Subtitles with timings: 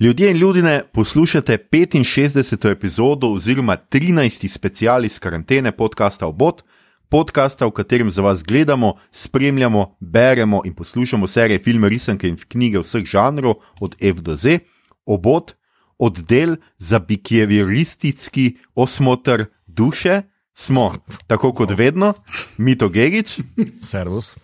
[0.00, 2.70] Ljudje in ljudje, poslušate 65.
[2.70, 4.48] epizodo oziroma 13.
[4.48, 6.62] special iz karantene podcasta Obot,
[7.08, 12.78] podcasta, v katerem za vas gledamo, spremljamo, beremo in poslušamo serije filme, risanke in knjige
[12.78, 14.58] vseh žanrov, od F do Z,
[15.06, 15.54] Obot,
[15.98, 20.22] oddel za bikjeviristički osmotr duše,
[20.54, 20.94] smo,
[21.26, 22.14] tako kot vedno,
[22.56, 23.40] Mito Gerič,
[23.82, 24.34] Servus.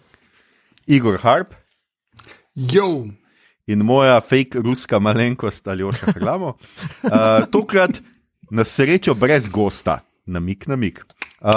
[0.87, 1.55] Igor Harp
[2.55, 3.07] Jo,
[3.67, 6.57] in moja fake ruska malenkost ali oša hramo.
[7.03, 7.11] Uh,
[7.51, 8.01] tokrat
[8.51, 11.05] na srečo brez gosta, namik, namik.
[11.45, 11.51] Uh,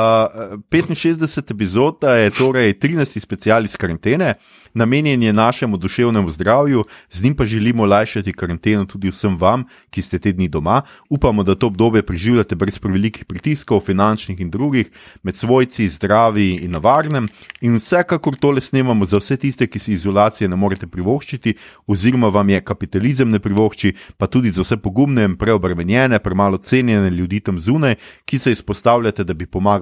[0.69, 3.19] 65 epizoda je torej 13.
[3.19, 4.33] special iz karantene,
[4.73, 10.01] namenjen je našemu duševnemu zdravju, z njim pa želimo lajšati karanteno tudi vsem vam, ki
[10.01, 10.81] ste te dni doma.
[11.09, 14.89] Upamo, da to obdobje preživljate brez prevelikih pritiskov, finančnih in drugih,
[15.23, 17.27] med svojci, zdravi in na varnem.
[17.61, 21.55] In vsekakor tole snemamo za vse tiste, ki si izolacije ne morete privoščiti,
[21.87, 27.09] oziroma vam je kapitalizem ne privošči, pa tudi za vse pogumne in preobremenjene, premalo cenjene
[27.09, 27.95] ljudi tam zunaj,
[28.25, 29.76] ki se izpostavljate, da bi pomagali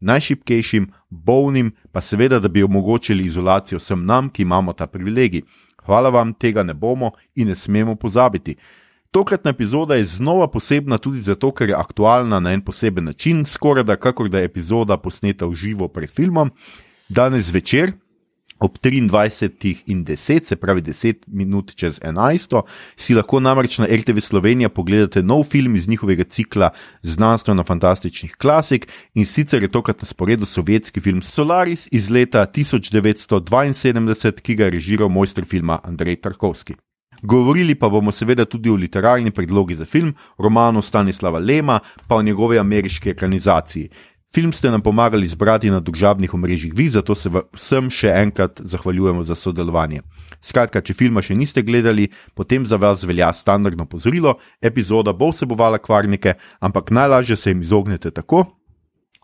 [0.00, 5.42] najšipkejšim, bolnim, pa seveda, da bi omogočili izolacijo vsem nam, ki imamo ta privilegij.
[5.84, 8.56] Hvala vam, tega ne bomo in ne smemo pozabiti.
[9.10, 13.84] Tokratna epizoda je znova posebna tudi zato, ker je aktualna na en poseben način, skoraj
[13.84, 16.50] da kakor da je epizoda posneta v živo pred filmom.
[17.08, 17.92] Danes zvečer.
[18.60, 22.62] Ob 23 in 10, se pravi 10 minut čez 11,
[22.96, 26.70] si lahko namreč na RTV Slovenija pogledate nov film iz njihovega cikla
[27.02, 34.54] znanstveno-fantastičnih klasik in sicer je tokrat na sporedu sovjetski film Solaris iz leta 1972, ki
[34.54, 36.74] ga je režiral mojster filma Andrej Tarkovski.
[37.22, 42.22] Govorili pa bomo seveda tudi o literarni predlogi za film, romanu Stanislava Lema, pa o
[42.22, 43.88] njegovi ameriški ekranizaciji.
[44.34, 49.22] Film ste nam pomagali zbrati na družabnih omrežjih, vi zato se vsem še enkrat zahvaljujemo
[49.24, 50.02] za sodelovanje.
[50.44, 55.80] Skratka, če filma še niste gledali, potem za vas velja standardno pozorilo: epizoda bo vsebovala
[55.80, 58.44] kvarnike, ampak najlažje se jim izognete tako,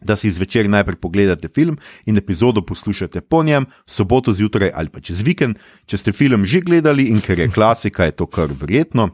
[0.00, 5.04] da si zvečer najprej pogledate film in epizodo poslušate po njem, soboto zjutraj ali pa
[5.04, 5.60] čez vikend.
[5.86, 9.10] Če ste film že gledali in ker je klasika, je to kar verjetno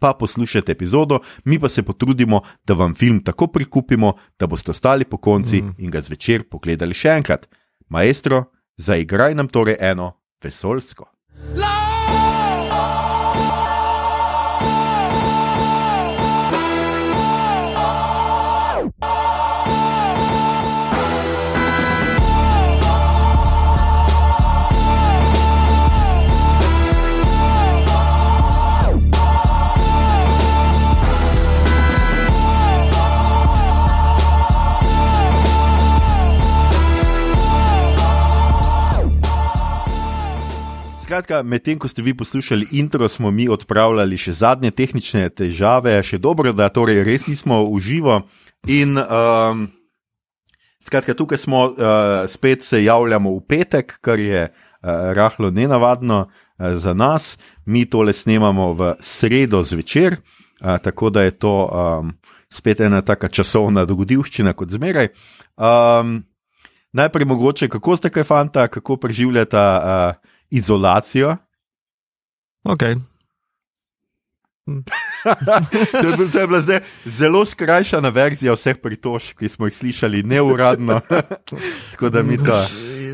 [0.00, 5.04] pa poslušajte epizodo, mi pa se potrudimo, da vam film tako prikupimo, da boste ostali
[5.04, 5.74] po konci mm.
[5.78, 7.46] in ga zvečer pogledali še enkrat.
[7.88, 8.44] Maestro,
[8.76, 10.12] zaigraj nam torej eno
[10.42, 11.06] vesolsko.
[41.20, 46.16] Skratka, medtem ko ste vi poslušali intro, smo mi odpravljali še zadnje tehnične težave, še
[46.16, 48.14] dobro, da torej res nismo v živo.
[48.64, 49.66] In um,
[50.80, 54.54] skratka, tukaj smo, uh, spet se javljamo v petek, kar je uh,
[55.12, 56.32] rahlo nenavadno uh,
[56.80, 57.36] za nas.
[57.68, 62.16] Mi tole snemamo v sredo zvečer, uh, tako da je to um,
[62.48, 65.12] spet ena taka časovna dogodivščina kot zmeraj.
[65.60, 66.22] Um,
[66.96, 69.60] najprej mogoče, kako ste kaj fanta, kako preživljate.
[69.60, 71.36] Uh, izolacijo.
[72.64, 72.82] Ok.
[76.00, 79.76] to, je bil, to je bila zdaj zelo skrajšana verzija vseh pritožb, ki smo jih
[79.76, 81.00] slišali neuradno.
[81.90, 82.66] Tako da mi to.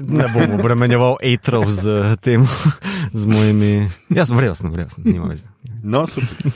[0.07, 2.47] Ne bom obremenjeval etrov z tem,
[3.13, 3.89] z mojimi.
[4.11, 5.49] Jaz sem vresen, vresen, nima veze.
[5.83, 6.53] No, super.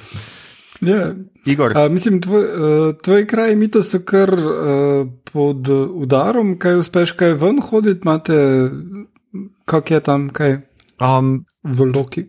[0.80, 1.14] Ja.
[1.44, 1.72] Igor.
[1.78, 7.32] A, mislim, tvoj, uh, tvoji kraji mito so kar uh, pod udarom, kaj uspeš, kaj
[7.40, 8.36] ven hoditi, imate,
[9.64, 10.60] kak je tam, kaj.
[11.00, 12.26] Um, v Loki.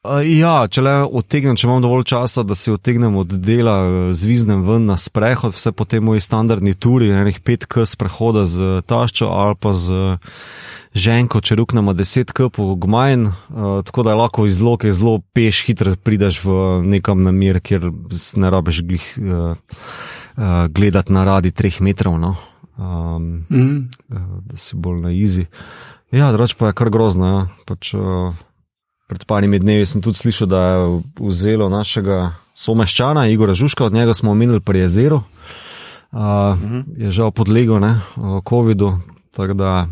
[0.00, 3.74] Uh, ja, če le odtegnem, če imam dovolj časa, da se odtegnem od dela,
[4.16, 8.80] zviznem ven na sprehod, vse po tej moji standardni turi, enih pet k sprehoda z
[8.88, 10.16] taščo ali pa z
[10.96, 15.20] ženko, če ruknemo deset k po gmajn, uh, tako da je lahko iz loke zelo
[15.36, 16.56] peš, hitro prideš v
[16.96, 17.92] nekam namir, kjer
[18.40, 22.34] ne rabeš glih, uh, uh, gledati na radi treh metrov, no?
[22.80, 23.88] um, mm.
[24.08, 25.46] uh, da si bolj na izi.
[26.12, 27.26] Ja, drugače pa je kar grozno.
[27.26, 27.46] Ja.
[27.66, 28.34] Pač, uh,
[29.08, 30.88] pred parimi dnevi sem tudi slišal, da je
[31.20, 35.22] vzelo našega someščana, Igora Žuška, od njega smo omenili pri jezeru.
[36.10, 36.22] Uh, uh
[36.58, 36.84] -huh.
[36.96, 37.78] Je žal podlegel
[38.48, 38.98] COVID-u,
[39.30, 39.88] tako da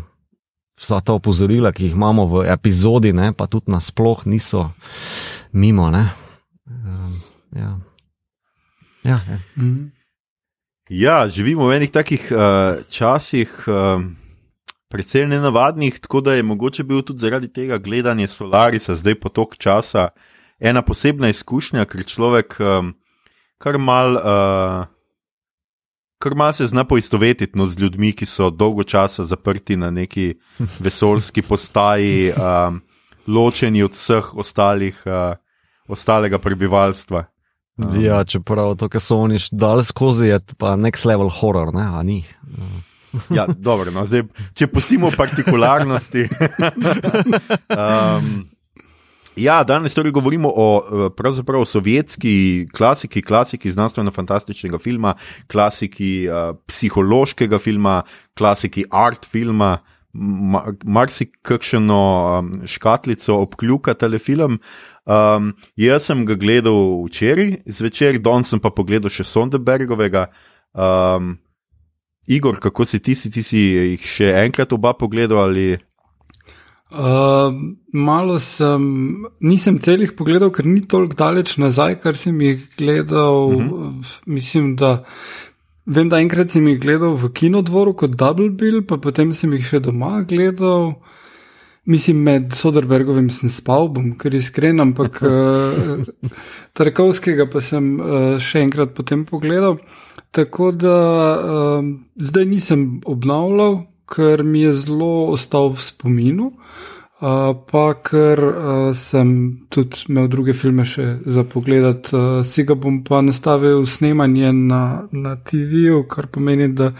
[0.79, 4.71] vsa ta opozorila, ki jih imamo v epizodi, ne, pa tudi nasploh niso
[5.51, 5.87] mimo.
[5.87, 5.95] Uh,
[7.55, 7.79] ja.
[9.03, 9.39] Ja, ja.
[9.55, 9.89] Uh -huh.
[10.89, 13.65] ja, živimo v enih takih uh, časih.
[13.67, 14.18] Uh,
[14.89, 20.09] precej nenavadnih, tako da je mogoče bil tudi zaradi tega gledanje Solarisa zdaj potok časa
[20.59, 22.93] ena posebna izkušnja, ker človek um,
[23.57, 24.17] kar mal.
[24.17, 24.87] Uh,
[26.19, 30.33] Kar malo se zna poistovetiti no, z ljudmi, ki so dolgo časa zaprti na neki
[30.83, 32.81] vesoljski postaji, um,
[33.27, 35.37] ločeni od vseh ostalih, uh,
[35.87, 37.23] ostalega prebivalstva.
[37.77, 37.95] Um.
[38.03, 41.87] Ja, čeprav to, kar so oni dal skozi, je pa next level horror, ne?
[41.87, 42.25] a ni.
[43.33, 44.27] Ja, dobro, no, zdaj,
[44.57, 46.27] če pustimo partikularnosti.
[47.79, 48.31] um,
[49.39, 50.65] Ja, danes torej govorimo o,
[51.07, 55.13] eh, sovjetski klasiki, klasiki znanstveno-fantastičnega filma,
[55.47, 58.01] klasiki uh, psihološkega filma,
[58.35, 59.77] klasiki art filma,
[60.83, 62.01] marsikakšno
[62.39, 64.59] um, škatlico obkljuka telefilm.
[65.05, 70.27] Um, jaz sem ga gledal včeraj, zvečer, danes sem pa pogledal še Sonderbergovega.
[70.73, 71.37] Um,
[72.29, 75.79] Igor, kako si ti, si ti si jih še enkrat oba pogledal ali?
[76.89, 77.53] Uh,
[77.93, 78.81] malo sem,
[79.41, 83.49] nisem celih pogledal, ker ni toliko daleč nazaj, kar sem jih gledal.
[83.49, 83.69] Uh mhm.
[83.73, 84.19] -huh.
[84.25, 85.03] Mislim, da
[85.85, 89.65] vem, da enkrat sem jih gledal v kinodvoru kot Double Bill, pa potem sem jih
[89.65, 90.95] še doma gledal.
[91.89, 96.03] Mislim, med Soderbergovim sem spal, bom kar iskren, ampak uh,
[96.77, 99.79] Tarkovskega pa sem uh, še enkrat potem pogledal.
[100.29, 100.97] Tako da
[101.33, 101.87] uh,
[102.21, 109.29] zdaj nisem obnavljal ker mi je zelo ostal v spominu, uh, pa ker uh, sem
[109.69, 112.09] tudi imel druge filme še za pogled.
[112.13, 116.93] Uh, si ga bom pa nastavil snemanje na, na TV-ju, kar pomeni, da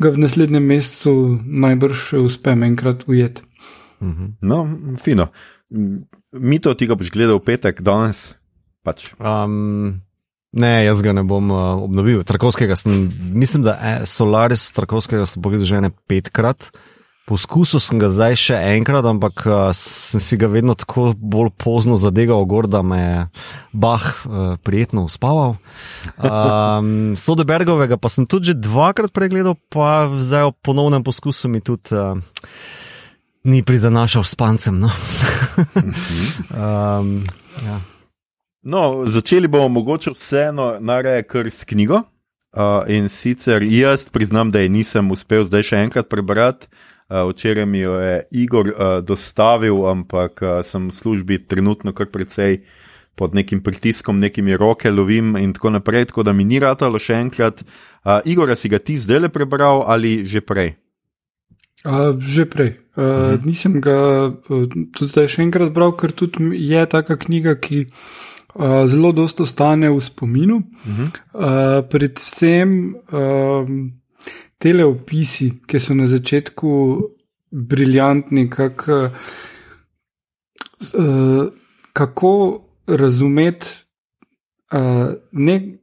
[0.00, 3.46] ga v naslednjem mesecu najbrž uspem enkrat ujeti.
[4.00, 4.26] Mhm.
[4.40, 4.64] No,
[4.96, 5.30] fino.
[6.32, 8.30] Mi to ti ga boš gledal v petek, danes
[8.84, 9.12] pač.
[9.18, 10.00] Um...
[10.50, 12.24] Ne, jaz ga ne bom uh, obnovil.
[12.74, 16.72] Sem, mislim, da je Solaris Trakovskega sem pogledal že ne petkrat.
[17.30, 21.94] Poskusil sem ga zdaj še enkrat, ampak uh, sem si ga vedno tako bolj pozno
[21.94, 23.20] zadegal, gor, da me je
[23.70, 25.54] bah uh, prijetno uspaval.
[26.18, 31.94] Um, Sodebergovega pa sem tudi že dvakrat pregledal, pa zdaj v ponovnem poskusu mi tudi
[31.94, 32.18] uh,
[33.44, 34.78] ni prizanašal s pancem.
[34.80, 34.88] No?
[36.60, 37.24] um,
[37.64, 37.80] ja.
[38.62, 42.02] No, začeli bomo mogoče vseeno narediti kar s knjigo.
[42.50, 46.66] Uh, in sicer jaz priznam, da je nisem uspel zdaj še enkrat prebrati.
[47.10, 52.10] Uh, včeraj mi jo je Igor uh, dostavil, ampak uh, sem v službi trenutno kar
[52.10, 52.64] precej
[53.14, 57.20] pod nekim pritiskom, nekimi roke lovim in tako naprej, tako da mi ni ratalo še
[57.22, 57.62] enkrat.
[58.02, 60.74] Uh, Igor, si ga ti zdaj le prebral ali že prej?
[61.86, 62.76] Uh, že prej.
[63.00, 63.46] Uh, uh -huh.
[63.46, 67.86] Nisem ga uh, tudi zdaj še enkrat bral, ker tudi je taka knjiga, ki
[68.86, 70.56] zelo dosto stane v spominu.
[70.56, 71.08] Uh -huh.
[71.34, 73.92] uh, predvsem um,
[74.58, 77.00] tele opisi, ki so na začetku
[77.50, 79.10] briljantni, kak, uh,
[81.92, 83.66] kako razumeti.
[84.70, 84.78] Uh,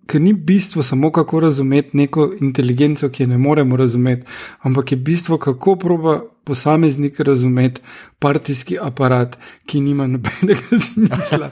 [0.08, 4.26] ker ni bistvo samo kako razumeti neko inteligenco, ki je ne moremo razumeti,
[4.62, 7.82] ampak je bistvo, kako proba posameznik razumeti
[8.20, 11.52] partijski aparat, ki nima nobenega smisla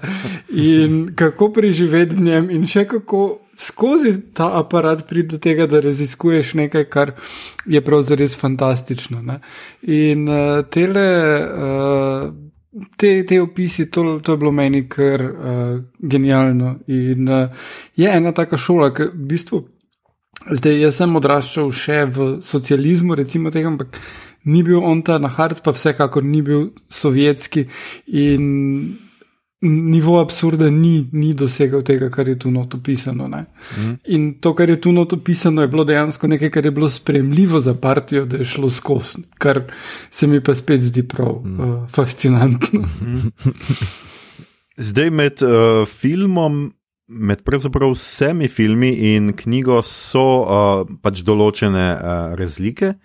[0.50, 3.26] in kako preživeti v njem, in še kako
[3.58, 7.12] skozi ta aparat priti do tega, da raziskuješ nekaj, kar
[7.66, 9.22] je pravzaprav fantastično.
[9.22, 9.40] Ne?
[9.82, 11.08] In uh, tele.
[11.52, 12.45] Uh,
[13.00, 16.76] Te, te opisi, to, to je bilo meni kar uh, genialno.
[16.92, 19.62] In uh, je ena taka šola, ki v bistvu,
[20.60, 23.96] zdaj jaz sem odraščal še v socializmu, recimo tega, ampak
[24.52, 27.66] ni bil on ta nahard, pa vsekakor ni bil sovjetski
[28.12, 28.52] in
[29.66, 33.28] nivo absurda ni, ni dosegal tega, kar je tu noto pisano.
[33.28, 33.96] Mm.
[34.06, 37.60] In to, kar je tu noto pisano, je bilo dejansko nekaj, kar je bilo spremljivo
[37.60, 39.64] za partijo, da je šlo skozi, kar
[40.10, 41.60] se mi pa spet zdi prav mm.
[41.60, 42.84] uh, fascinantno.
[44.90, 46.74] Zdaj med uh, filmom.
[47.08, 52.96] Med pravzaprav vsemi filmi in knjigo so uh, pač določene uh, razlike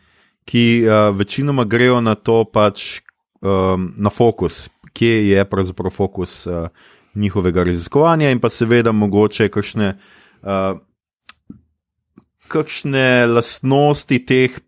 [0.50, 3.00] ki uh, večinoma grejo na to, pač
[3.40, 6.68] um, na fokus, kje je pravzaprav fokus uh,
[7.14, 9.94] njihovega raziskovanja, in pa seveda mogoče kakšne,
[10.42, 10.78] uh,
[12.48, 14.58] kakšne lastnosti teh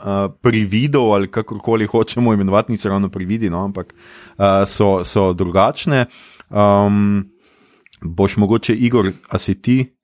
[0.00, 6.06] uh, prividov, ali kakorkoli hočemo imenovati, niso ravno prividi, no, ampak uh, so, so drugačne.
[6.50, 7.30] Um,
[8.02, 9.96] boš mogoče, Igor, a si ti?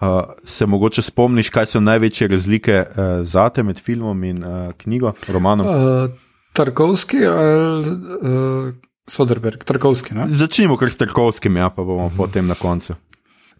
[0.00, 4.72] Uh, se mogoče spomniš, kaj so največje razlike uh, za te med filmom in uh,
[4.78, 5.66] knjigo, romanom?
[5.66, 6.27] Uh,
[6.58, 8.72] Tarkovski ali uh,
[9.08, 10.14] Soderberg, Tarkovski.
[10.14, 10.26] Ne?
[10.28, 12.16] Začnimo kar s Tarkovskim, ja, pa bomo uh -huh.
[12.16, 12.94] potem na koncu.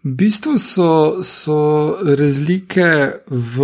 [0.05, 3.57] V bistvu so, so razlike v,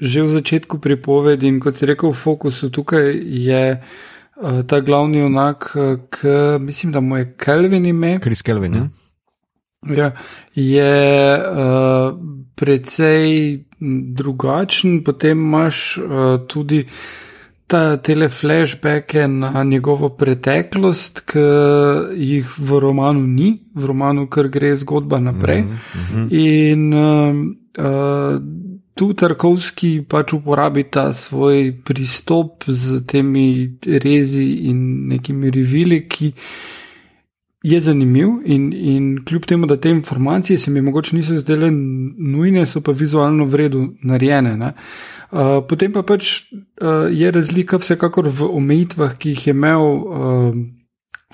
[0.00, 5.18] že v začetku pripovedi, in kot si rekel, v fokusu tukaj je uh, ta glavni
[5.18, 5.76] junak,
[6.10, 8.18] ki mislim, da mu je Kelvin ime.
[8.20, 8.74] Kris Kelvin.
[8.74, 8.88] Ja.
[9.86, 10.12] Ja,
[10.54, 12.18] je uh,
[12.56, 13.58] precej
[14.14, 16.88] drugačen, potem imaš uh, tudi
[17.68, 21.44] ta, tele flashbacke na njegovo preteklost, ki
[22.16, 25.62] jih v romanu ni, v romanu, ker gre zgodba naprej.
[25.62, 26.26] Mm -hmm.
[26.32, 27.34] In uh,
[27.84, 28.40] uh,
[28.94, 36.32] tu Tarkovski pač uporabi ta svoj pristop z temi rezi in nekimi revili, ki
[37.62, 42.66] je zanimiv in, in kljub temu, da te informacije se mi mogoče niso zdele nujne,
[42.66, 44.72] so pa vizualno v redu narejene.
[45.30, 50.54] Uh, potem pa pač uh, je razlika vsekakor v omejitvah, ki jih je imel uh,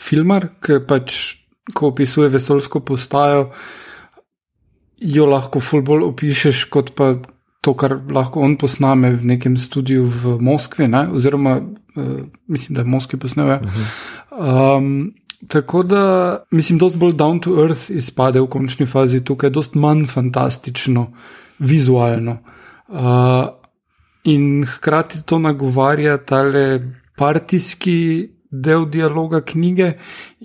[0.01, 1.37] filmar, ki pač,
[1.75, 3.51] ko opisuje vesolsko postajo,
[5.01, 7.17] jo lahko fulbol opišeš kot pa.
[7.65, 11.07] To, kar lahko on posname v nekem studiu v Moskvi, ne?
[11.09, 13.55] oziroma uh, mislim, da je v Moskvi posnel.
[14.37, 15.15] Um,
[15.49, 19.75] Tako da mislim, da je bolj down to earth izpade v končni fazi tukaj, dost
[19.75, 21.07] manj fantastično,
[21.59, 22.39] vizualno.
[22.89, 23.01] Uh,
[24.25, 26.81] in hkrati to nagovarja tale
[27.17, 29.93] partijski del dialoga knjige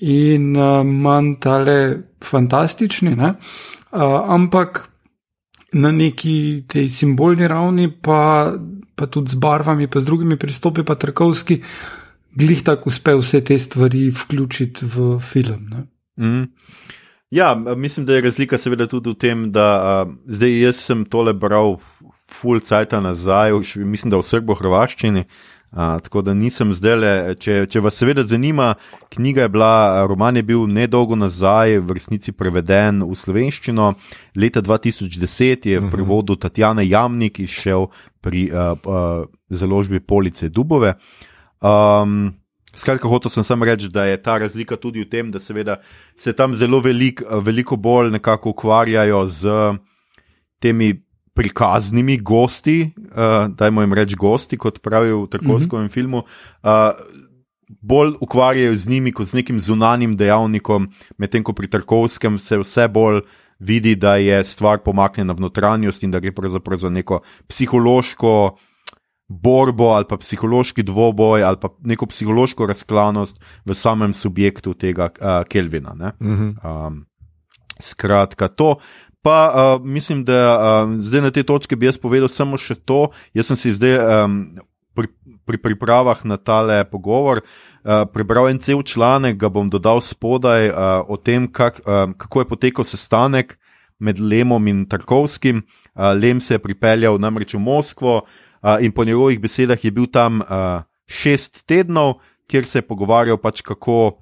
[0.02, 3.34] in uh, manj tale fantastični, uh,
[4.28, 4.90] ampak
[5.74, 8.54] na neki tej simbolni ravni, pa,
[8.96, 11.62] pa tudi z barvami, pa z drugimi pristopi, pa trkovski
[12.36, 15.88] glih tako uspe vse te stvari vključiti v film.
[16.20, 16.44] Mm.
[17.32, 19.68] Ja, mislim, da je razlika seveda tudi v tem, da
[20.08, 21.78] uh, zdaj jaz sem tole bral
[22.30, 25.26] full cajt nazaj, v, mislim, da v srbo-hrvaščini.
[25.70, 28.72] Uh, tako da nisem zdaj le, če, če vas seveda zanima,
[29.14, 33.92] knjiga je bila, roman je bil nedolgo nazaj, v resnici preveden v slovenščino,
[34.34, 35.94] leta 2010 je v mhm.
[35.94, 37.92] prevodu Tatjana Jamnik izšel
[38.26, 40.98] pri uh, uh, založbi Police Dubove.
[40.98, 41.29] Uh,
[41.60, 42.34] Um,
[42.76, 46.56] skratka, hotel sem samo reči, da je ta razlika tudi v tem, da se tam
[46.56, 49.44] zelo velik, veliko bolj nekako ukvarjajo z
[50.60, 50.94] temi
[51.36, 55.94] prikaznimi gosti, uh, dajmo jim reči gosti, kot pravijo v takovskem mm -hmm.
[55.94, 56.24] filmu.
[56.64, 56.96] Uh,
[57.82, 62.88] Bolj ukvarjajo z njimi kot z nekim zunanjim dejavnikom, medtem ko pri Tarkovskem se vse
[62.88, 63.22] bolj
[63.60, 68.60] vidi, da je stvar pomaknjena v notranjost in da gre pravzaprav za neko psihološko uh,
[69.30, 75.46] borbo ali pa psihološki dvoboj ali pa neko psihološko razklanost v samem subjektu tega uh,
[75.48, 75.94] Kelvina.
[76.20, 76.88] Uh -huh.
[76.88, 77.06] um,
[77.80, 78.76] skratka, to.
[79.22, 83.10] Pa uh, mislim, da uh, zdaj na tej točki bi jaz povedal samo še to.
[83.34, 84.56] Jaz sem si zdaj um,
[84.96, 85.08] pri,
[85.46, 90.76] pri pripravah na tale pogovor uh, prebral en cel članek, ga bom dodal spodaj uh,
[91.08, 93.60] o tem, kak, uh, kako je potekal sestanek
[94.00, 95.64] med Lemom in Tarkovskim.
[95.96, 98.49] Uh, Lem se je pripeljal namreč v Moskvo, uh,
[98.82, 100.42] in po njegovih besedah je bil tam
[101.08, 104.20] šest tednov, kjer se je pogovarjal, pač kako,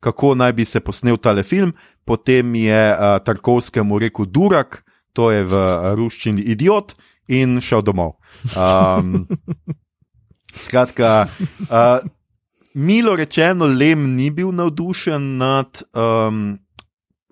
[0.00, 1.74] kako naj bi se posnel tale film.
[2.04, 2.82] Potem je
[3.24, 5.64] Tarkovskemu rekel: Durak, to je v
[5.96, 6.94] ruščini idiot,
[7.28, 8.16] in šel domov.
[8.56, 9.26] Um,
[10.64, 11.26] skratka.
[11.68, 12.04] Uh,
[12.74, 16.58] Milo rečeno, Lem ni bil navdušen nad um,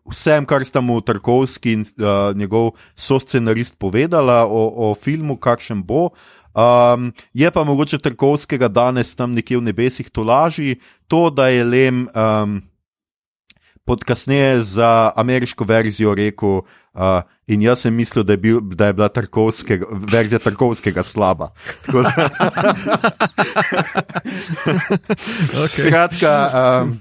[0.09, 6.11] vsem, kar sta mu Tarkovski in uh, njegov soscenarist povedala o, o filmu, kakšen bo.
[6.53, 10.77] Um, je pa mogoče Tarkovskega danes tam nekje v nebesih tolaži
[11.09, 12.09] to, da je Lem.
[12.13, 12.63] Um,
[13.83, 16.63] Podkasneje za ameriško verzijo rekel,
[16.95, 21.51] uh, in jaz sem mislil, da je, bil, da je bila tarkovskega, verzija Tarkovskega slaba.
[25.65, 25.89] okay.
[25.89, 26.95] Kratka, um,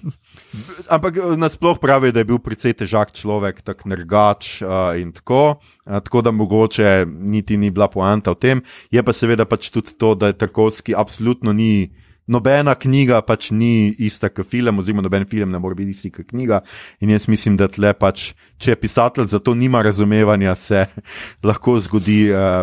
[0.90, 5.62] Ampak eh, nasplošno pravi, da je bil precej težak človek, tako nergač uh, in tako.
[5.86, 8.64] Uh, tako da mogoče niti ni bila poanta v tem.
[8.92, 11.92] Je pa seveda pač tudi to, da je Tarkovski absolutno ni.
[12.32, 16.30] Nobena knjiga pač ni ista kot film, oziroma noben film ne more biti isti kot
[16.30, 16.62] knjiga.
[17.02, 18.30] In jaz mislim, da tle pač,
[18.62, 20.86] če pisatelj za to nima razumevanja, se
[21.48, 22.62] lahko zgodi uh,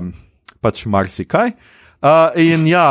[0.64, 1.52] pač marsikaj.
[1.98, 2.86] Uh, in ja,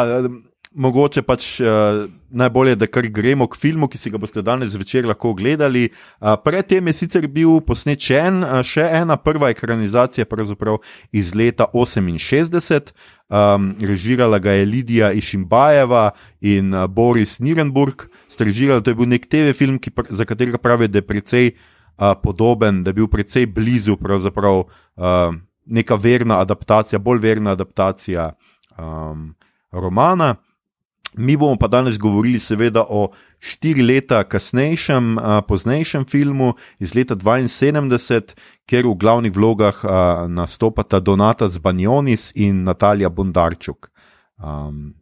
[0.78, 5.08] mogoče pač uh, najbolje, da kar gremo k filmu, ki si ga boste danes zvečer
[5.10, 5.88] lahko ogledali.
[5.90, 10.80] Uh, predtem je sicer bil posnet še, en, uh, še ena prva ekranizacija, pravzaprav
[11.12, 12.94] iz leta 68.
[13.28, 16.12] Um, režirala ga je Lidija Išimbajeva
[16.46, 18.06] in uh, Boris Nirenburg.
[18.32, 22.14] Strežirala, to je bil nek TV film, ki, za katerega pravijo, da je precej uh,
[22.24, 25.34] podoben, da je bil precej blizu pravzaprav uh,
[25.66, 28.32] neka verna adaptacija, bolj verna adaptacija
[28.78, 29.34] um,
[29.72, 30.36] romana.
[31.16, 37.16] Mi bomo pa danes govorili, seveda, o štiri leta kasnejšem, a, poznejšem filmu iz leta
[37.16, 38.36] 72,
[38.68, 43.90] kjer v glavnih vlogah a, nastopata Donata Zbanjonis in Natalija Bondarčuk.
[44.38, 44.94] Um,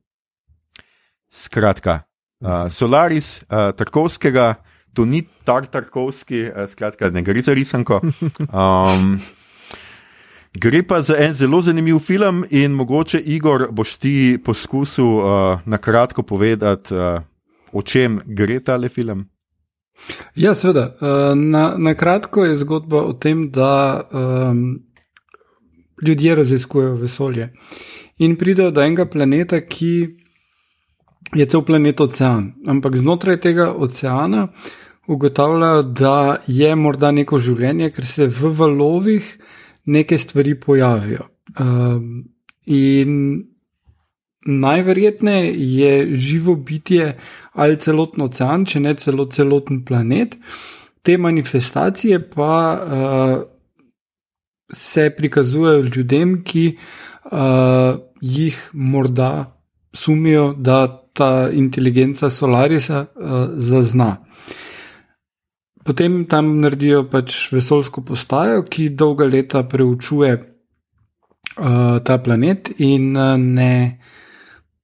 [1.27, 2.05] skratka,
[2.45, 4.55] Uh, Solaris, uh, Tarkovskega,
[4.93, 8.01] to ni tar Tarkovski, uh, skratka, ne gre za risanko.
[8.51, 9.21] Um,
[10.61, 15.77] Gre pa za en zelo zanimiv film, in mogoče, Igor, boš ti poskusil uh, na
[15.77, 17.21] kratko povedati, uh,
[17.71, 19.25] o čem gre ta le film.
[20.35, 20.95] Ja, seveda.
[21.01, 24.79] Uh, na, na kratko je zgodba o tem, da um,
[26.07, 27.53] ljudje raziskujejo vesolje
[28.17, 30.07] in pridejo do enega planeta, ki
[31.35, 32.53] je cel planet ocean.
[32.67, 34.47] Ampak znotraj tega oceana
[35.07, 39.27] ugotavljajo, da je morda neko življenje, ker se v valovih
[39.85, 41.27] neke stvari pojavijo.
[41.59, 42.25] Um,
[42.65, 43.43] in
[44.45, 47.17] najverjetneje je živo bitje
[47.53, 50.37] ali celotno ocean, če ne celo celoten planet.
[51.01, 53.43] Te manifestacije pa uh,
[54.73, 56.77] se prikazujejo ljudem, ki
[57.31, 59.61] uh, jih morda
[59.93, 64.17] sumijo, da ta inteligenca Solarisa uh, zazna.
[65.85, 73.35] Potem tam naredijo pač vesoljsko postajo, ki dolga leta preučuje uh, ta planet in uh,
[73.37, 73.99] ne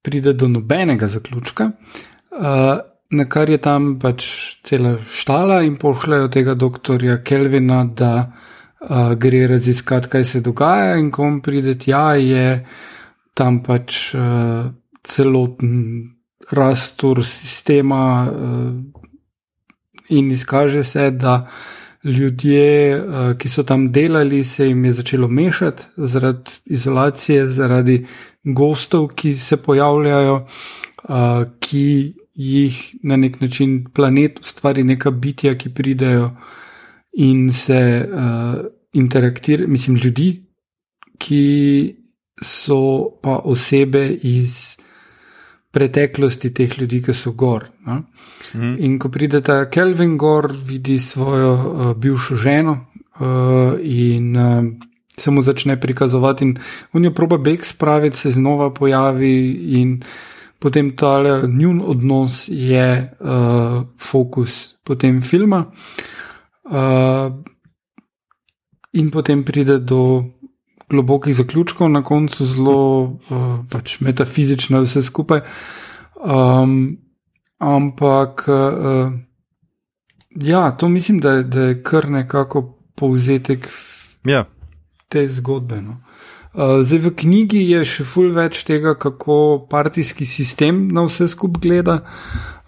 [0.06, 1.72] pride do nobenega zaključka,
[2.38, 2.78] uh,
[3.12, 4.30] na kar je tam pač
[4.64, 11.10] cela štala in pošljajo tega doktorja Kelvina, da uh, gre raziskati, kaj se dogaja in
[11.10, 12.62] ko on pride tja, je
[13.34, 14.70] tam pač uh,
[15.02, 15.78] celoten
[16.54, 18.06] rastur sistema.
[18.30, 19.01] Uh,
[20.12, 21.48] in izkaže se, da
[22.04, 28.06] ljudje, eh, ki so tam delali, se jim je začelo mešati zaradi izolacije, zaradi
[28.44, 30.48] gostov, ki se pojavljajo,
[31.10, 36.32] eh, ki jih na nek način planet ustvari neka bitja, ki pridejo
[37.14, 40.44] in se uh, interaktirajo, mislim, ljudi,
[41.18, 41.96] ki
[42.44, 44.78] so pa osebe iz
[45.72, 47.70] preteklosti teh ljudi, ki so gor.
[47.88, 48.02] No?
[48.54, 48.76] Mm.
[48.80, 52.74] In ko pride ta Kelvin gor, vidi svojo uh, bivšo ženo
[53.20, 54.66] uh, in uh,
[55.18, 56.58] se mu začne prikazovati, in
[56.94, 60.02] on jo proba beg spraviti, se znova pojavi in
[60.60, 65.66] potem ta njun odnos je uh, fokus potem filma.
[66.64, 67.34] Uh,
[68.94, 70.24] in potem pride do
[70.92, 75.42] globokih zaključkov, na koncu zelo uh, pač metafizično vse skupaj.
[76.22, 76.98] Um,
[77.58, 79.14] ampak uh,
[80.36, 83.68] ja, to mislim, da, da je kar nekako povzetek
[84.26, 84.46] ja.
[85.10, 85.82] te zgodbe.
[85.82, 86.02] No.
[86.54, 91.62] Uh, zdaj v knjigi je še ful več tega, kako partijski sistem na vse skupaj
[91.64, 92.02] gleda.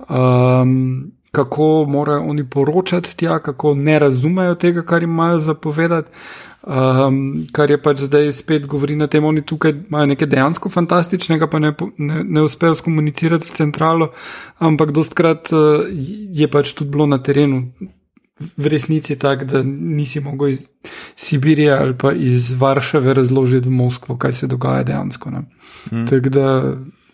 [0.07, 6.12] Um, Kako morajo oni poročati tja, kako ne razumejo tega, kar imajo zapovedati.
[6.63, 11.49] Um, kar je pač zdaj spet govori na tem, oni tukaj imajo nekaj dejansko fantastičnega,
[11.52, 14.08] pa ne, ne, ne uspejo skomunicirati v centralo,
[14.63, 15.84] ampak dostkrat uh,
[16.32, 17.65] je pač tudi bilo na terenu
[18.39, 20.63] v resnici tako, da nisi mogel iz
[21.15, 25.32] Sibirije ali pa iz Varšave razložiti v Moskvo, kaj se dogaja dejansko.
[25.89, 26.08] Hmm.
[26.08, 26.47] Tako da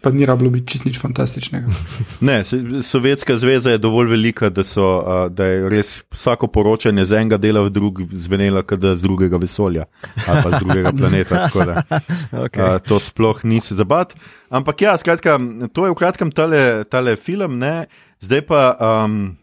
[0.02, 1.68] pa ni rablo biti čist nič fantastičnega.
[2.28, 2.44] Ne,
[2.84, 7.64] Sovjetska zveza je dovolj velika, da, so, da je res vsako poročanje z enega dela
[7.68, 9.86] v drug zvenelo, kot da z drugega vesolja
[10.28, 11.48] ali pa z drugega planeta.
[11.54, 11.84] Da,
[12.46, 12.80] okay.
[12.88, 14.16] To sploh ni se zabat.
[14.50, 15.40] Ampak ja, skratka,
[15.74, 17.88] to je v kratkem tale, tale film, ne?
[18.24, 18.64] zdaj pa.
[18.80, 19.36] Um,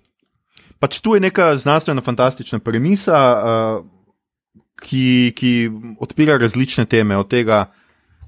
[0.76, 3.78] Pač tu je neka znanstvena, fantastična premisa, uh,
[4.84, 5.52] ki, ki
[6.04, 7.85] odpira različne teme, od tega, uh,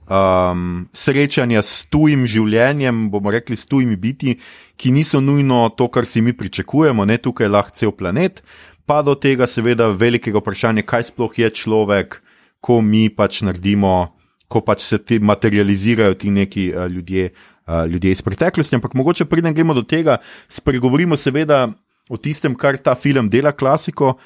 [0.09, 4.37] um, srečanja s tujim življenjem, bomo rekli, s tujimi biti,
[4.81, 8.43] ki niso nujno to, kar si mi pričakujemo, ne tukaj lahko cel planet,
[8.89, 12.21] pa do tega, seveda, velikega vprašanja, kaj sploh je človek,
[12.65, 14.15] ko mi pač naredimo,
[14.49, 17.31] ko pač se ti materializirajo ti neki uh, ljudje,
[17.69, 18.79] uh, ljudje iz preteklosti.
[18.81, 20.19] Ampak mogoče pridem gremo do tega,
[20.49, 21.69] spregovorimo seveda
[22.09, 24.17] o tistem, kar ta film dela klasiko.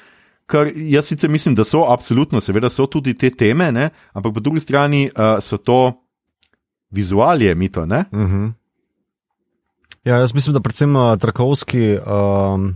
[0.45, 3.89] Kar jaz sicer mislim, da so, absolutno, seveda so tudi te teme, ne?
[4.13, 5.93] ampak po drugi strani uh, so to
[6.91, 7.81] vizualije, mi to.
[7.81, 8.03] Uh mhm.
[8.11, 8.51] -huh.
[10.03, 12.75] Ja, jaz mislim, da predvsem uh, Trakovski um,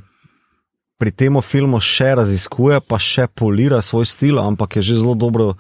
[0.97, 5.53] pri tem filmu še raziskuje, pa še polira svoj stil, ampak je že zelo dobro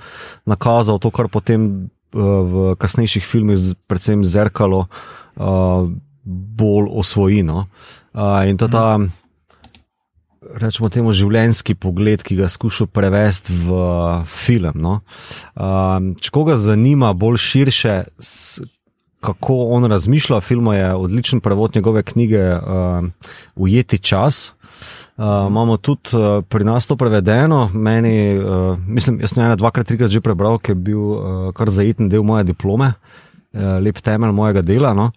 [0.45, 4.87] nakazal to, kar potem uh, v kasnejših filmih, predvsem zrkalo,
[5.35, 5.91] uh,
[6.57, 7.67] bolj osvojino.
[8.13, 8.95] Uh, in to ta.
[8.95, 9.26] Uh -huh
[10.55, 14.77] rečemo temu, življenjski pogled, ki ga skuša prevesti v uh, film.
[14.79, 14.99] No?
[15.53, 17.95] Um, če koga zanima bolj širše,
[19.25, 23.07] kako on razmišlja o filmu, je odličen prevod njegove knjige uh,
[23.55, 24.53] Ujeti čas.
[25.17, 29.87] Uh, imamo tudi uh, pri nas to prevedeno, meni, uh, mislim, jaz sem ena, dvakrat,
[29.89, 34.35] trikrat že prebral, ker je bil uh, kar zajeten del moje diplome, uh, lep temelj
[34.37, 34.93] mojega dela.
[34.93, 35.09] No?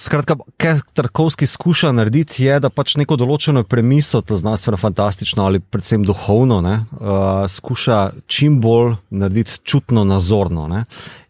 [0.00, 5.58] Skratka, kar Tarkovski skuša narediti, je, da pač neko določeno premiso, to znanstveno, fantastično ali
[5.58, 7.96] predvsem duhovno, ne, uh, skuša
[8.30, 10.68] čim bolj narediti čutno nazorno.
[10.70, 10.84] Ne.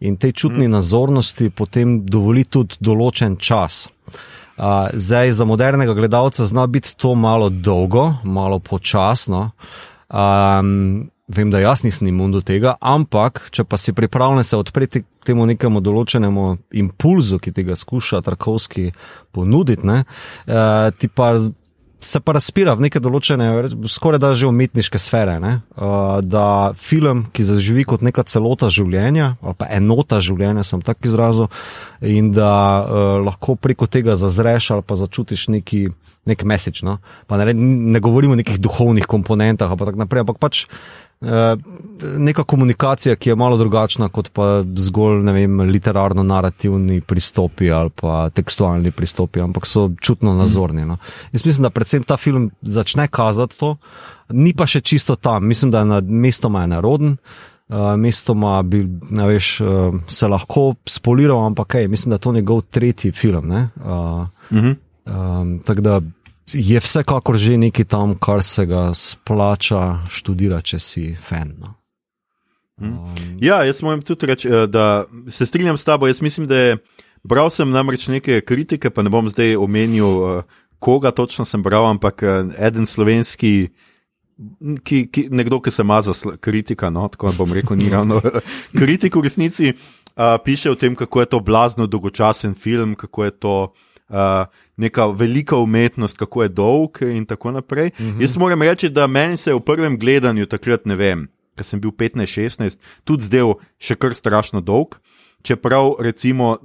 [0.04, 0.74] In tej čutni mm.
[0.76, 3.87] nazornosti potem dovoli tudi določen čas.
[4.59, 9.46] Uh, zdaj, za modernega gledalca zna biti to malo dolgo, malo počasno.
[10.12, 15.05] Um, vem, da jaz nisem imun do tega, ampak če pa si pripravljen se odpreti
[15.27, 16.49] temu nekemu določenemu
[16.81, 18.91] impulzu, ki ti ga skuša Tarkovski
[19.37, 20.03] ponuditi, ne,
[20.49, 21.35] uh, ti pa
[21.99, 23.49] se pa razpira v neke določene,
[23.91, 25.38] skoraj da že umetniške sfere.
[25.43, 25.59] Ne?
[25.75, 31.11] Uh, da film, ki zaživi kot neka celota življenja, ali pa enota življenja, sem tako
[31.11, 31.51] izrazil,
[32.07, 32.53] in da
[32.87, 35.88] uh, lahko preko tega zazreš ali pa začutiš neki,
[36.31, 36.85] nek mesič.
[36.87, 37.01] No?
[37.35, 40.27] Ne, ne govorimo o nekih duhovnih komponentah, ampak tako naprej.
[40.27, 41.08] Ampak pač Eh,
[42.18, 45.24] neka komunikacija, ki je malo drugačna kot pa zgolj
[45.66, 50.85] literarno-narativni pristopi ali pa tekstualni pristopi, ampak so čutno nazorni.
[50.85, 50.96] No.
[51.33, 53.76] Jaz mislim, da predvsem ta film začne kazati to,
[54.28, 57.16] ni pa še čisto tam, mislim, da je na mestoma neroden.
[57.68, 62.33] Uh, eh, mestoma bi veš, uh, se lahko spoliral, ampak kaj, mislim, da je to
[62.33, 63.50] njegov tretji film.
[63.50, 64.76] Uh, uh -huh.
[65.07, 66.00] um, Tako da
[66.55, 71.53] je vsekakor že nekaj tam, kar se ga splača študirati, če si fan.
[71.59, 71.75] No.
[72.79, 76.07] Um, ja, jaz moram tudi reči, eh, da se strinjam s tabo.
[76.07, 76.77] Jaz mislim, da je
[77.23, 80.43] bral sem namreč neke kritike, pa ne bom zdaj omenil, eh,
[80.79, 83.69] koga točno sem bral, ampak eh, eden slovenski.
[84.87, 88.21] Ki, ki, nekdo, ki se ima za kritika, no, tako bom rekel, ni ravno
[88.71, 89.73] kritik v resnici,
[90.15, 94.47] uh, piše o tem, kako je to blazno dolgočasen film, kako je to uh, uh,
[94.77, 97.90] neka velika umetnost, kako je dolg in tako naprej.
[97.94, 98.18] Uh mhm.
[98.18, 98.23] -huh.
[98.23, 101.81] Jaz moram reči, da meni se je v prvem gledanju takrat, ne vem, ker sem
[101.81, 104.99] bil 15-16, tudi zdel še kar strašno dolg.
[105.42, 106.59] Čeprav, recimo,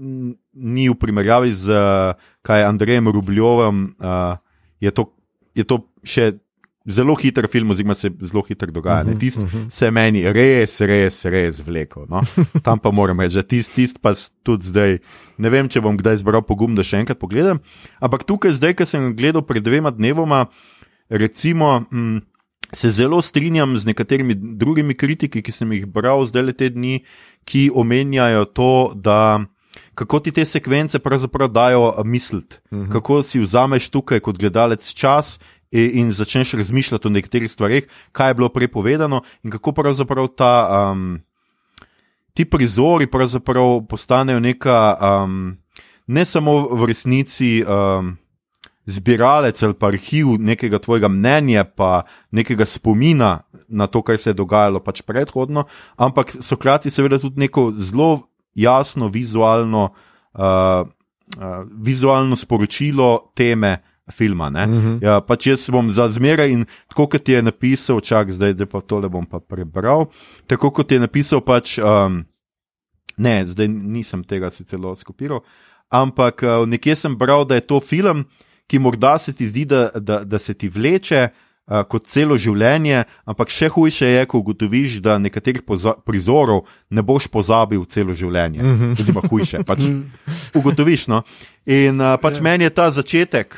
[0.54, 1.74] ni v primerjavi z
[2.44, 4.38] Andrejem Rubljovem, uh,
[4.80, 5.14] je, to,
[5.56, 6.34] je to še
[6.86, 9.02] zelo hiter film, oziroma se zelo hitro dogaja.
[9.04, 9.70] Uh -huh, tist uh -huh.
[9.70, 12.06] se meni res, res, res vleko.
[12.10, 12.22] No?
[12.64, 15.00] Tam pa moram reči, da tist, tist pa tudi zdaj.
[15.38, 17.60] Ne vem, če bom kdaj zbral pogum, da še enkrat pogledam.
[18.00, 20.46] Ampak tukaj, zdaj, ki sem gledal pred dvema dnevoma,
[21.10, 21.86] recimo.
[21.92, 22.18] Hm,
[22.74, 27.04] Se zelo strinjam z nekaterimi drugimi kritiki, ki sem jih bral zdaj le te dni,
[27.46, 29.46] ki omenjajo to, da
[29.96, 32.88] kako ti te sekvence pravzaprav dajo misliti, uh mhm.
[32.88, 32.92] -huh.
[32.92, 35.40] kako si vzameš tukaj kot gledalec čas
[35.74, 40.54] in začneš razmišljati o nekaterih stvarih, kaj je bilo prepovedano in kako pravzaprav ta,
[40.92, 41.22] um,
[42.34, 45.58] ti prizori pravzaprav postanejo neka, um,
[46.08, 47.64] ne samo v resnici.
[47.68, 48.18] Um,
[48.86, 52.02] Zbiralec ali pa arhiv nekega tvojega mnenja, pa
[52.36, 55.64] nekega spomina na to, kar se je dogajalo pač predhodno,
[55.96, 59.94] ampak so hkrati seveda tudi neko zelo jasno vizualno,
[60.36, 60.84] uh,
[61.40, 63.78] uh, vizualno sporočilo teme,
[64.12, 64.48] filma.
[64.48, 64.88] Uh mhm.
[64.88, 65.04] -huh.
[65.04, 68.82] ja, pač jaz bom za zmeraj in tako kot je napisal, čak zdaj, da pa
[68.82, 70.06] tole bom pa prebral.
[70.48, 72.26] Tako kot je napisal, pač, um,
[73.18, 75.42] ne, zdaj nisem tega si celo skopiral,
[75.90, 78.26] ampak uh, nekje sem bral, da je to film,
[78.68, 81.30] ki morda se ti zdi, da, da, da se ti vleče
[81.64, 85.64] kot celo življenje, ampak še hujše je, ko ugotoviš, da nekaterih
[86.04, 88.60] prizorov ne boš pozabil celo življenje.
[88.60, 88.96] Mhm.
[89.00, 89.64] Oziroma, hujše.
[89.68, 90.02] Pač mhm.
[90.60, 91.08] ugotoviš.
[91.12, 91.24] No?
[91.64, 92.46] In uh, pač ja.
[92.46, 93.56] meni je ta začetek,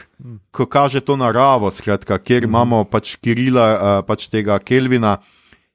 [0.53, 2.51] ko kaže to naravo, skratka, kjer mhm.
[2.53, 5.17] imamo pač Kirila, uh, pač tega Kelvina.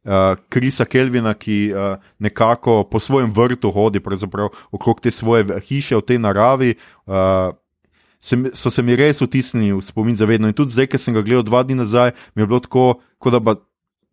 [0.00, 4.00] Uh, Krisa Kelvina, ki uh, nekako po svojem vrtu hodi,
[4.72, 6.72] okrog te svoje hiše v tej naravi,
[7.04, 7.52] uh,
[8.20, 10.48] se, so se mi res vtisnili v spomin za vedno.
[10.48, 12.86] In tudi zdaj, ki sem ga gledal dva dni nazaj, mi je bilo tako,
[13.18, 13.56] kot da ba,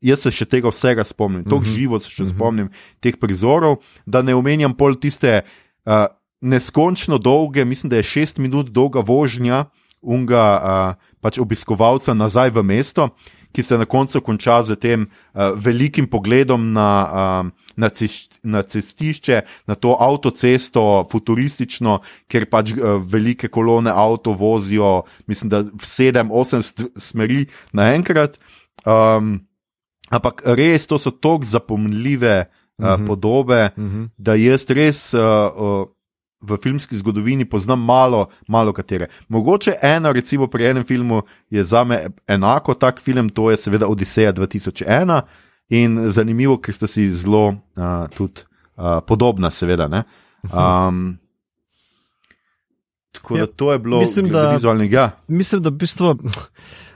[0.01, 1.75] jaz se še tega vsega spomnim, tako uh -huh.
[1.75, 2.35] živo se še uh -huh.
[2.35, 5.41] spomnim teh prizorov, da ne omenjam pol tiste
[5.85, 6.07] uh,
[6.41, 9.65] neskončno dolge, mislim, da je šest minut dolga vožnja
[10.01, 13.09] unga uh, pač obiskovalca nazaj v mesto
[13.57, 18.61] ki se na koncu konča z tem uh, velikim pogledom na, uh, na, cest, na
[18.61, 21.97] cestišče, na to avtocesto, futuristično,
[22.29, 28.37] ker pač uh, velike kolone avto vozijo, mislim, da v sedem, osem smeri naenkrat.
[28.85, 29.39] Um,
[30.13, 33.07] ampak res, to so tako zapomljive uh, uh -huh.
[33.09, 34.09] podobe, uh -huh.
[34.17, 35.13] da jaz res.
[35.17, 35.21] Uh,
[35.57, 35.96] uh,
[36.41, 39.08] v filmski zgodovini poznam malo, malo katere.
[39.28, 43.88] Mogoče ena, recimo pri enem filmu, je za me enako tak film, to je seveda
[43.88, 45.21] Odiseja 2001
[45.69, 48.41] in zanimivo, ker sta si zelo uh, tudi
[48.76, 50.04] uh, podobna, seveda.
[50.43, 51.17] Um,
[53.12, 55.12] tako da ja, to je bilo mislim, da, vizualnega.
[55.28, 56.17] Mislim, da v bistvu.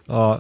[0.08, 0.38] Uh,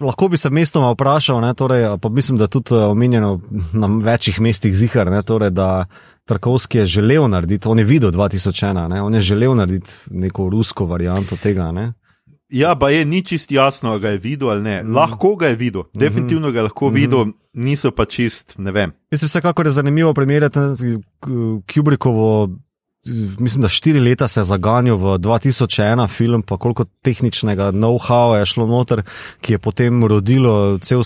[0.00, 3.40] lahko bi se mestoma vprašal, ne, torej, pa mislim, da tudi eh, omenjeno
[3.72, 5.84] na večjih mestih zihar, ne, torej, da
[6.24, 10.86] Tarkovski je želel narediti, on je videl 2001, ne, on je želel narediti neko rusko
[10.86, 11.72] varianto tega.
[11.72, 11.92] Ne.
[12.48, 14.82] Ja, pa je ni čist jasno, ali ga je videl ali ne.
[14.82, 14.96] Mm.
[14.96, 15.98] Lahko ga je videl, -hmm.
[15.98, 16.94] definitivno ga je lahko mm -hmm.
[16.94, 18.92] videl, niso pa čist, ne vem.
[19.10, 20.58] Mislim, vsekakor je zanimivo primerjati
[21.74, 22.48] Kubrikovo
[23.38, 28.46] mislim, da štiri leta se je zaganjal v 2001 film, pa koliko tehničnega know-howa je
[28.46, 29.02] šlo noter,
[29.40, 31.02] ki je potem rodilo cel.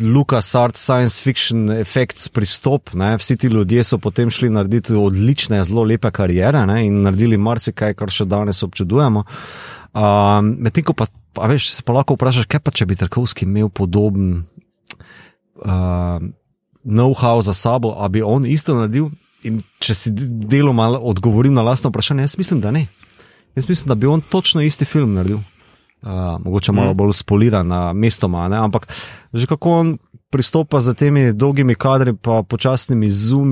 [0.00, 3.14] Lucas Art Science Fiction Effects pristop, ne?
[3.16, 6.82] vsi ti ljudje so potem šli narediti odlične, zelo lepe karijere ne?
[6.86, 9.24] in naredili marsikaj, kar še danes občudujemo.
[9.96, 13.48] Um, Medtem ko pa, pa veš, se pa lahko vprašaš, kaj pa če bi Tarkovski
[13.48, 14.44] imel podoben
[15.64, 16.20] uh,
[16.84, 19.10] know-how za sabo, a bi on isto naredil?
[19.46, 22.86] In če si deloma odgovorim na lastno vprašanje, jaz mislim, da ne.
[23.56, 25.40] Jaz mislim, da bi on točno isti film naredil.
[26.06, 26.96] Uh, mogoče malo mm.
[26.96, 28.60] bolj spoliran na mestoma, ne?
[28.62, 28.86] ampak
[29.34, 29.88] že kako on
[30.30, 33.08] pristopa z temi dolgimi kadri, pa počasnimi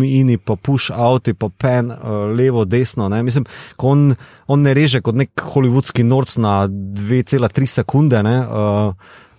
[0.07, 3.09] in pa push out, pa pen uh, levo, desno.
[3.09, 3.23] Ne?
[3.23, 3.45] Mislim,
[3.79, 4.15] on,
[4.47, 8.21] on ne reže kot nek holivudski norc na 2,3 sekunde.
[8.23, 8.95] Uh,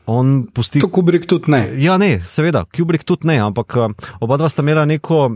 [0.06, 0.80] On pusti.
[0.80, 1.64] To Kubrick tudi ne.
[1.82, 5.32] Ja, ne, seveda, Kubrick tudi ne, ampak eh, oba dva sta imela neko,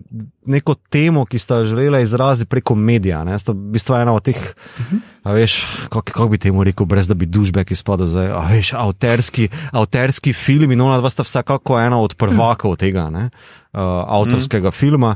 [0.46, 3.24] neko temo, ki sta želela izraziti preko medija.
[3.26, 3.40] Ne?
[3.42, 5.00] Sta v bistvu ena od teh, uh -huh.
[5.26, 10.34] Veš, kako kak bi temu rekel, brez da bi dušbek izpadel, zdaj, veš, avterski, avterski
[10.34, 13.10] film in ona dva sta vsekako ena od prvakov tega.
[13.10, 13.30] Ne?
[13.74, 14.72] uh, avtorskega mm.
[14.72, 15.16] filma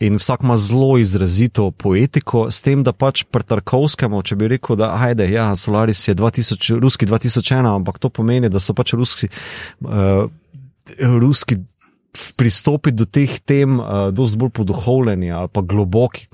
[0.00, 4.76] in vsak ima zelo izrazito poetiko, s tem, da pač pri Tarkovskemu, če bi rekel,
[4.80, 9.30] da ajde, ja, Solaris je 2000, ruski 2001, ampak to pomeni, da so pač ruski.
[9.80, 10.26] Uh,
[11.00, 11.56] ruski
[12.38, 16.28] Pristopi do teh tem, uh, dosti bolj poduhovljeni ali pa globoki.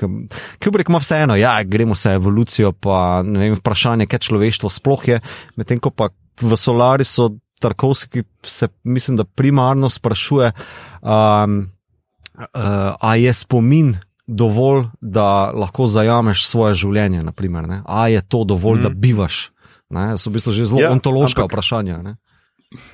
[0.60, 5.20] Kubrick ima vseeno, ja, gremo se evolucijo, pa ne vem, vprašanje, kaj človeštvo sploh je,
[5.56, 10.52] medtem ko pa v Solari so Tarkovski se, mislim, da primarno sprašuje,
[11.02, 11.66] um,
[12.36, 12.44] uh,
[13.00, 13.94] ali je spomin
[14.26, 17.24] dovolj, da lahko zajameš svoje življenje.
[17.84, 18.82] Ali je to dovolj, mm.
[18.82, 19.50] da bivaš?
[19.90, 21.98] To so v bistvu že zelo ja, ontološka ampak, vprašanja.
[22.02, 22.14] Ne?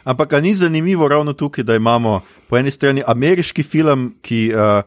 [0.05, 4.53] Ampak ni zanimivo ravno tukaj, da imamo po eni strani ameriški film, ki.
[4.55, 4.83] Uh,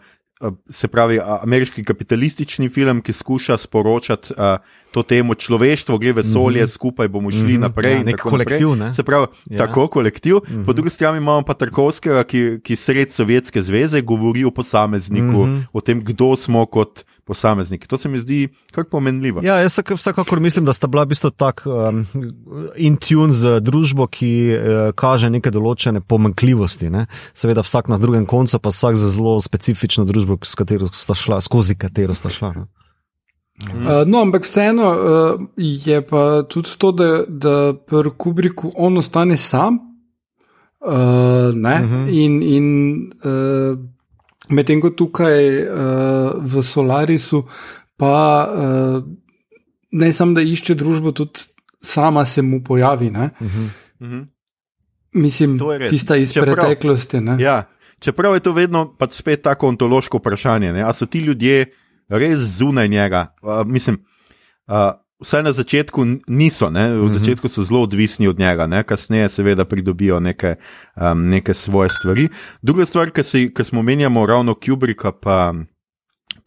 [0.71, 4.63] Se pravi, ameriški kapitalistični film, ki skuša sporočati uh,
[4.95, 6.73] to temo človeštvo, gre vesolje, mm -hmm.
[6.73, 7.60] skupaj bomo šli mm -hmm.
[7.60, 7.93] naprej.
[7.93, 8.75] Ja, nek kolektiv.
[8.75, 8.93] Ne?
[8.93, 9.58] Se pravi, ja.
[9.58, 10.36] tako kolektiv.
[10.36, 10.65] Mm -hmm.
[10.65, 15.58] Po drugi strani imamo pa Tarkovskega, ki, ki sred Sovjetske zveze govori o posamezniku, mm
[15.58, 15.63] -hmm.
[15.73, 17.88] o tem, kdo smo kot posamezniki.
[17.88, 19.44] To se mi zdi kar pomenljivo.
[19.46, 22.02] Ja, jaz vsekakor mislim, da sta bila v bistvu tako um,
[22.76, 26.89] in tune z družbo, ki uh, kaže neke določene pomankljivosti.
[26.94, 27.06] Ne?
[27.38, 32.18] Seveda, vsak na drugem koncu, pa vsak za zelo specifično družbo, katero šla, skozi katero
[32.18, 32.54] sta šla.
[32.58, 32.65] Ne?
[33.60, 39.38] Uh, no, ampak vseeno uh, je pa tudi to, da, da pri Kubriku on ostane
[39.38, 39.80] sam.
[40.80, 42.08] Uh, uh -huh.
[42.08, 42.65] In, in
[43.20, 43.78] uh,
[44.50, 45.70] medtem ko tukaj uh,
[46.40, 47.44] v Solarisu,
[47.98, 48.16] pa
[48.48, 49.04] uh,
[49.92, 51.48] ne samo da išče družbo, tudi
[51.82, 53.08] sama se mu pojavi.
[53.08, 53.70] Uh -huh.
[54.00, 54.26] Uh -huh.
[55.14, 55.60] Mislim,
[55.90, 57.18] tista iz čeprav, preteklosti.
[57.40, 57.64] Ja,
[58.00, 60.82] čeprav je to vedno pač spet tako ontološko vprašanje.
[60.84, 61.66] Ali so ti ljudje
[62.10, 63.36] res zunaj njega.
[63.42, 64.06] Uh, mislim,
[64.68, 64.76] uh,
[65.20, 66.92] vsaj na začetku niso, ne?
[66.92, 67.10] v -hmm.
[67.10, 68.84] začetku so zelo odvisni od njega, ne?
[68.84, 70.56] kasneje seveda pridobijo neke,
[70.96, 72.30] um, neke svoje stvari.
[72.62, 73.12] Druga stvar,
[73.56, 75.54] ki smo menjali ravno Kubrika, pa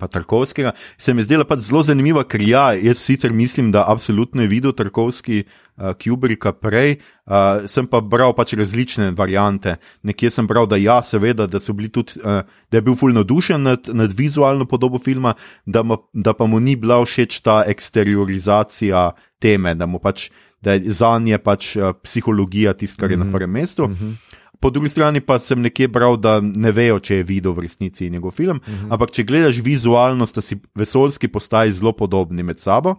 [0.03, 4.43] pa Tarkovskega, se mi zdela pač zelo zanimiva, ker ja, jaz sicer mislim, da absolutno
[4.43, 6.97] je videl Tarkovski uh, Kubrika prej,
[7.31, 9.77] uh, sem pa bral pač različne variante.
[10.03, 13.93] Nekje sem bral, da ja, seveda, da, tudi, uh, da je bil fulno dušen nad,
[13.95, 15.37] nad vizualno podobo filma,
[15.67, 20.99] da, ma, da pa mu ni bila všeč ta eksteriorizacija teme, da, pač, da je
[20.99, 23.25] za nje pač uh, psihologija tisto, kar je mm -hmm.
[23.25, 23.39] na mhm.
[23.39, 23.89] prvem mestu.
[23.89, 24.32] Mm -hmm
[24.63, 28.11] po drugi strani pa sem nekje bral, da ne vejo, če je videl v resnici
[28.11, 28.61] njegov film.
[28.63, 28.87] Uh mhm.
[28.87, 28.93] -huh.
[28.95, 32.97] Ampak če gledaš vizualno, sta si vesoljski postaji zelo podobni med sabo.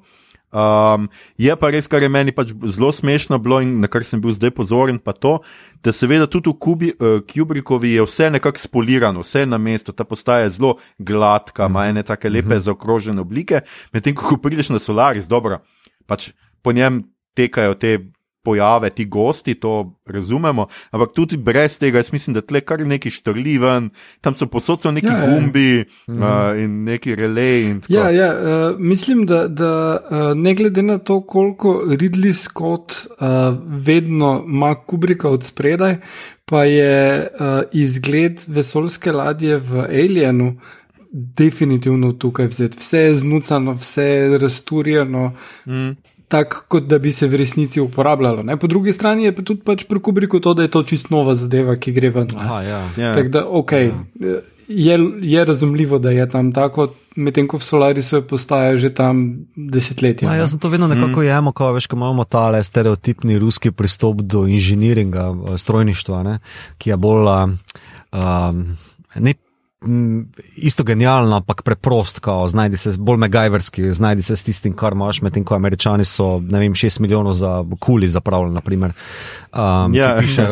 [0.54, 4.22] Um, je pa res, kar je meni pač zelo smešno bilo in na kar sem
[4.22, 5.40] bil zdaj pozoren, pa to,
[5.82, 10.04] da seveda tudi v Kubi, uh, Kubrikovi je vse nekako spolirano, vse na mestu, ta
[10.04, 15.26] postaja je zelo gladka, ima ene take lepe zaokrožene oblike, medtem ko prideš na Solaris,
[15.26, 15.64] dobro,
[16.06, 16.30] pač
[16.62, 17.02] po njem
[17.34, 17.98] tekajo te
[18.44, 23.12] pojave, ti gosti, to razumemo, ampak tudi brez tega, jaz mislim, da tle kar neki
[23.12, 23.90] štrliven,
[24.22, 25.30] tam so posod so neki ja, ja.
[25.32, 25.86] gumbi ja.
[26.14, 27.76] uh, in neki relej.
[27.88, 33.28] Ja, ja uh, mislim, da, da uh, ne glede na to, koliko Ridley Scott uh,
[33.66, 35.98] vedno ima Kubrika od spredaj,
[36.46, 40.60] pa je uh, izgled vesoljske ladje v Alienu.
[41.16, 42.78] Definitivno tukaj vzeti.
[42.80, 45.32] Vse je znucano, vse je razturjeno.
[45.66, 45.92] Mm
[46.34, 48.42] tak, kot da bi se v resnici uporabljalo.
[48.44, 48.58] Ne?
[48.58, 51.36] Po drugi strani je pa tudi pač pri Kubriku to, da je to čist nova
[51.38, 52.34] zadeva, ki gre ven.
[52.42, 52.82] Aha, ja.
[52.98, 53.14] Ja.
[53.14, 54.40] Tako da, ok, ja.
[54.68, 60.32] je, je razumljivo, da je tam tako, medtem ko v Solarisu postaja že tam desetletja.
[60.32, 61.28] Ja, jaz sem to vedno nekako mm.
[61.30, 66.40] jemo, ko veš, ko imamo ta stereotipni ruski pristop do inženiringa, eh, strojništva, ne,
[66.82, 67.58] ki je bolj um,
[68.10, 68.66] um,
[69.22, 69.38] ne.
[69.86, 74.94] M, Isto genialno, ampak preprost, kao, znajdi se bolj megajverski, znajdi se s tistim, kar
[74.94, 78.94] imaš, medtem ko američani so, ne vem, 6 milijonov za kuli zapravljali, naprimer,
[79.54, 80.16] um, Ja.
[80.16, 80.18] ja.
[80.20, 80.48] piše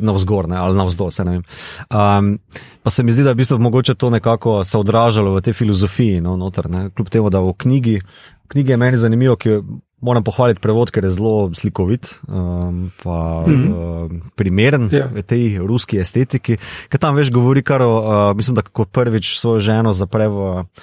[0.00, 1.42] na vzgor, ne, ali na vzdolj, se ne vem.
[1.90, 2.38] Um,
[2.82, 5.52] pa se mi zdi, da je v bistvu mogoče to nekako se odražalo v tej
[5.52, 8.00] filozofiji, no, noter, ne, kljub temu, da v knjigi,
[8.48, 9.60] knjigi je meni zanimivo, ki
[10.00, 13.70] moram pohvaliti prevod, ker je zelo slikovit, um, pa mm -hmm.
[14.04, 15.06] uh, primeren Ja.
[15.06, 16.56] v tej ruski estetiki,
[16.88, 20.64] ker tam veš, govori kar o, uh, mislim, da ko prvič svojo ženo zapre v
[20.64, 20.80] t-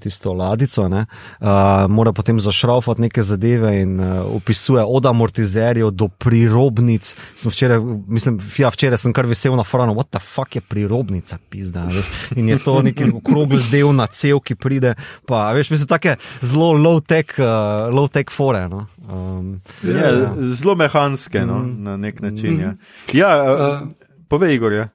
[0.00, 1.06] tisto ladico, ne,
[1.40, 1.46] uh,
[1.88, 7.16] mora potem zašraufati neke zadeve in uh, opisuje od amortizerjev do prirobnic.
[7.34, 11.38] Sem včeraj, mislim, ja, včeraj sem kar vesel na franu, what the fuck je prirobnica,
[11.48, 11.84] pizda.
[11.88, 12.04] Veš?
[12.36, 14.94] In je to neki okrogel del na cel, ki pride,
[15.26, 18.68] pa veš, mislim, take zelo low-tech, uh, low-tech fore.
[18.68, 18.86] No?
[19.08, 22.60] Um, Ja, zelo mehanske, no, na nek način.
[22.60, 22.74] Ja,
[23.12, 23.88] ja uh, Uh,
[24.28, 24.72] povej, Igor.
[24.72, 24.88] Ja.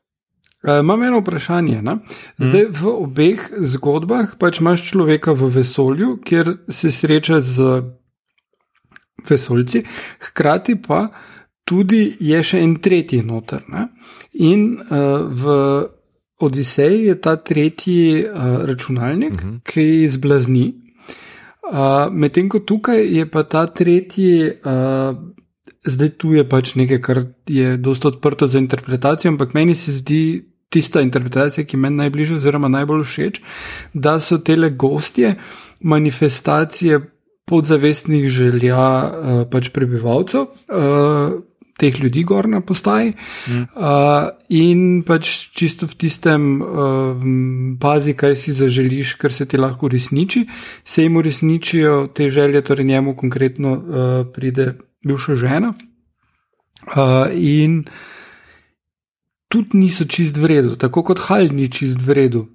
[0.65, 1.81] Uh, imam eno vprašanje.
[1.81, 1.97] Ne?
[2.41, 7.81] Zdaj v obeh zgodbah pač imaš človeka v vesolju, kjer se sreča z
[9.29, 9.83] vesoljci,
[10.29, 11.07] hkrati pa
[11.65, 13.61] tudi je še en tretji noter.
[13.69, 13.89] Ne?
[14.41, 15.53] In uh, v
[16.35, 19.59] Odiseji je ta tretji uh, računalnik, uh -huh.
[19.63, 20.73] ki zblazni.
[21.71, 24.51] Uh, Medtem ko tukaj je pa ta tretji.
[24.65, 25.17] Uh,
[25.85, 30.54] Zdaj tu je pač nekaj, kar je dosta odprto za interpretacijo, ampak meni se zdi
[30.75, 33.41] tista interpretacija, ki meni najbližje oziroma najbolj všeč,
[33.93, 35.35] da so tele gostje
[35.79, 37.01] manifestacije
[37.45, 41.35] podzavestnih želja uh, pač prebivalcev, uh,
[41.77, 43.13] teh ljudi gor na postaji.
[43.47, 43.65] Mm.
[43.75, 47.25] Uh, in pač čisto v tistem uh,
[47.81, 50.45] pazi, kaj si zaželiš, kar se ti lahko uresniči,
[50.83, 54.73] se jim uresničijo te želje, torej njemu konkretno uh, pride
[55.05, 55.73] bivša žena.
[56.85, 57.83] Uh, in
[59.47, 62.45] tudi niso čist v redu, tako kot Hal ni čist v redu.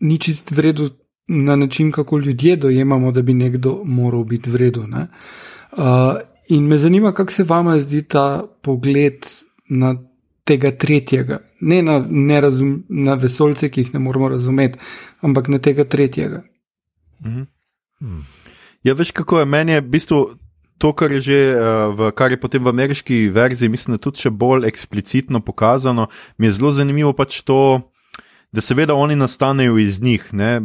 [0.00, 0.90] Ni čist v redu
[1.28, 4.86] na način, kako ljudje dojemamo, da bi nekdo moral biti v redu.
[4.86, 5.06] ne.
[5.72, 9.26] Uh, in me zanima, kako se vama zdi ta pogled
[9.68, 9.96] na
[10.44, 14.78] tega tretjega, ne na, nerazum, na vesolce, ki jih ne moramo razumeti,
[15.20, 16.42] ampak na tega tretjega.
[18.84, 20.18] Ja, veš, kako je meni je v bistvu
[20.78, 24.20] to, kar je že, uh, v, kar je potem v ameriški verziji, mislim, da tudi
[24.24, 26.08] še bolj eksplicitno pokazano.
[26.38, 27.80] Mi je zelo zanimivo pač to,
[28.52, 30.28] da seveda oni nastanejo iz njih.
[30.32, 30.60] Ne?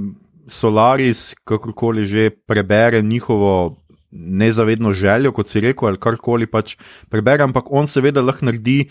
[0.48, 3.78] Solaris, kakorkoli že prebere njihovo
[4.12, 6.76] nezavedno željo, kot si rekel, ali karkoli pač
[7.10, 8.90] prebere, ampak on seveda lahko naredi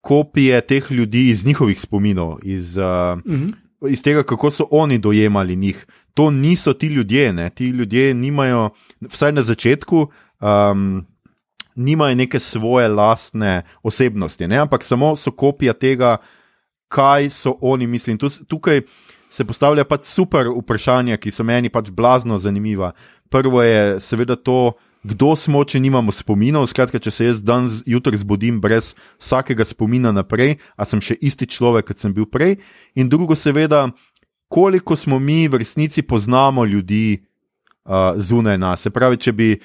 [0.00, 3.48] kopije teh ljudi iz njihovih spominov, iz, uh, Mhm.
[3.90, 5.86] iz tega, kako so oni dojemali njih.
[6.14, 7.50] To niso ti ljudje, ne?
[7.50, 8.70] ti ljudje nimajo,
[9.00, 10.10] vsaj na začetku,
[10.42, 11.06] um,
[11.76, 14.58] nimajo neke svoje lastne osebnosti, ne?
[14.58, 16.16] ampak samo so kopija tega,
[16.92, 18.82] kaj so oni tu- Tukaj
[19.30, 22.92] se postavlja pač super vprašanja, ki so meni pač blazno zanimiva.
[23.30, 26.66] Prvo je seveda to, kdo smo, če nimamo spominov.
[26.70, 31.46] Skratka, če se jaz dan zjutraj zbudim brez vsakega spomina naprej, a sem še isti
[31.46, 32.60] človek, kot sem bil prej.
[32.94, 33.88] In drugo, seveda,
[34.52, 38.84] koliko smo mi v resnici poznamo ljudi uh, zunaj nas.
[38.84, 39.56] Se pravi, če bi,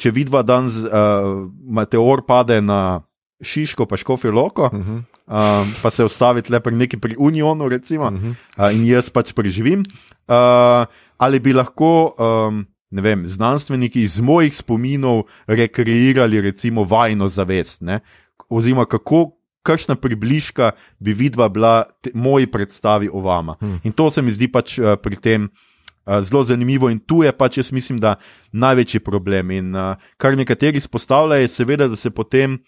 [0.00, 3.02] če vidva dan z, uh, meteor pade na
[3.40, 5.02] Šiško, pa Škofijo Loko, uh -huh.
[5.26, 8.34] um, pa se ustaviti le pri neki pri Unionu, recimo, uh -huh.
[8.58, 9.80] uh, in jaz pač preživim.
[9.80, 10.86] Uh,
[11.16, 18.00] ali bi lahko, um, ne vem, znanstveniki iz mojih spominov rekreirali, recimo, vajno zavest, ne?
[18.48, 19.36] oziroma kako.
[19.62, 23.56] Kakšna približka bi vidva bila te, moji predstavi o vama.
[23.60, 23.80] Hmm.
[23.84, 25.48] In to se mi zdi pač uh, pri tem
[26.22, 28.16] zelo zanimivo, in tu je pač, jaz mislim, da
[28.52, 29.50] največji problem.
[29.50, 32.58] In uh, kar nekateri izpostavljajo, je seveda, da se potem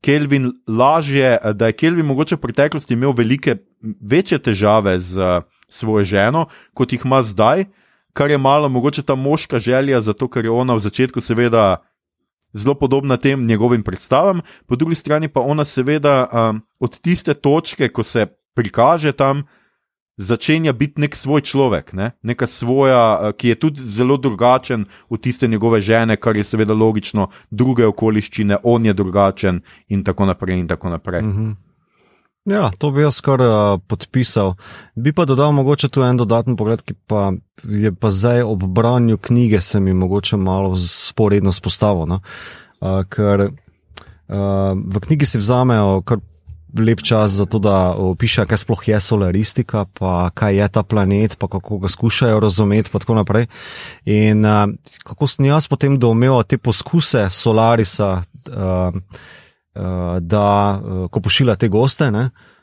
[0.00, 3.56] Kelvin lažje, uh, da je Kelvin mogoče v preteklosti imel velike,
[4.00, 7.66] večje težave z uh, svojo ženo, kot jih ima zdaj,
[8.16, 11.82] kar je malo mogoče ta moška želja, zato ker je ona v začetku seveda
[12.56, 17.88] zelo podobna tem njegovim predstavam, po drugi strani pa ona seveda um, od tiste točke,
[17.88, 19.44] ko se prikaže tam,
[20.16, 22.10] začenja biti nek svoj človek, ne?
[22.22, 26.74] neka svoja, uh, ki je tudi zelo drugačen od tiste njegove žene, kar je seveda
[26.74, 30.58] logično, druge okoliščine, on je drugačen in tako naprej.
[30.58, 31.22] In tako naprej.
[31.22, 31.50] Mhm.
[32.46, 34.54] Ja, to bi jaz kar uh, podpisal.
[34.94, 37.32] Bi pa dodal mogoče tu en dodaten pogled, ki pa
[37.66, 42.06] je pa zdaj ob branju knjige se mi mogoče malo sporedno spostavil.
[42.06, 42.20] No?
[42.80, 46.22] Uh, ker uh, v knjigi si vzamejo kar
[46.80, 51.36] lep čas za to, da opišejo, kaj sploh je solaristika, pa kaj je ta planet,
[51.38, 53.46] pa kako ga skušajo razumeti, pa tako naprej.
[54.04, 54.66] In uh,
[55.04, 61.68] kako sem jaz potem doumel te poskuse Solarisa, uh, uh, da uh, ko pošilja te
[61.68, 62.10] goste.
[62.10, 62.55] Ne, Uh,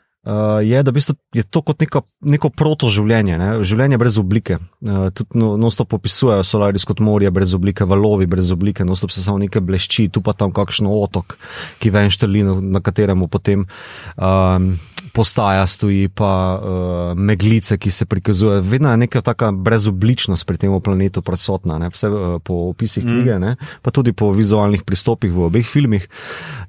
[0.62, 3.48] je, da bistvo, je to kot neka, neko protoživljenje, ne?
[3.64, 4.56] življenje brez oblike.
[4.80, 9.24] Uh, tudi no, non-stop opisujejo Solaris kot morje brez oblike, valovi brez oblike, non-stop se
[9.24, 11.36] samo nekaj blešči, tu pa tam kakšen otok,
[11.82, 14.70] ki ven štrlino, na katerem potem um,
[15.14, 18.64] postaja stoji, pa uh, meglice, ki se prikazujejo.
[18.64, 21.92] Vedno je neka taka brezobličnost pri tem planetu prisotna, ne?
[21.92, 23.12] vse uh, po opisih mm.
[23.12, 23.56] knjige, ne?
[23.84, 26.08] pa tudi po vizualnih pristopih v obeh filmih.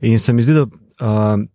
[0.04, 0.68] In se mi zdi, da.
[0.96, 1.48] Uh,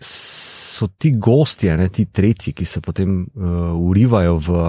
[0.00, 4.64] so ti gostje, ne, ti tretji, ki se potem uh, urivajo v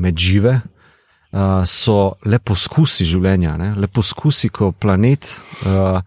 [0.00, 5.36] medžive, uh, so le poskusi življenja, ne, le poskusi, ko planet.
[5.64, 6.00] Uh,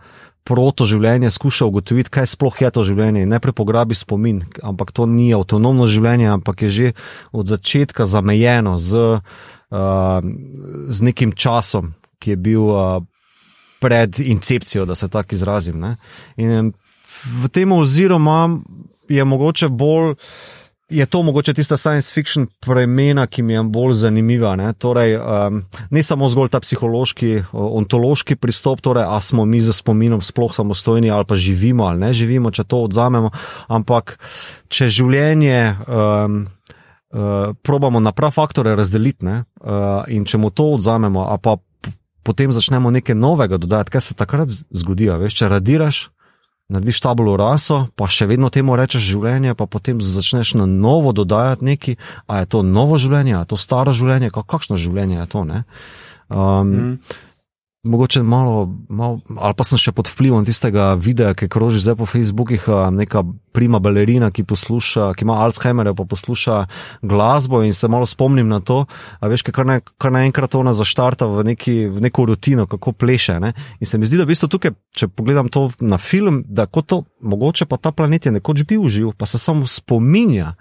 [0.49, 3.27] Proto življenje skuša ugotoviti, kaj sploh je to življenje.
[3.29, 6.87] Ne prepograbi spomin, ampak to ni avtonomno življenje, ampak je že
[7.37, 10.25] od začetka zamejeno z, uh,
[10.89, 12.97] z nekim časom, ki je bil uh,
[13.77, 15.77] pred incepcijo, da se tako izrazim.
[15.77, 15.97] Ne?
[16.41, 16.73] In
[17.25, 18.19] v tem oziru
[19.09, 20.15] je mogoče bolj.
[20.89, 24.55] Je to mogoče tista science fiction premena, ki mi je bolj zanimiva?
[24.55, 25.61] Ne, torej, um,
[25.93, 31.11] ne samo zgolj ta psihološki, ontološki pristop, torej, a smo mi za spominom sploh samostojni
[31.11, 33.29] ali pa živimo ali ne živimo, če to odzamemo,
[33.67, 34.17] ampak
[34.67, 36.47] če življenje um,
[37.13, 41.57] uh, probamo na prav faktore razdeliti ne, uh, in če mu to odzamemo, pa
[42.23, 46.07] potem začnemo nekaj novega dodati, kaj se takrat zgodi, veš, če radiraš
[46.69, 51.65] narediš tabulo raso, pa še vedno temu rečeš življenje, pa potem začneš na novo dodajati
[51.65, 51.97] nekaj,
[52.29, 55.41] a je to novo življenje, a je to staro življenje, kakšno življenje je to.
[56.29, 56.93] Um, mm.
[57.83, 62.07] Mogoče malo, malo, ali pa sem še pod vplivom tistega videa, ki kroži zdaj po
[62.11, 63.21] Facebookih, neka
[63.55, 66.57] prima balerina, ki posluša, ki ima Alzheimerja, pa posluša
[67.07, 68.81] glasbo in se malo spomnim na to,
[69.23, 73.39] a veš, kar, ne, kar naenkrat ona zaštarta v, neki, v neko rutino, kako pleše.
[73.39, 73.53] Ne?
[73.79, 76.91] In se mi zdi, da v bistvu tukaj, če pogledam to na film, da kot
[76.91, 80.51] to, mogoče pa ta planet je nekoč bil živ, pa se samo spominja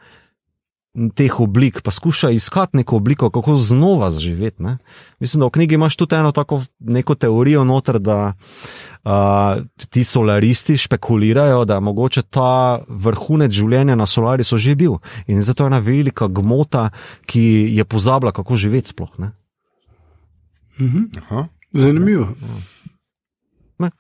[1.15, 4.63] teh oblik, pa skuša iskati neko obliko, kako znova zaživeti.
[4.63, 4.77] Ne?
[5.21, 8.33] Mislim, da v knjigi imaš tudi eno tako neko teorijo noter, da
[9.05, 9.11] uh,
[9.91, 14.99] ti solaristi špekulirajo, da mogoče ta vrhunec življenja na solari so že bil.
[15.27, 16.91] In zato je ena velika gmota,
[17.27, 17.45] ki
[17.77, 19.15] je pozabila, kako živeti sploh.
[20.79, 21.05] Mhm.
[21.73, 22.29] Zanimivo.
[23.79, 23.91] Ne?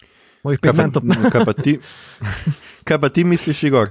[0.44, 1.02] Mojih 5 centov.
[1.32, 1.44] Kaj,
[2.86, 3.90] kaj pa ti misliš, Igor?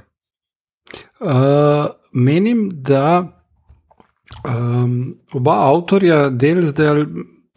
[1.20, 3.38] Uh, menim, da
[4.43, 7.05] um, oba avtorja del zdaj,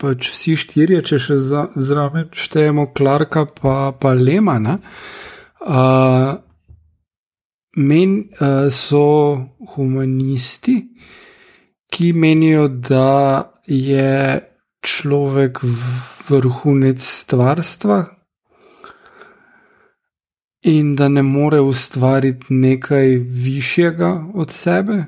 [0.00, 1.38] pač vsi štirje, če še
[1.76, 4.78] zraven štejemo Klarka pa, pa Lemana,
[5.60, 6.32] uh,
[7.76, 9.04] men, uh, so
[9.74, 10.78] humanisti,
[11.90, 14.40] ki menijo, da je
[14.80, 15.60] človek
[16.30, 17.98] vrhunec stvarstva,
[20.62, 25.04] in da ne more ustvariti nekaj višjega od sebe,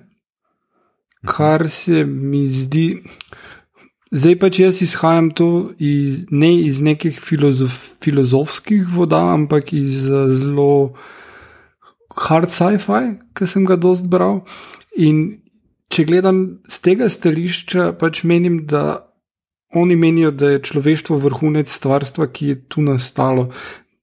[1.26, 3.02] kar se mi zdi.
[4.12, 10.04] Zdaj pa če jaz izhajam to iz, ne iz nekih filozof, filozofskih voda, ampak iz
[10.36, 10.94] zelo
[12.16, 14.42] hard sci-fi, ki sem ga dost bral.
[15.00, 15.40] In
[15.92, 19.08] če gledam z tega stališča, pač menim, da
[19.72, 23.48] oni menijo, da je človeštvo vrhunec stvarstva, ki je tu nastalo.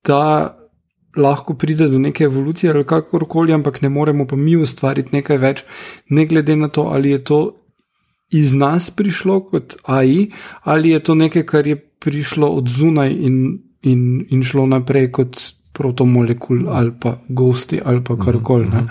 [0.06, 0.59] Da
[1.20, 5.64] lahko pride do neke evolucije ali kakorkoli, ampak ne moremo pa mi ustvariti nekaj več,
[6.10, 7.40] ne glede na to, ali je to
[8.30, 10.30] iz nas prišlo kot AI,
[10.64, 15.42] ali je to nekaj, kar je prišlo od zunaj in, in, in šlo naprej kot
[15.74, 18.66] protomolekul ali pa gosti ali pa karkoli.
[18.66, 18.88] -hmm.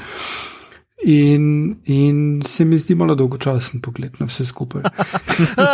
[1.04, 4.82] In, in se mi zdi malo dolgočasen pogled na vse skupaj.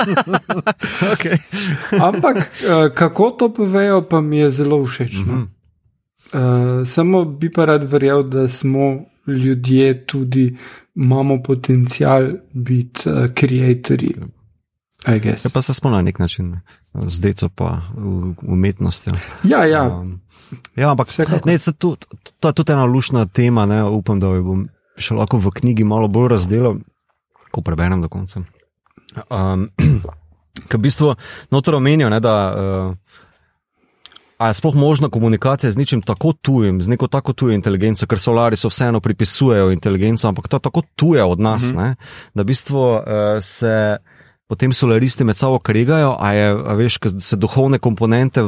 [1.14, 1.38] okay.
[2.00, 5.12] Ampak eh, kako to povejo, pa mi je zelo všeč.
[5.12, 5.53] Mm -hmm.
[6.34, 10.56] Uh, samo bi pa rad verjel, da smo ljudje tudi
[10.94, 14.14] imamo potencial biti ustvarjalci.
[15.06, 16.56] Uh, ja, pa se spomnim na nek način,
[16.94, 17.80] z deco pa
[18.42, 19.12] umetnostjo.
[19.44, 19.82] Ja, ja.
[19.82, 20.20] Um,
[20.76, 21.08] ja ampak
[21.44, 21.96] ne, tu,
[22.40, 23.66] to je tudi ena lušna tema.
[23.66, 24.66] Ne, upam, da jo bom
[24.98, 26.80] še lahko v knjigi malo bolj razdelil,
[27.50, 28.42] ko preberem do konca.
[29.30, 29.68] Um,
[30.68, 31.14] Ker v bistvu
[31.50, 33.22] notro omenijo, da uh,
[34.38, 38.18] A je sploh možna komunikacija z ničim tako tujim, z neko tako tujo inteligenco, ker
[38.18, 41.94] solari so vseeno pripisujejo inteligenco, ampak to je tako tuje od nas, mm -hmm.
[42.34, 43.02] da v bistvu uh,
[43.40, 43.96] se
[44.46, 48.42] potem solaristi med sabo kregajo, a, je, a veš, se duhovne komponente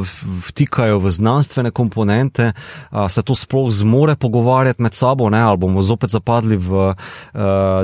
[0.47, 2.51] vtikajo v znanstvene komponente,
[2.89, 5.41] a se to sploh zmore pogovarjati med sabo, ne?
[5.41, 6.93] ali bomo zopet zapadli v uh,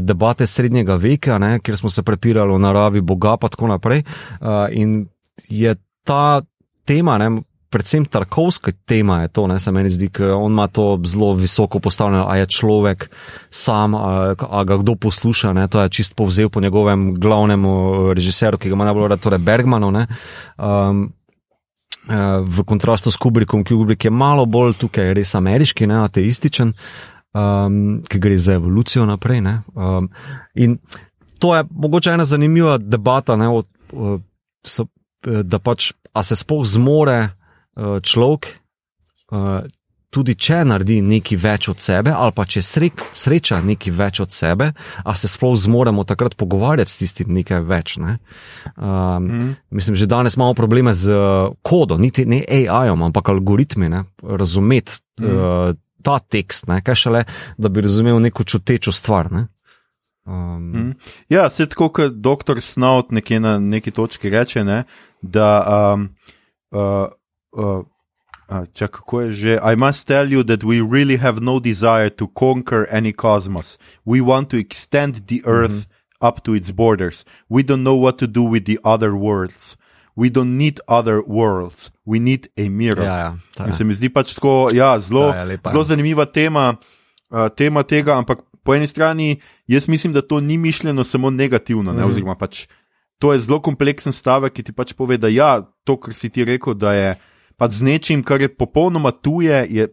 [0.02, 1.60] debate srednjega veka, ne?
[1.60, 4.04] kjer smo se prepirali o naravi Boga, pa tako naprej.
[4.40, 5.08] Uh, in
[5.50, 6.42] je ta
[6.86, 7.42] tema, ne?
[7.74, 11.80] Predvsem tarkovska tema je to, ne, se meni zdi, ker on ima to zelo visoko
[11.80, 13.10] postavljeno, a je človek
[13.50, 17.66] sam, a, a ga kdo posluša, ne, to je čist povzel po njegovem glavnem
[18.14, 19.92] režiseru, ki ga ima najbolj rad, torej Bergmanu.
[19.92, 20.08] Ne,
[20.58, 21.10] um,
[22.44, 26.74] V kontrastu s Kubrikom, Kubrik je malo bolj tukaj res ameriški, ne ateističen,
[27.32, 29.40] um, ki gre za evolucijo naprej.
[29.40, 30.10] Um,
[30.56, 30.76] in
[31.40, 33.64] to je mogoče ena zanimiva debata, ne, o,
[33.94, 34.18] o,
[34.68, 34.86] so,
[35.24, 37.43] da pač, a se sploh zmore Eh,
[37.78, 38.50] človek,
[39.32, 39.64] uh,
[40.14, 44.34] tudi če naredi nekaj več od sebe, ali pa če srek, sreča nekaj več od
[44.34, 44.70] sebe,
[45.04, 47.96] a se sploh zmoremo takrat pogovarjati s tistim nekaj več.
[48.02, 48.18] Ne?
[48.76, 49.50] Um, mm.
[49.74, 51.18] Mislim, že danes imamo probleme z
[51.66, 53.90] kodom, niti ne AI-om, ampak algoritmi,
[54.22, 55.34] razumeti mm.
[55.34, 55.74] uh,
[56.06, 56.82] ta tekst, ne?
[56.86, 57.26] kaj šele,
[57.58, 59.32] da bi razumel neko čutečo stvar.
[59.34, 59.48] Ne?
[60.26, 60.94] Um, mm.
[61.34, 64.84] Ja, se tako kot doktor Snout nekje na neki točki reče, ne,
[65.22, 65.50] da
[65.96, 66.08] um,
[66.72, 67.10] uh,
[67.54, 67.84] uh,
[68.50, 69.54] uh, kako je že?
[69.62, 73.78] I must tell you that we really have no desire to conquer any cosmos.
[74.06, 76.28] We want to extend the Earth mm -hmm.
[76.28, 77.26] up to its borders.
[77.50, 79.78] We don't know what to do with the other worlds.
[80.16, 81.92] We don't need other worlds.
[82.06, 83.06] We need a mirror.
[83.06, 85.34] Ja, ja, se mi zdi pač tako, ja, zelo,
[85.72, 86.76] zelo zanimiva tema,
[87.30, 91.82] uh, tema tega, ampak po eni strani jaz mislim, da to ni mišljeno samo negativno,
[91.82, 91.98] mm -hmm.
[91.98, 92.12] ne, mhm.
[92.12, 92.68] oziroma pač
[93.24, 96.44] to je zelo kompleksen stavek, ki ti pač pove, da ja, to, kar si ti
[96.46, 97.16] rekel, da je
[97.58, 99.88] pa z nečim, kar je popolnoma tuje, je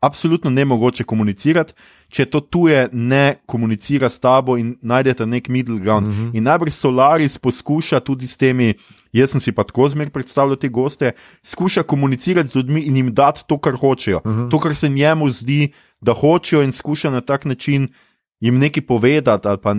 [0.00, 1.72] absolutno ne mogoče komunicirati,
[2.08, 6.08] če to tuje ne komunicira s tabo in najdete nek middle ground.
[6.08, 6.22] Mhm.
[6.22, 6.36] -huh.
[6.36, 8.74] In najbrž Solaris poskuša tudi s temi,
[9.12, 13.14] jaz sem si pa tako zmer predstavljal te goste, skuša komunicirati z ljudmi in jim
[13.14, 14.20] dati to, kar hočejo.
[14.26, 14.34] Mhm.
[14.34, 14.50] -huh.
[14.50, 17.88] To, kar se njemu zdi, da hočejo in skuša na tak način.
[18.40, 19.74] Jim nekaj povedati, ali pa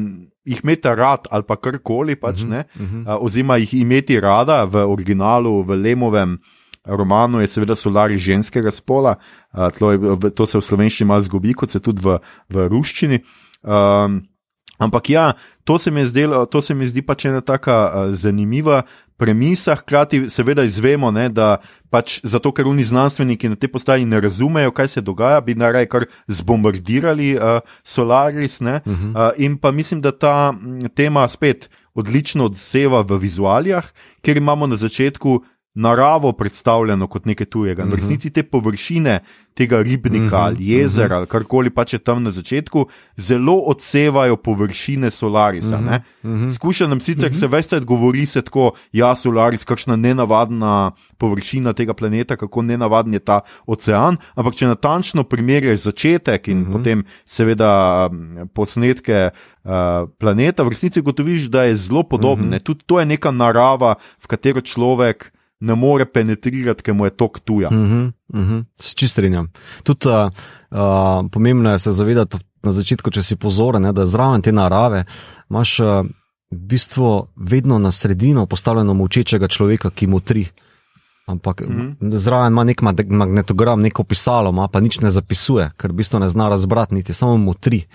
[0.45, 3.17] jih imeti rad, ali pa karkoli, pač, uh -huh, uh -huh.
[3.21, 6.37] oziroma jih imeti rada v originalu, v Lemovem,
[6.85, 9.15] romanu je seveda Solari ženskega spola,
[9.79, 9.99] to, je,
[10.35, 12.17] to se v slovenščini malo zgubi, kot se tudi v,
[12.49, 13.21] v ruščini.
[13.61, 14.23] Um,
[14.81, 18.81] ampak ja, to se mi, zdelo, to se mi zdi pač ena taka uh, zanimiva.
[19.21, 21.59] Premisa, hkrati seveda izvemo, ne, da
[21.93, 25.85] pač zato, ker oni znanstveniki na te postaji ne razumejo, kaj se dogaja, bi naraj
[25.93, 28.57] kar zbombardirali uh, Solaris.
[28.61, 29.13] Uh -huh.
[29.13, 30.53] uh, in pa mislim, da ta
[30.95, 33.85] tema spet odlično odseva v vizualijah,
[34.25, 35.43] ker imamo na začetku
[35.73, 37.83] naravo predstavljeno kot nekaj tujega.
[37.83, 39.19] V resnici te površine
[39.53, 42.85] tega ribnika ali jezera ali karkoli pač je tam na začetku,
[43.17, 45.79] zelo odsevajo površine Solarisa.
[46.55, 52.35] Skuša nam sicer, se veste, govori se tako, ja, Solaris, kakšna nenavadna površina tega planeta,
[52.35, 58.09] kako nenavaden je ta ocean, ampak če natančno primerjaš začetek in potem seveda
[58.53, 59.29] posnetke.
[59.61, 62.47] Uh, planeta, v resnici gotoviš, da je zelo podoben.
[62.49, 62.63] Uh -huh.
[62.63, 65.29] Tudi to je neka narava, v katero človek
[65.61, 67.69] ne more penetrirati, ker mu je tok tuja.
[67.69, 68.63] Uh -huh, uh -huh.
[68.79, 69.47] Se čistrinjam.
[69.83, 70.29] Tudi uh,
[70.71, 75.05] uh, pomembno je se zavedati na začetku, če si pozoren, ne, da zraven te narave
[75.49, 75.87] imaš uh,
[76.51, 80.47] v bistvu vedno na sredino postavljeno močečega človeka, ki mu tri.
[81.25, 82.15] Ampak mm -hmm.
[82.15, 86.49] zraven ima nek magnetogram, neko pisalo, pa nič ne zapisuje, ker v bistvu ne zna
[86.49, 87.85] razbrati, niti samo mu tri.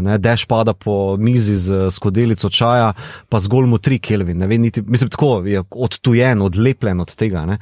[0.00, 2.92] Ne, dež pada po mizi z skodelico čaja,
[3.28, 4.38] pa zgolj mu tri kelvin.
[4.38, 7.44] Ne, niti, mislim, tako je odtujen, odlepljen od tega.
[7.44, 7.56] Uh,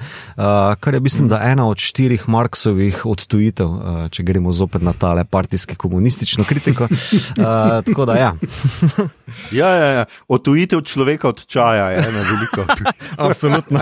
[0.81, 5.25] kar je, mislim, da ena od štirih Marksovih odtujitev, uh, če gremo zopet na tale
[5.25, 6.85] partijski komunistično kritiko.
[6.85, 8.35] Uh, tako da, ja.
[9.61, 10.05] ja, ja, ja.
[10.29, 12.63] Odtujitev človeka od čaja je ena velika.
[13.27, 13.81] Absolutno.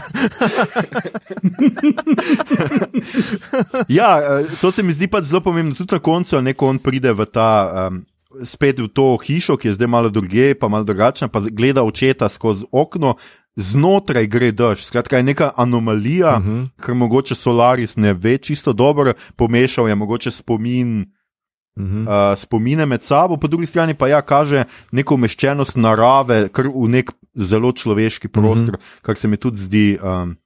[3.89, 4.21] ja,
[4.61, 5.75] to se mi zdi pa zelo pomembno.
[5.75, 7.51] Tudi na koncu, ko on pride v ta.
[7.89, 8.05] Um,
[8.45, 12.29] spet v to hišo, ki je zdaj malo druge, pa malo drugačna, pa gleda očeta
[12.29, 13.15] skozi okno,
[13.57, 14.85] znotraj gre dež.
[14.87, 16.69] Skratka, je neka anomalija, uh -huh.
[16.85, 21.13] ker mogoče Solaris ne ve čisto dobro, pomešal je mogoče spomin.
[21.77, 22.33] Uh -huh.
[22.33, 26.89] uh, spomine med sabo, po drugi strani pa ja, kaže neko umeščenost narave, kar v
[26.89, 29.01] nek zelo človeški prostor, uh -huh.
[29.03, 30.37] kar se mi tudi zdi um,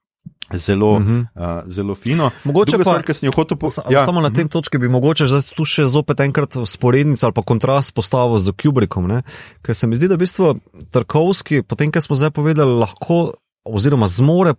[0.59, 1.27] zelo, uh -huh.
[1.64, 2.31] uh, zelo fino.
[2.45, 3.95] Mogoče pa, stvar, sem jo hotel povedati.
[3.95, 4.05] Ja.
[4.05, 5.25] Samo na tem točki bi mogoče
[5.57, 9.23] tu še zopet enkrat sporednico ali pa kontrast postavil z Kubrikom,
[9.62, 10.61] ker se mi zdi, da v bistvu
[10.91, 13.33] Tarkovski, potem, kar smo zdaj povedali, lahko
[13.64, 14.55] oziroma zmore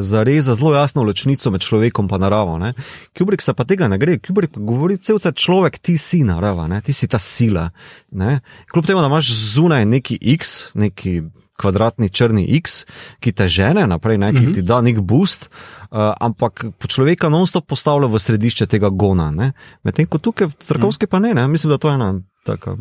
[0.00, 2.58] zareza zelo jasno ločnico med človekom in naravo.
[2.58, 2.74] Ne?
[3.18, 4.18] Kubrick se pa tega ne gre.
[4.18, 6.80] Kubrick govori, je človek, ti si narava, ne?
[6.80, 7.70] ti si ta sila.
[8.12, 8.40] Ne?
[8.72, 11.22] Kljub temu, da imaš zunaj neki X, neki
[11.62, 12.82] kvadratni črni X,
[13.22, 14.32] ki te žene naprej, ne?
[14.34, 19.30] ki ti da nek boost, uh, ampak človeka non-stop postavlja v središče tega gona.
[19.86, 22.10] Medtem ko tukaj v Trkovski pa ne, ne, mislim, da to je ena
[22.46, 22.76] taka.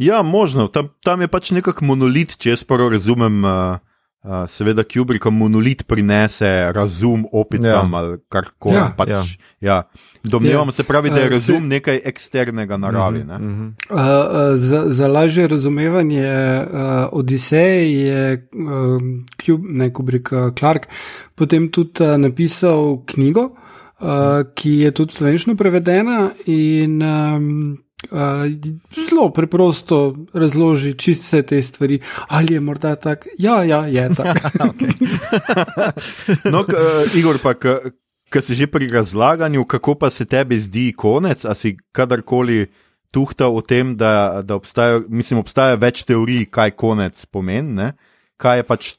[0.00, 3.44] Ja, možno, tam, tam je pač nekak monolit, če jaz prav razumem.
[3.44, 3.85] Uh...
[4.26, 7.98] Uh, seveda, Kubrick monolit prinese razum opicam ja.
[7.98, 8.74] ali kar koli.
[8.74, 9.22] Ja, pač, ja.
[9.60, 9.76] ja.
[10.24, 10.72] Domnevam ja.
[10.72, 13.20] se pravi, da je razum uh, nekaj eksternega naravi.
[13.20, 13.72] Uh -huh, uh -huh.
[13.90, 16.78] Uh, uh, za, za lažje razumevanje uh,
[17.12, 19.02] Odiseje je uh,
[19.46, 20.88] Kub, ne, Kubrick uh, Clark
[21.34, 23.40] potem tudi uh, napisal knjigo,
[24.00, 24.08] uh,
[24.54, 27.78] ki je tudi slovenčno prevedena in um,
[29.08, 32.00] zelo preprosto razloži čist vse te stvari.
[32.28, 33.28] Ali je morda tako?
[33.38, 34.74] Ja, ja, je tako.
[36.52, 41.44] no, uh, Igor, pa ki si že pri razlaganju, kako pa se tebi zdi konec,
[41.44, 42.66] a si kadarkoli
[43.10, 47.92] tuhtal o tem, da, da obstaja, mislim, obstaja več teorij, kaj konec pomeni, ne?
[48.36, 48.94] kaj je pač.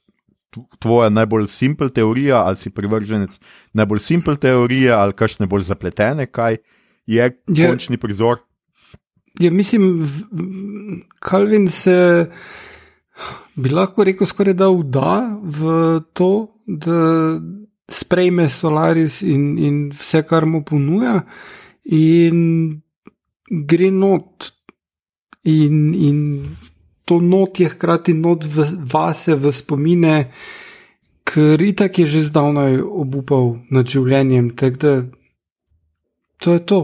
[0.82, 3.36] Tvoja najbolj simpel teorija, ali si privrženec
[3.78, 6.58] najbolj simpel teorije, ali kakšne bolj zapletene, kaj
[7.06, 7.68] je ja.
[7.68, 8.40] končni prizor?
[9.40, 10.08] Ja, mislim,
[11.20, 12.26] Kalvin se
[13.56, 15.14] bi lahko rekel, skoraj da vda
[15.44, 15.62] v
[16.14, 16.32] to,
[16.66, 17.02] da
[17.88, 21.22] sprejme Solaris in, in vse, kar mu ponuja,
[21.86, 22.82] in
[23.50, 24.52] gre not.
[25.48, 26.18] In, in
[27.06, 30.16] to not je hkrati not v vase, v spomine,
[31.24, 34.52] ker itak je že zdavnaj obupal nad življenjem.
[34.60, 34.94] Tako da
[36.44, 36.80] to je to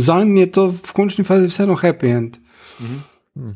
[0.00, 2.36] za njim je to v končni fazi vseeno happy end.
[2.80, 3.50] Mhm.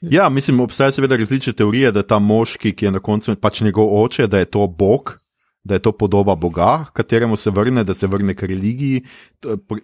[0.00, 3.60] Ja, mislim, obstajajo seveda različne teorije, da je ta moški, ki je na koncu pač
[3.60, 5.18] njegov oče, da je to Bog,
[5.64, 9.02] da je to podoba Boga, kateremu se vrne, da se vrne k religiji.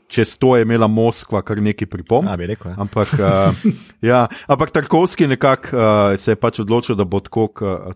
[0.09, 2.28] Čez to je imela Moskva kar nekaj pripomb.
[2.28, 2.76] Ja, rekel, ja.
[2.78, 3.72] Ampak, uh,
[4.11, 7.49] ja, ampak Tarkovski nekako uh, se je pač odločil, da bo tako,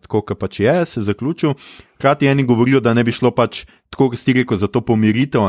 [0.09, 1.55] kot pač je, se zaključil.
[2.01, 5.45] Hkrati eni govorijo, da ne bi šlo pač tako, kot ste rekli, za to pomiritev.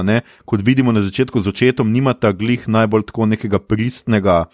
[0.45, 4.45] Kot vidimo na začetku z očetom, nimata glih najbolj tako nekega pristnega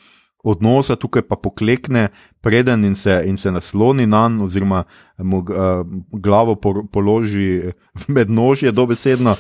[0.44, 2.10] odnosa, tukaj pa poklekne
[2.42, 4.84] preden in se, in se nasloni na njega, oziroma
[5.18, 9.36] mu uh, glavo por, položi v mednožje, dobesedno.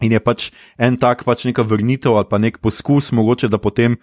[0.00, 3.96] In je pač en tak, pač neka vrnitev ali pa nek poskus, mogoče da potem,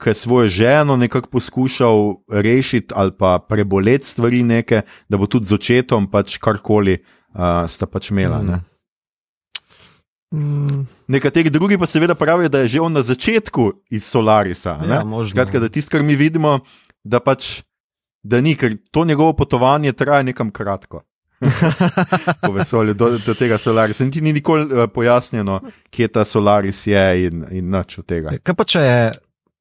[0.00, 5.46] ki je svojo ženo nekako poskušal rešiti ali pa preboleti stvari, neke, da bo tudi
[5.46, 8.42] z očetom pač karkoli uh, sta pač imela.
[8.42, 8.60] Mm.
[10.34, 10.84] Mm.
[11.08, 14.78] Nekateri drugi pa seveda pravijo, da je že on na začetku iz Solarisa.
[14.88, 16.60] Ja, Skratka, da tisto, kar mi vidimo,
[17.04, 17.62] da pač
[18.22, 21.02] da ni, ker to njegovo potovanje traja nekam kratko.
[22.46, 24.04] po vesolju do, do tega Solarisa.
[24.04, 25.60] Niti ni nikoli uh, pojasnjeno,
[25.90, 28.36] kje ta Solaris je in, in nič od tega.
[28.42, 29.12] Kaj pa če je,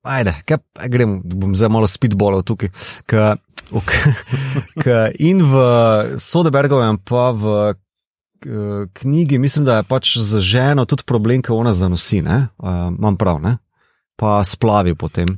[0.04, 0.60] ajde, kaj,
[0.92, 2.70] grem, bom zdaj malo speedballov tukaj.
[3.08, 3.32] K,
[3.72, 4.12] k,
[4.84, 5.64] k, in v
[6.20, 7.74] Sodebergovem, pa v
[8.94, 12.46] knjigi, mislim, da je pač za ženo tudi problem, ki ona zanosi, uh,
[12.98, 13.58] imam prav, ne?
[14.20, 15.32] pa splavi potem.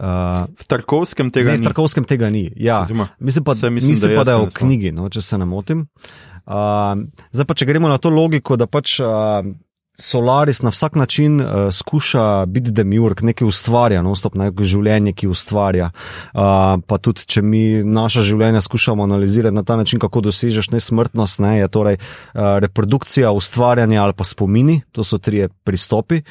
[0.00, 1.62] Uh, v Tarkovskem tega ne, ni.
[1.62, 2.48] V Tarkovskem tega ni.
[2.56, 2.82] Ja.
[2.88, 5.46] Zima, mislim pa, mislim, mislim da, pa, da je v knjigi, no, če se ne
[5.46, 5.84] motim.
[6.48, 8.98] Uh, zdaj pa, če gremo na to logiko, da pač.
[9.04, 9.52] Uh,
[10.00, 15.28] Solaris na vsak način uh, skuša biti demiurg, nekaj ustvarja, no, stop neko življenje, ki
[15.28, 15.90] ustvarja.
[16.32, 21.42] Uh, pa tudi, če mi naša življenja skušamo analizirati na ta način, kako dosežeš nesmrtnost,
[21.44, 26.22] ne, je torej uh, reprodukcija, ustvarjanje ali pa spomini, to so tri pristopi.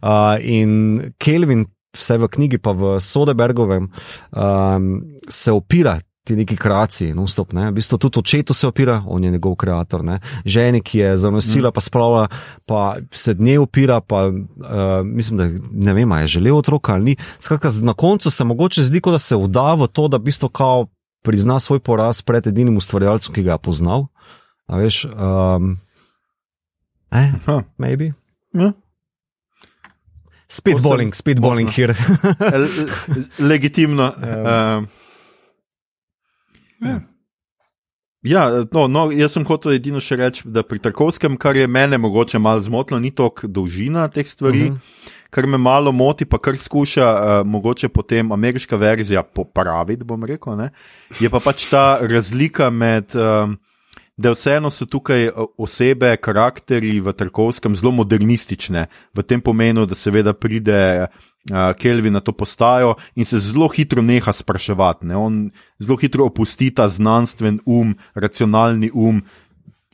[0.00, 1.66] Uh, in Kelvin,
[1.96, 4.90] vse v knjigi, pa v Sodebergovem, um,
[5.28, 7.52] se opira ti neki kreaciji, no stop.
[7.54, 7.68] Ne?
[7.70, 10.18] V bistvu tudi očetu se opira, on je njegov ustvarjalec.
[10.44, 12.26] Ženi, ki je zanosila, pa spravlja,
[12.66, 17.16] pa se dne opira, pa uh, mislim, da ne vem, je želel otroka ali ni.
[17.38, 20.86] Skratka, na koncu se mogoče zdi, da se vda v to, da v bistvu kao
[21.22, 24.06] prizna svoj poraz pred edinim ustvarjalcem, ki ga je poznal.
[24.66, 25.76] A veš, um,
[27.14, 27.32] eh,
[27.78, 28.12] maybe.
[28.52, 28.72] Ja.
[30.48, 31.94] Spet bowling, spet bowling here.
[33.50, 34.12] Legitimno.
[34.14, 34.88] Um.
[36.80, 37.00] Ja.
[38.26, 41.98] Ja, no, no, jaz sem hotel edino še reči, da pri Tarkovskem, kar je mene
[42.00, 44.76] mogoče malo zmotilo, ni toliko dolžina teh stvari, uh mhm.
[44.76, 45.12] -huh.
[45.30, 50.04] kar me malo moti, pa kar skuša uh, mogoče potem ameriška verzija popraviti.
[50.26, 50.58] Rekel,
[51.20, 53.14] je pa pač ta razlika med.
[53.14, 53.54] Uh,
[54.18, 60.32] Da vseeno so tukaj osebe, karakteri v Tarkovskem zelo modernistične, v tem pomenu, da seveda
[60.32, 61.06] pride
[61.78, 65.06] Kelvin na to postajo in se zelo hitro neha spraševati.
[65.06, 65.16] Ne?
[65.16, 69.22] On zelo hitro opusti ta znanstven um, racionalni um.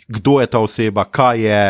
[0.08, 1.60] Kdo je ta oseba, kaj je,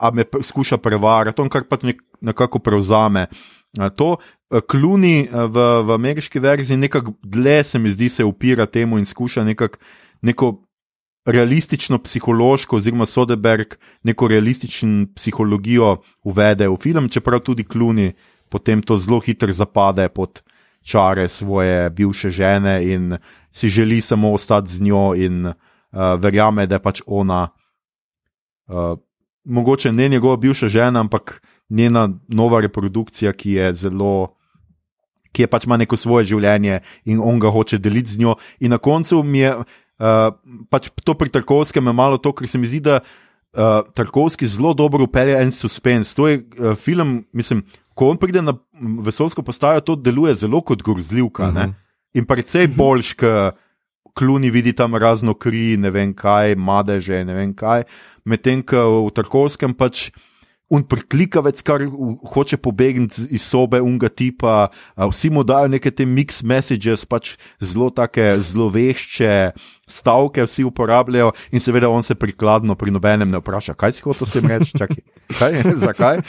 [0.00, 1.78] ali me skuša prevarati, on kar pa
[2.20, 3.26] nekako prevzame.
[3.96, 4.16] To
[4.68, 9.44] kluni v, v ameriški verziji nekako dlje, se mi zdi, se upira temu in skuša
[9.44, 9.78] nekako
[10.22, 10.62] neko
[11.26, 18.12] realistično psihološko, oziroma Sodeberg neko realistično psihologijo uvede v film, čeprav tudi kluni
[18.48, 20.42] potem to zelo hitro zapade pod
[20.86, 23.18] čare svoje bivše žene in
[23.52, 25.54] si želi samo ostati z njo in uh,
[26.18, 27.48] verjame, da je pač ona,
[28.68, 28.98] uh,
[29.44, 34.32] mogoče ne njegova bivša žena, ampak njena nova reprodukcija, ki je zelo.
[35.32, 38.36] Ki je pač ima neko svoje življenje in on ga hoče deliti z njo.
[38.60, 39.64] In na koncu mi je uh,
[40.70, 45.04] pač to pri Tarkovskem malo to, ker se mi zdi, da uh, Tarkovski zelo dobro
[45.04, 46.14] upelje en suspense.
[46.16, 47.66] To je uh, film, mislim,
[47.96, 48.52] ko on pride na
[49.02, 51.48] vesolsko postajo, to deluje zelo kot grozljivka.
[51.48, 51.58] Uh mhm.
[51.58, 51.72] -huh.
[52.14, 52.76] In precej mhm.
[52.76, 53.52] boljš, ker
[54.16, 57.84] kluni vidi tam razno kri, ne vem kaj, madeže, ne vem kaj.
[58.24, 60.10] Medtem ko v Tarkovskem pač
[60.68, 61.82] un priklikavec, kar
[62.32, 67.88] hoče pobegniti iz sobe unga tipa, vsi mu dajo neke te mix messages, pač zelo
[67.94, 69.36] take zlovešče
[69.86, 74.26] stavke, vsi uporabljajo in seveda on se prikladno pri nobenem ne vpraša, kaj si hotel
[74.26, 75.02] s tem reči, čakaj,
[75.38, 76.22] kaj, zakaj.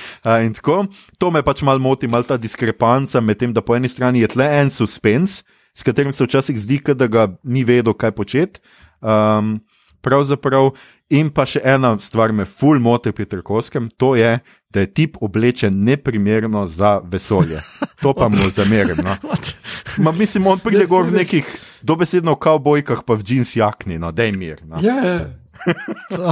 [0.46, 0.84] In tako,
[1.18, 4.36] to me pač malo moti, malo ta diskrepanca med tem, da po eni strani je
[4.36, 5.42] tle en suspense,
[5.74, 8.62] s katerim se včasih zdi, da ga ni vedel, kaj početi.
[9.02, 9.58] Um,
[10.02, 10.72] pravzaprav.
[11.10, 14.34] In pa še ena stvar me ful moti pri Trkovskem, to je,
[14.74, 17.62] da je tip oblečen neprimerno za vesolje.
[18.04, 19.00] To pa mu zamerim.
[19.04, 19.16] No.
[20.04, 21.48] Ma, mislim, on pride gor v nekih
[21.82, 24.60] dobesedno kavbojkah, pa v džins jakni, no, da je mir.
[24.68, 24.84] No.
[24.84, 25.18] Ja, ja.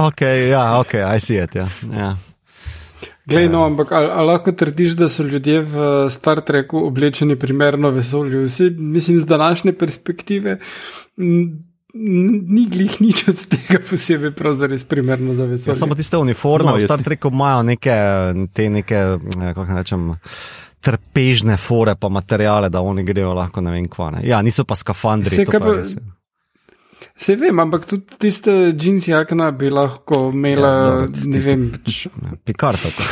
[0.06, 1.56] ok, ja, ok, I see it.
[1.56, 1.68] Ja.
[1.90, 2.14] Ja.
[3.26, 7.90] Glej, no, ampak ali, ali lahko trdiš, da so ljudje v Star Treku oblečeni primerno
[7.90, 8.44] vesolju?
[8.44, 10.58] Vsi, mislim, z današnje perspektive.
[11.96, 15.72] Ni glih nič od tega posebej, pravzaprav res primerno za veselje.
[15.72, 17.96] Ja, samo tiste uniforme, no, v Star Treku imajo neke,
[18.52, 20.12] te neke, eh, kako rečem.
[20.86, 24.12] Trpežne fore, pa materijale, da oni grejo lahko ne vem kva.
[24.14, 24.20] Ne.
[24.28, 25.34] Ja, niso pa skafandri.
[25.34, 25.80] Se, pa pa,
[27.16, 31.66] se vem, ampak tudi tiste džinsi jakna bi lahko imela, ja, dobro, ne vem.
[32.44, 33.02] Pikar tako.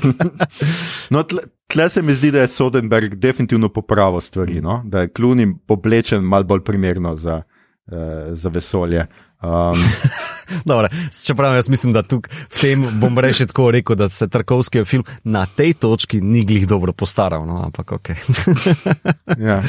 [1.14, 4.82] no, tle, tle se mi zdi, da je Sodenberg definitivno popravil stvari, no?
[4.84, 7.42] da je klunim oblečen mal bolj primerno za
[8.32, 9.06] za vesolje.
[9.42, 9.78] Um.
[10.68, 10.88] Dobre,
[11.24, 15.04] čeprav jaz mislim, da tukaj v tem bom reči tako rekel, da se Tarkovski film
[15.24, 17.46] na tej točki ni glih dobro postaral.
[17.46, 18.10] No, ampak ok.
[19.48, 19.62] ja.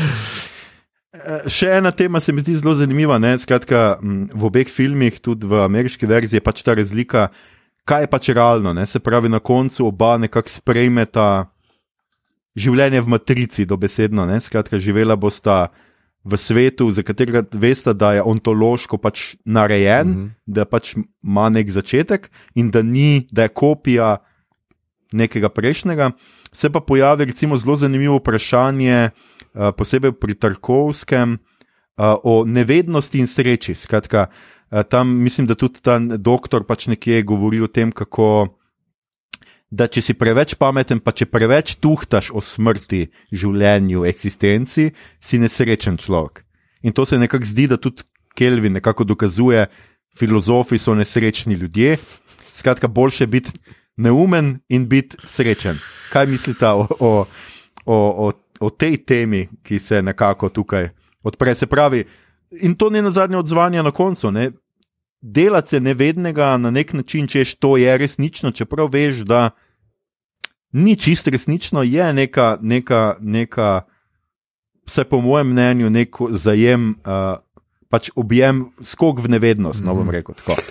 [1.12, 3.20] Eh, še ena tema se mi zdi zelo zanimiva.
[3.40, 7.30] Skratka, v obeh filmih, tudi v ameriški verziji, je pač ta razlika,
[7.88, 8.74] kaj je pač realno.
[8.74, 8.86] Ne?
[8.86, 11.48] Se pravi, na koncu oba nekako sprejmeta
[12.60, 14.28] življenje v matrici, dobesedno.
[14.28, 14.42] Ne?
[14.44, 15.70] Skratka, živela bosta
[16.24, 20.30] v svetu, za katerega veste, da je ontološko pač narejen, mm -hmm.
[20.46, 24.18] da pač ima nek začetek in da ni, da je kopija
[25.12, 26.12] nekega prejšnjega.
[26.52, 29.10] Se pa pojavi recimo zelo zanimivo vprašanje,
[29.54, 33.76] uh, posebej pri Tarkovskem, uh, o nevednosti in sreči.
[33.76, 34.28] Skratka,
[34.72, 38.48] uh, tam mislim, da tudi ta doktor pač nekje govori o tem, kako
[39.72, 45.98] da če si preveč pameten, pa če preveč tuhtaš o smrti, življenju, eksistenci, si nesrečen
[45.98, 46.44] človek.
[46.84, 48.04] In to se nekako zdi, da tudi
[48.36, 49.66] Kelvin nekako dokazuje,
[50.18, 51.98] filozofi so nesrečni ljudje.
[52.56, 53.52] Skratka, boljše biti
[53.98, 55.80] neumen in biti srečen.
[56.12, 57.12] Kaj mislite o, o,
[57.86, 57.98] o,
[58.28, 60.90] o, o tej temi, ki se nekako tukaj
[61.24, 61.56] odpre?
[61.56, 62.04] Se pravi,
[62.60, 64.32] in to ne na zadnje odzvanje na koncu.
[64.32, 64.52] Ne?
[65.22, 69.50] Delati se nevednega na nek način, češ to je resnično, čeprav veš, da
[70.72, 73.82] ni čist resnično, je neka, neka, neka
[74.88, 77.40] vse po mojem mnenju, nek zajem, uh,
[77.90, 79.84] pač objem, skok v nevednost.
[79.86, 80.10] No, mhm.
[80.10, 80.62] rekel tako.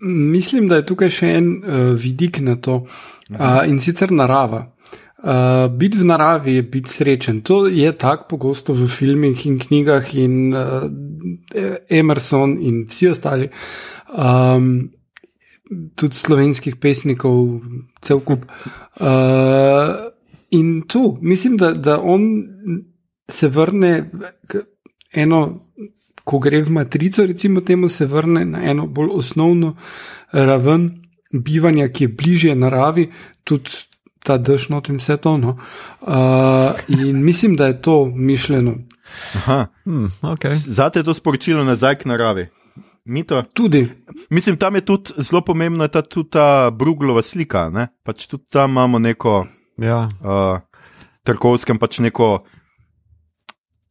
[0.00, 4.66] Mislim, da je tukaj še en uh, vidik na to uh, in sicer narava.
[5.16, 7.40] Uh, biti v naravi je biti srečen.
[7.48, 10.84] To je tako pogosto v filmih in knjigah, in uh,
[11.88, 13.48] Emerson in vsi ostali,
[14.18, 14.90] um,
[15.94, 17.60] tudi slovenskih pesnikov,
[18.02, 18.46] cel kup.
[19.00, 20.10] Uh,
[20.50, 22.44] in tu mislim, da, da on
[23.28, 24.10] se vrne
[25.12, 25.62] eno.
[26.26, 29.76] Ko gre v matrico, recimo, temu se vrne na eno bolj osnovno
[30.32, 30.88] raven
[31.30, 33.04] bivanja, ki je bližje naravi,
[33.44, 33.70] tudi
[34.26, 35.36] ta dež not in vse to.
[35.38, 35.56] No.
[36.02, 38.74] Uh, in mislim, da je to mišljeno.
[39.84, 40.54] Hmm, okay.
[40.54, 42.48] Zate je to sporočilo nazaj k naravi.
[43.04, 43.42] Mito.
[43.54, 43.88] Tudi.
[44.30, 47.70] Mislim, tam je tudi zelo pomembna ta, tudi ta Bruglova slika.
[48.02, 49.46] Pač tudi tam imamo neko
[49.78, 50.08] Ja.
[50.24, 50.58] uh,
[51.22, 52.44] Trkovskem pač neko.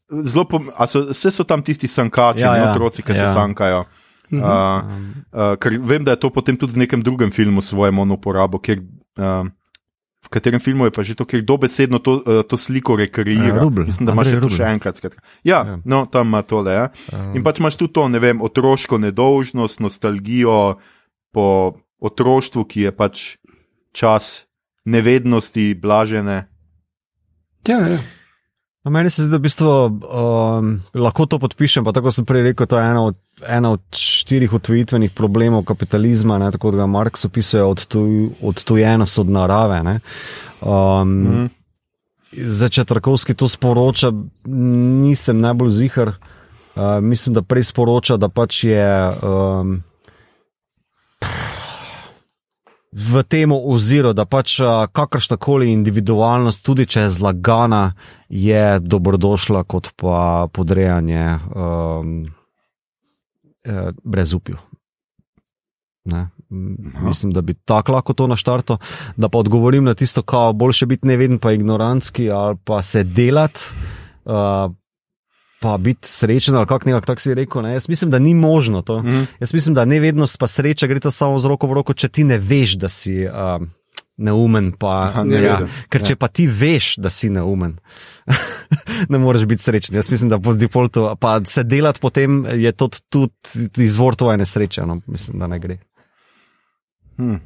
[0.09, 0.45] Zelo,
[0.87, 3.15] so, vse so tam tisti sankači, Ja, ja, otroci, ki Ja.
[3.15, 3.83] se sankajo.
[4.31, 8.57] Uh, uh, ker vem, da je to potem tudi v nekem drugem filmu svojem uporabo,
[8.59, 8.81] kjer,
[9.17, 9.45] uh,
[10.25, 13.53] v katerem filmu je pa že to, kjer dobesedno to, uh, to sliko rekreira.
[13.53, 14.97] Ja, Rubl, Mislim, da imaš še še enkrat.
[14.97, 15.21] Skratka.
[15.45, 15.77] Ja, Ja.
[15.77, 16.73] ja, no, tam ima tole.
[16.73, 16.87] Ja.
[17.37, 20.81] In pač imaš tudi to, ne vem, otroško nedolžnost, nostalgijo
[21.31, 21.47] po
[22.01, 23.23] otroštvu, ki je pač
[23.95, 24.45] čas
[24.85, 26.47] nevednosti, blažene.
[27.67, 27.99] Ja, ja.
[28.85, 32.43] No, meni se zdi, da v bistvu, um, lahko to podpišem, pa tako sem prej
[32.51, 36.85] rekel, to je ena od, ena od štirih odtujitvenih problemov kapitalizma, ne, tako da ga
[36.93, 39.81] Marx opisuje odtuj, odtujenost od narave.
[39.83, 39.95] Ne.
[40.61, 41.49] Um, mm.
[42.35, 44.11] Zdaj, če Trakovski to sporoča,
[44.45, 46.13] nisem najbolj zihar.
[46.75, 48.85] Uh, mislim, da prej sporoča, da pač je.
[49.25, 49.79] Um,
[52.95, 54.61] v tem oziru, da pač
[54.95, 57.91] kakršna koli individualnost, tudi če je zlagana,
[58.31, 62.23] je dobrodošla kot pa podrejanje um,
[63.67, 64.55] eh, brezupju.
[66.05, 66.29] Ne?
[67.03, 68.77] Mislim, da bi tako lahko to naštarto,
[69.17, 73.59] da pa odgovorim na tisto, kako boljše biti neveden, pa ignorantski ali pa se delati.
[74.25, 74.71] Uh,
[75.65, 77.61] Pa biti srečen, ali kako nekako tako si rekel.
[77.61, 77.73] Ne?
[77.73, 79.01] Jaz mislim, da ni možno to.
[79.01, 79.25] Mm.
[79.39, 82.23] Jaz mislim, da nevednost pa sreča gre ta samo z roko v roko, če ti
[82.23, 83.63] ne veš, da si uh,
[84.17, 84.71] neumen.
[84.77, 85.71] Pa, Aha, ja, neveden.
[85.89, 87.73] ker če pa ti veš, da si neumen,
[89.11, 89.97] ne moreš biti srečen.
[89.97, 94.85] Jaz mislim, da po defaultu, pa se delati potem je to tudi izvor tvoje nesreče.
[94.85, 94.99] No?
[95.07, 95.79] Mislim, da ne gre.
[97.17, 97.41] Hm.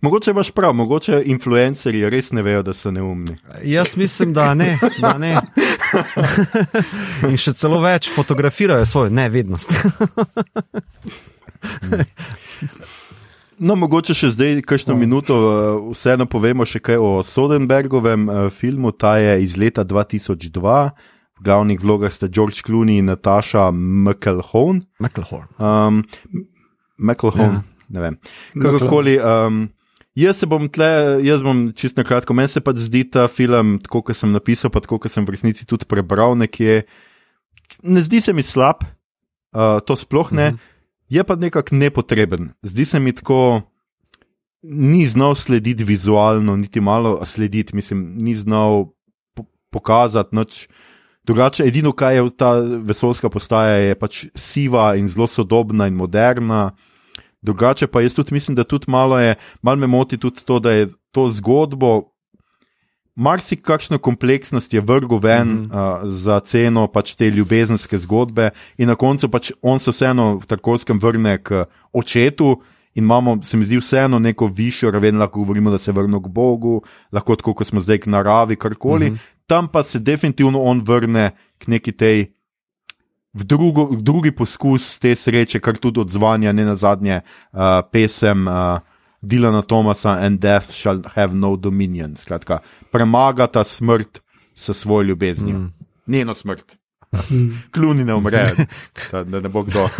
[0.00, 3.34] Mogoče imaš prav, mogoče influencerji res ne vejo, da so neumni.
[3.64, 4.78] Jaz mislim, da ne.
[5.02, 5.34] Da ne.
[7.30, 9.72] In še celo več fotografirajo svojo nevednost.
[13.56, 15.00] No, mogoče še zdaj, kakšno oh.
[15.00, 18.92] minuto, eh, vseeno povemo še kaj o Sodenbergovem eh, filmu.
[18.92, 20.74] Ta je iz leta 2002,
[21.40, 24.84] v glavnih vlogah sta George Clooney in Natasha McElhone.
[25.00, 25.48] McElhorn.
[25.56, 26.04] Um,
[27.00, 27.88] McElhone, ja.
[27.96, 28.20] ne vem.
[28.60, 29.16] Kakorkoli.
[29.20, 29.64] Um,
[30.16, 30.88] jaz se bom tle,
[31.26, 34.72] jaz bom čisto na kratko, meni se pač zdi ta film, tako kot sem napisal,
[34.72, 36.84] pa tako kot sem v resnici tudi prebral nekje.
[37.84, 40.60] Ne zdi se mi slab, uh, to sploh ne, mm -hmm.
[41.08, 42.52] je pa nekako nepotreben.
[42.62, 43.62] Zdi se mi tako,
[44.62, 48.86] ni znal slediti vizualno, niti malo slediti, mislim, ni znal
[49.34, 50.68] po pokazati noč.
[51.24, 56.70] Drugače, edino, kar je ta vesoljska postaja, je pač siva in zelo sodobna in moderna.
[57.46, 60.72] Drugače pa jaz tudi mislim, da tudi malo, je, malo me moti tudi to, da
[60.72, 62.02] je to zgodbo,
[63.16, 66.04] marsikakšno kompleksnost je vrgel ven mm -hmm.
[66.04, 70.46] uh, za ceno pač te ljubezenske zgodbe, in na koncu pač on se vseeno v
[70.46, 72.60] Tarkovskem vrne k očetu.
[72.94, 76.28] In imamo, se mi zdi, vseeno neko višjo raven, lahko govorimo, da se vrne k
[76.28, 76.82] Bogu,
[77.12, 79.10] lahko tako, kot smo zdaj k naravi, karkoli.
[79.10, 79.18] Mm -hmm.
[79.46, 82.35] Tam pa se definitivno on vrne k neki tej
[83.36, 88.48] v, drugo, v drugi poskus te sreče, kar tudi odzvanja, ne na zadnje uh, pesem
[88.48, 88.80] uh,
[89.22, 92.16] Dilana Thomasa and Death shall have no dominion.
[92.16, 92.60] Skratka,
[92.92, 94.20] premagata smrt
[94.56, 95.58] s svojo ljubeznijo.
[95.58, 95.72] Mm.
[96.06, 96.76] Njeno smrt.
[97.70, 98.44] Kluni ne umre,
[99.12, 99.88] da, ne bo kdo.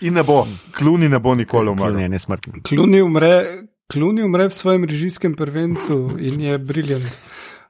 [0.00, 1.96] In ne bo, kluni ne bo nikoli umrl.
[1.96, 2.62] Ne, ne smrtni.
[2.62, 3.46] Kluni umre,
[3.92, 7.18] kluni umre v svojem režijskem prvencu in je briljant.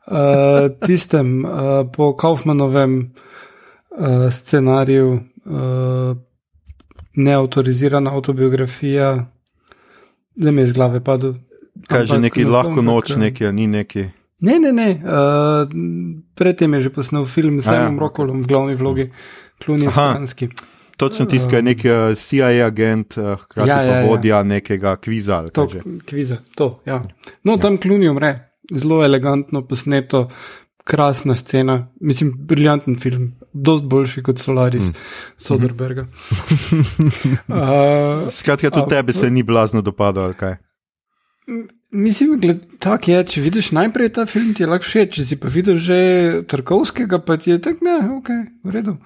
[0.07, 1.51] Uh, tistem uh,
[1.93, 3.13] po Kaufmanovem
[3.91, 6.17] uh, scenariju, uh,
[7.15, 9.27] neautorizirana autobiografija,
[10.35, 11.35] da mi je iz glave padlo.
[11.89, 14.09] Kaj že neki lahko noč, neki, ni neki.
[14.41, 14.91] Ne, ne, ne.
[14.91, 15.69] Uh,
[16.35, 18.01] predtem je že posnel film s Simom ja.
[18.01, 19.11] Rokolom v glavni vlogi,
[19.65, 20.49] Kluni Stranski.
[20.97, 24.43] Točno tisto je nek uh, CIA agent, uh, hkrati ja, ja, pa vodja ja.
[24.43, 25.49] nekega kviza.
[25.53, 25.69] To,
[26.07, 27.03] kviza, to, ja.
[27.45, 27.81] No, tam ja.
[27.81, 30.29] Kluni umre zelo elegantno posneto,
[30.85, 34.95] krasna scena, mislim, briljanten film, dosti boljši kot Solaris mm.
[35.39, 36.07] Soderberga.
[37.49, 40.57] uh, Skratka, tudi tebi se ni blazno dopadalo, kaj?
[41.91, 42.41] Mislim,
[42.79, 45.79] tako je, če vidiš najprej ta film, ti je lahko všeč, če si pa videl
[45.83, 45.99] že
[46.47, 48.29] Tarkovskega, pa ti je tako, ne, ok,
[48.65, 48.97] v redu.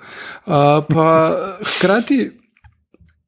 [0.45, 1.07] Uh, pa
[1.77, 2.19] hkrati,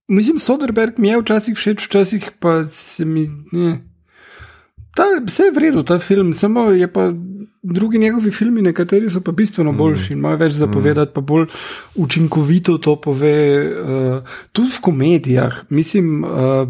[0.08, 3.78] mislim, Soderberg mi je včasih všeč, včasih pa se mi ne.
[4.96, 7.10] Ta, vse je v redu, ta film, samo je pa
[7.62, 11.46] drugi njegovi filmi, nekateri so pa bistveno boljši in imajo več zapovedati, pa bolj
[11.94, 13.36] učinkovito to pove.
[13.66, 16.68] Uh, tudi v komedijah, mislim, uh,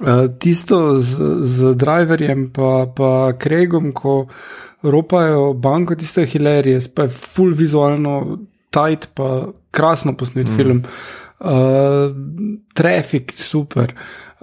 [0.00, 4.20] uh, tisto z, z Driverjem, pa, pa Craigom, ko
[4.82, 8.38] ropajo banko, tisto je hilarije, pa je full vizualno
[8.74, 10.56] tight, pa krasno posnet mm.
[10.56, 10.82] film.
[11.38, 12.10] Uh,
[12.74, 13.94] Traffic, super,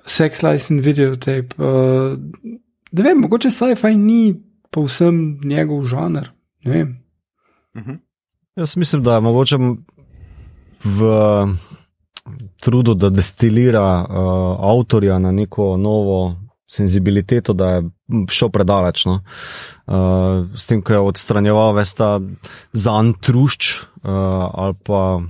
[0.05, 1.57] Sex License Videotape.
[1.57, 2.61] Uh,
[2.95, 4.35] da vem, mogoče sci-fi ni
[4.71, 6.29] povsem njegov žanr.
[6.65, 6.95] Ne vem.
[8.55, 9.57] Jaz mislim, da je mogoče
[10.83, 11.09] v
[12.61, 14.15] trudu, da destilira uh,
[14.71, 16.35] avtorja na neko novo
[16.71, 17.83] senzibiliteto, da je
[18.29, 19.05] šel predaleč.
[19.05, 19.19] No?
[19.85, 22.19] Uh, s tem, ko je odstranjeval vesta
[22.73, 24.11] zan trušč uh,
[24.53, 25.21] ali pa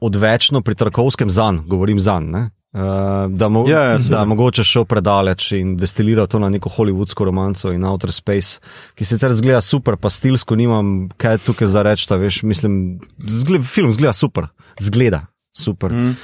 [0.00, 2.30] odvečno pri Tarkovskem zan, govorim zan.
[2.30, 2.50] Ne?
[2.78, 4.20] Uh, da, mo Ja, ja, da seveda.
[4.20, 8.60] je mogoče šel predaleč in destiliral to na neko hollywoodsko romanco in Outer Space,
[8.94, 12.06] ki sicer zgleda super, pa stilsko nimam kaj tukaj za reči.
[12.14, 14.46] Veš, mislim, zgled, film zgleda super,
[14.78, 15.24] zgleda
[15.56, 15.92] super.
[15.92, 16.14] Mm.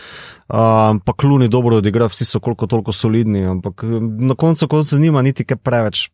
[0.44, 4.98] Um, pa kluni dobro odigra, vsi so koliko toliko solidni, ampak um, na koncu konca
[4.98, 6.10] nima niti kaj preveč.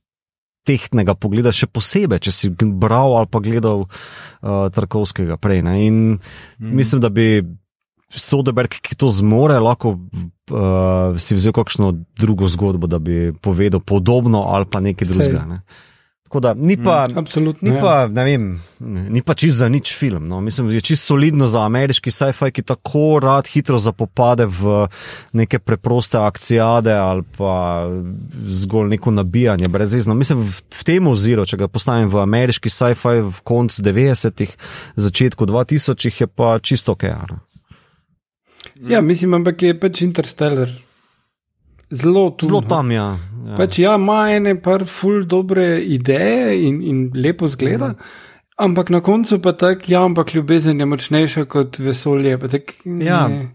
[0.69, 5.63] Tehtnega pogleda, še posebej, če si bral ali pa gledal uh, Tarkovskega prej.
[5.65, 5.87] Ne?
[5.87, 6.75] In mm.
[6.77, 7.41] mislim, da bi
[8.11, 14.49] Sodeberg, ki to zmore, lahko uh, si vzel kakšno drugo zgodbo, da bi povedal podobno
[14.51, 15.15] ali pa nekaj Sej.
[15.15, 15.47] drugega.
[15.47, 15.63] Ne?
[16.31, 17.09] Tako da ni pa.
[17.11, 17.45] Mm.
[17.61, 17.81] Ni ja.
[17.81, 18.61] pa, ne vem,
[19.11, 20.29] ni pa čist za nič film.
[20.29, 20.41] No.
[20.41, 24.87] Mislim, da je čist solidno za ameriški sci-fi, ki tako rad hitro zapopade v
[25.33, 27.89] neke preproste akcijade ali pa
[28.47, 30.15] zgolj neko nabijanje, brezvezno.
[30.15, 34.55] Mislim, v, v tem oziru, če ga postavim v ameriški sci-fi v konc 90-ih,
[34.95, 37.03] začetku 2000-ih, je pa čisto ok.
[37.11, 37.43] ja, no.
[38.89, 40.71] Ja, mislim, ampak je pač Interstellar.
[41.91, 42.47] Zelo tu.
[42.47, 42.69] Zelo no.
[42.69, 43.19] tam, ja.
[43.47, 43.57] ja.
[43.59, 47.95] Pač ja, ima ene par ful dobre ideje in, in lepo zgleda.
[48.61, 52.39] Ampak na koncu pa tako, ja, ampak ljubezen je močnejša kot vesolje.
[52.39, 53.51] Tak, Ja, ne.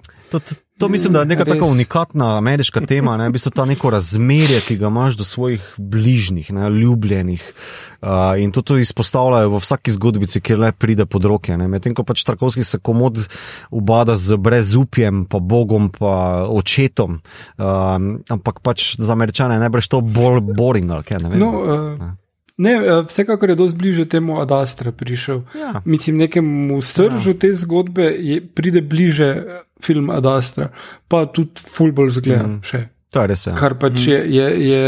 [0.79, 1.53] To, mislim, da je neka Res.
[1.53, 5.63] tako unikatna ameriška tema, ne, v bistvu ta neko razmerje, ki ga imaš do svojih
[5.77, 7.53] bližnjih, ne, ljubljenih.
[8.01, 8.09] Uh,
[8.39, 11.57] in to, to izpostavljajo v vsaki zgodbici, kjer le pride pod roke.
[11.57, 13.23] Medtem ko pač Tarkovski se komod
[13.71, 17.21] ubada z brezupjem, pa Bogom, pa očetom.
[17.57, 21.39] Um, ampak pač za američane je najbrž to bolj boring, ali kaj ne vem.
[21.39, 22.24] No, uh,
[22.57, 25.41] ne, uh, vsekakor je dosti bliže temu Ad Astra prišel.
[25.59, 25.81] Ja.
[25.85, 30.69] Mislim, nekemu sržu te zgodbe je, pride bliže eh, film Ad Astra,
[31.07, 32.61] pa tudi ful bolj zgleda mm.
[32.63, 32.85] še.
[33.15, 33.45] Res.
[33.47, 33.53] Ja.
[33.55, 34.79] Kar pač je, je, je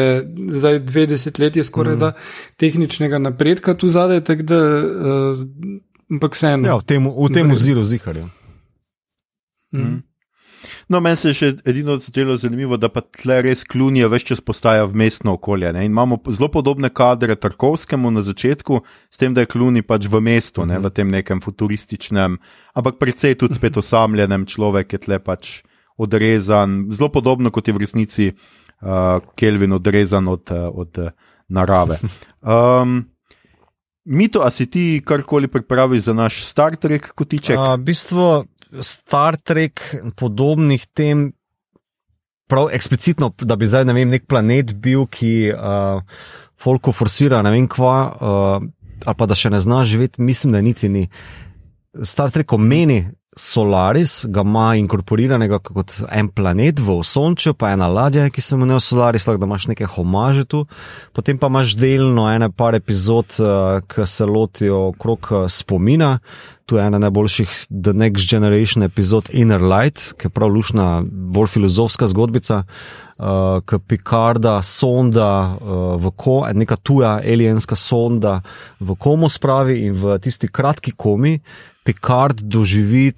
[0.60, 2.10] zdaj dve desetletji skoraj da
[2.60, 5.46] tehničnega napredka tu zadaj, tako da, uh,
[6.12, 6.68] ampak vseeno.
[6.68, 8.26] Ja, v tem, v tem oziru ziharja.
[9.72, 10.02] Mm.
[10.88, 14.40] No, meni se je še edino zdelo zanimivo, da pa tle res klunija več čas
[14.40, 15.74] postaja v mestno okolje.
[15.76, 15.84] Ne?
[15.84, 18.80] In imamo zelo podobne kadre Tarkovskemu na začetku,
[19.12, 20.80] s tem, da je kluni pač v mestu, ne?
[20.80, 22.40] v tem nekem futurističnem,
[22.80, 25.60] ampak precej tudi spet osamljenem človek, je tle pač
[26.00, 31.14] odrezan, zelo podobno kot je v resnici uh, Kelvin odrezan od, uh, od uh,
[31.52, 32.00] narave.
[32.48, 33.02] Um,
[34.08, 37.60] Mito, a si ti karkoli pripravil za naš Star Trek kotiček?
[37.60, 38.48] A, v bistvu
[38.82, 39.82] Star Trek
[40.16, 41.32] podobnih tem,
[42.48, 46.02] prav eksplicitno, da bi zdaj ne vem, nek planet bil, ki uh,
[46.60, 48.68] folko forsira, ne vem kva, uh,
[49.06, 51.08] ali pa da še ne zna živeti, mislim, da niti ni.
[52.04, 53.04] Star Trek omeni
[53.38, 58.82] Solaris, ga ima inkorporiranega kot en planet v Osončju, pa ena ladja, ki se imenuje
[58.84, 60.66] Solaris, lahko da imaš neke homaže tu,
[61.14, 66.18] potem pa imaš delno ene par epizod, uh, ki se lotijo okrog uh, spomina.
[66.68, 71.48] Tu je ena najboljših The Next Generation epizod Inner Light, ki je prav lušna, bolj
[71.54, 78.42] filozofska zgodbica, uh, ki Picarda sonda uh, v ko, neka tuja alienska sonda
[78.80, 81.38] v komo spravi in v tisti kratki komi
[81.88, 83.14] Picard doživi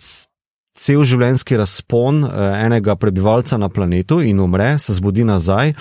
[0.79, 5.73] cel življenjski razpon uh, enega prebivalca na planetu in umre, se zbudi nazaj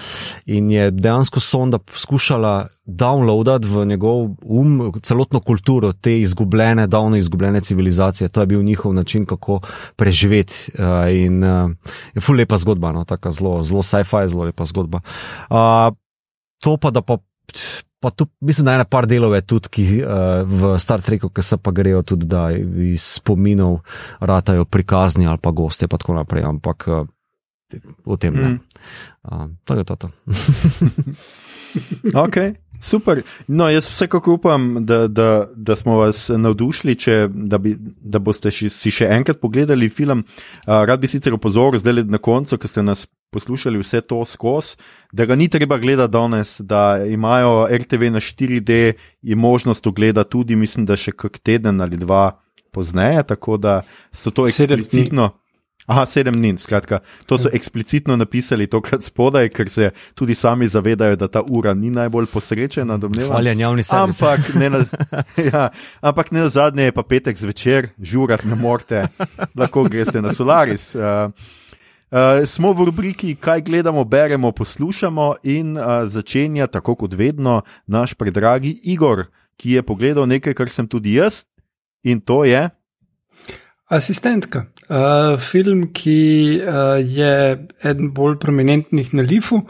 [0.50, 2.54] in je dejansko sonda poskušala
[2.88, 8.28] downloadati v njegov um celotno kulturo te izgubljene, davno izgubljene civilizacije.
[8.32, 9.60] To je bil njihov način, kako
[9.96, 10.72] preživeti.
[10.74, 11.70] Uh, in uh,
[12.16, 15.02] je ful lepa zgodba, no, tako zelo, zelo sci-fi, zelo lepa zgodba.
[16.64, 17.20] To pa, da pa.
[18.00, 21.32] Pa tu mislim, da je ena par delov je tudi ki, uh, v Star Treku,
[21.34, 23.80] ki se pa grejo tudi, da iz spominov
[24.20, 27.06] ratajo prikazni ali pa gosti, pa tako naprej, ampak uh,
[28.04, 28.48] o tem ne.
[28.48, 28.60] Mm.
[29.22, 29.96] Uh, to je to.
[29.96, 30.08] to.
[32.14, 32.36] Ok,
[32.80, 33.22] super.
[33.46, 38.52] No, jaz vsekakor upam, da, da, da smo vas navdušili, če, da, bi, da boste
[38.54, 40.24] še, si še enkrat pogledali film.
[40.66, 44.76] Uh, rad bi sicer opozoril, zdaj na koncu, ki ste nas poslušali vse to skozi,
[45.12, 50.56] da ga ni treba gledati danes, da imajo RTV na 4D in možnost ogleda tudi,
[50.56, 52.38] mislim, da še kak teden ali dva
[52.72, 55.30] pozneje, tako da so to Sedem eksplicitno.
[55.88, 56.98] Aha, sedem dni, skratka.
[57.26, 61.88] To so eksplicitno napisali tokrat spodaj, ker se tudi sami zavedajo, da ta ura ni
[61.90, 63.32] najbolj posrečena, domnevam.
[63.32, 64.20] Hvaljen javni servis.
[64.22, 64.82] Ampak ne, na,
[65.52, 65.62] ja,
[66.04, 69.06] ampak ne na zadnje je pa petek zvečer, žurat ne morete,
[69.56, 70.92] lahko greste na Solaris.
[70.94, 71.32] Uh,
[72.08, 78.14] Uh, smo v rubriki, kaj gledamo, beremo, poslušamo, in uh, začenja, tako kot vedno, naš
[78.16, 79.26] predragi Igor,
[79.60, 81.42] ki je pogledal nekaj, kar sem tudi jaz,
[82.00, 82.62] in to je.
[83.88, 84.66] Asistentka.
[84.88, 87.32] Uh, film, ki uh, je
[87.84, 89.62] eden bolj prominentnih na Lifu,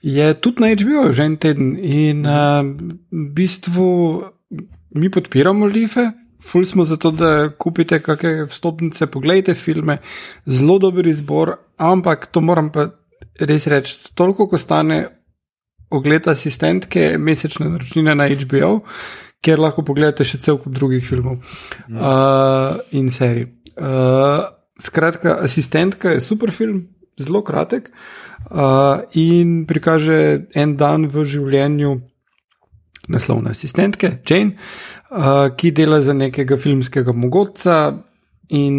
[0.00, 1.76] je tudi na HBO že en teden.
[1.80, 2.60] In uh,
[3.08, 3.88] v bistvu
[4.94, 6.04] mi podpiramo Life,
[6.40, 9.98] ful smo zato, da kupite kakšne vstopnice, pogledajte filme,
[10.46, 12.90] zelo dober izbor, ampak to moram pa
[13.40, 15.06] res reči, toliko, ko stane
[15.92, 18.82] ogled asistentke, mesečna naročnina na HBO,
[19.42, 21.40] kjer lahko pogledate še cel kup drugih filmov
[21.88, 23.48] uh, in serij.
[23.76, 24.44] Uh,
[24.80, 27.90] skratka, asistentka je super film, zelo kratek
[28.50, 31.92] uh, in prikaže en dan v življenju
[33.12, 34.56] naslovne asistentke, Jane,
[35.10, 37.92] uh, ki dela za nekega filmskega mogoca
[38.52, 38.76] in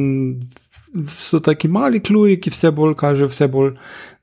[1.10, 3.74] so taki mali kluji, ki vse bolj kaže, vse bolj,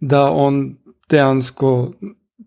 [0.00, 0.62] da on
[1.10, 1.72] dejansko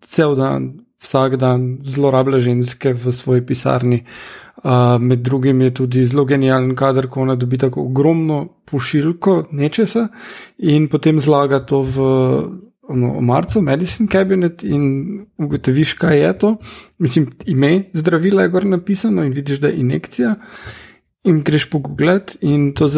[0.04, 0.72] cel dan,
[1.04, 4.00] vsak dan zlorablja ženske v svoji pisarni.
[4.00, 4.43] Uh,
[5.00, 10.08] med drugim je tudi zelo genijalen kader, ko ona dobi tako ogromno pošiljko nečesa
[10.58, 12.06] in potem zlaga to v
[12.88, 16.56] ono, marcu, Medicine Cabinet in ugotoviš, kaj je to.
[16.98, 20.34] Mislim, ime zdravila je gor napisano in vidiš, da je injekcija.
[21.24, 22.88] In greš pogooglati, in to,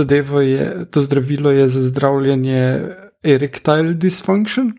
[0.40, 2.82] je, to zdravilo je za zdravljenje
[3.22, 4.72] erectile dysfunction.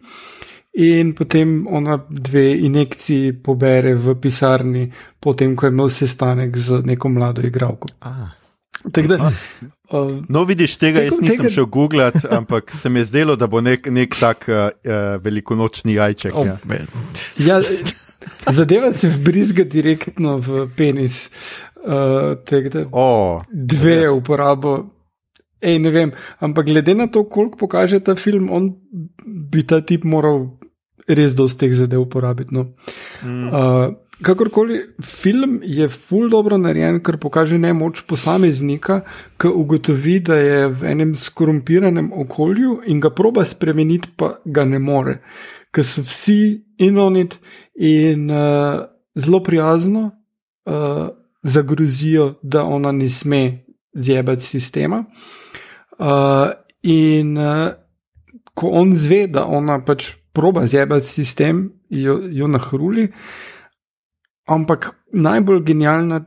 [0.78, 4.84] In potem ona dve injekciji pobere v pisarni,
[5.20, 7.90] potem ko je imel sestanek z neko mlado igralko.
[8.06, 8.36] Ah.
[8.86, 9.32] Da,
[9.90, 11.50] uh, no, vidiš, tega jaz nisem tega...
[11.50, 14.70] šel googlati, ampak se mi je zdelo, da bo nek, nek tak uh,
[15.24, 16.36] velikonočni jajček.
[16.38, 16.60] Oh, ja.
[17.42, 17.58] Ja,
[18.54, 21.32] zadeva se vbrizga direktno v penis.
[21.82, 22.38] Uh,
[22.70, 24.78] da, oh, dve je uporabo.
[25.62, 28.76] Ej, ne vem, ampak glede na to, koliko pokaže ta film, on
[29.26, 30.60] bi ta tip moral
[31.08, 32.54] res dosti teh zadev uporabiti.
[32.54, 32.68] No.
[33.24, 33.48] Mm.
[33.48, 39.04] Uh, Kakorkoli, film je ful dobro narejen, ker pokaže nemoč posameznika,
[39.38, 44.80] ki ugotovi, da je v enem skorumpiranem okolju in ga proba spremeniti, pa ga ne
[44.82, 45.20] more.
[45.70, 46.40] Ker so vsi
[46.82, 47.38] inonit
[47.78, 51.08] in uh, zelo prijazno uh,
[51.44, 53.44] zagrozijo, da ona ne sme
[53.94, 55.06] zjebati sistema.
[56.00, 57.70] Uh, in uh,
[58.54, 63.08] ko on zve, da ona pač proba zjebati sistem, jo, jo nahruli.
[64.48, 66.22] Ampak najbolj genialna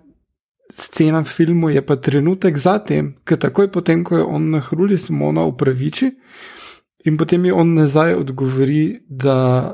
[0.70, 4.98] scena v filmu je pa trenutek zatem, ker takoj potem, ko je on na hruli,
[4.98, 6.10] smo ona upraviči
[7.04, 9.72] in potem je on nazaj odgovori, da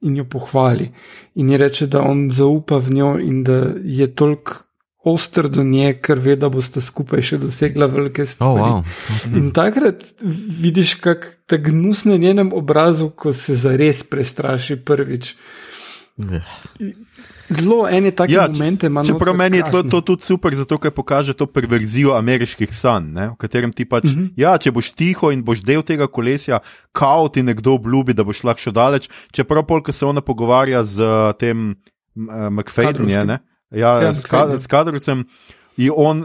[0.00, 0.90] in jo pohvali.
[1.34, 4.69] In je reče, da on zaupa v njo in da je toliko
[5.04, 8.60] ostr do nje, ker ve, da boste skupaj še dosegla velike stvari.
[8.60, 9.36] Oh, wow.
[9.36, 10.04] In takrat
[10.60, 15.34] vidiš, kako ta gnus na njenem obrazu, ko se zares prestraši prvič.
[17.50, 19.06] Zelo ene take ja, momente imamo.
[19.06, 23.28] Čeprav meni je to, to tudi super, zato ker pokaže to perverzijo ameriških sanj, ne,
[23.32, 24.24] v katerem ti pač, uh mhm.
[24.24, 24.32] -huh.
[24.36, 26.60] ja, če boš tiho in boš del tega kolesja,
[26.92, 29.08] kao ti nekdo obljubi, da boš lahko šel daleč.
[29.32, 33.38] Čeprav polk se ona pogovarja z uh, tem uh, McFadom, je ne,
[33.70, 35.26] ja, ja, s kadrovcem.
[35.76, 36.24] In on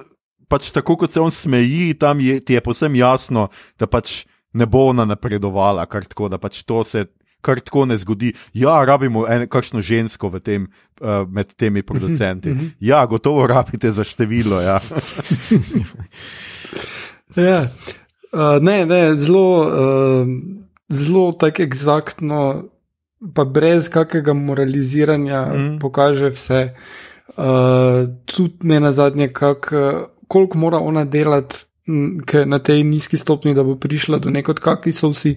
[0.49, 4.23] pač tako, kot se on smeji, tam je, ti je posem jasno, da pač
[4.55, 7.05] ne bo ona napredovala, kar tako, da pač to se
[7.45, 8.31] kar tako ne zgodi.
[8.57, 10.67] Ja, rabimo eno žensko tem,
[11.01, 12.49] uh, med temi producenti.
[12.49, 12.71] Mm -hmm.
[12.79, 14.61] Ja, gotovo rabite za število.
[14.61, 14.79] Ja.
[17.35, 17.67] ja.
[18.33, 20.27] Uh, ne, ne, zelo, uh,
[20.89, 22.63] zelo tako eksaktno,
[23.33, 26.73] pa brez kakega moraliziranja, mm pokaže vse.
[26.73, 26.79] Uh,
[28.25, 29.71] tudi ne na zadnje, kak,
[30.27, 31.65] koliko mora ona delati.
[32.45, 35.35] Na tej nizki stopni, da bo prišla do nekod, kakšni so vsi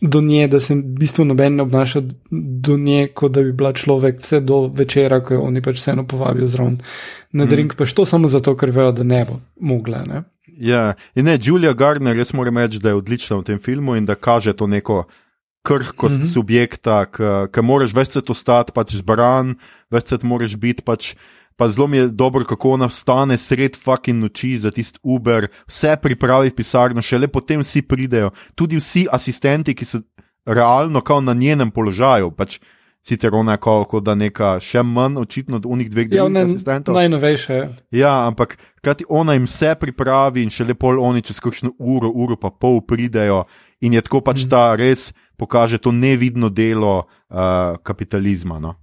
[0.00, 3.72] do nje, da se v bistvu noben ne obnaša do nje, kot da bi bila
[3.72, 6.78] človek, vse do večera, ko jo oni pač vseeno povabijo zraven
[7.32, 7.76] na drink, mm.
[7.78, 10.02] pa što samo zato, ker vejo, da ne bo mogla.
[10.04, 10.22] Ne?
[10.46, 14.06] Ja, in ne, Julia Gardner, jaz moram reči, da je odlična v tem filmu in
[14.06, 15.04] da kaže to neko.
[15.64, 16.32] Krhkost mm -hmm.
[16.32, 17.04] subjekta,
[17.52, 19.54] ki moraš več se to stati, pač zbran,
[19.90, 21.14] več se moraš biti pač
[21.56, 25.96] pa zelo mi je dobro, kako ona vstane sred fucking noči za tisti Uber, vse
[26.02, 30.00] pripravi v pisarno, šele potem vsi pridejo, tudi vsi asistenti, ki so
[30.46, 32.30] realno na njenem položaju.
[32.30, 32.58] Pač,
[33.04, 36.94] Sicer ona je kot da neka še manj očitno od unih dveh ja, asistentov.
[36.96, 37.68] Najnovejše.
[37.92, 42.38] Ja, ampak krati ona jim vse pripravi in še lepo oni čez kakšno uro, uro
[42.40, 43.44] pa pol pridejo
[43.84, 44.48] in je tako pač mm.
[44.48, 48.58] ta res pokaže to nevidno delo uh, kapitalizma.
[48.58, 48.74] No?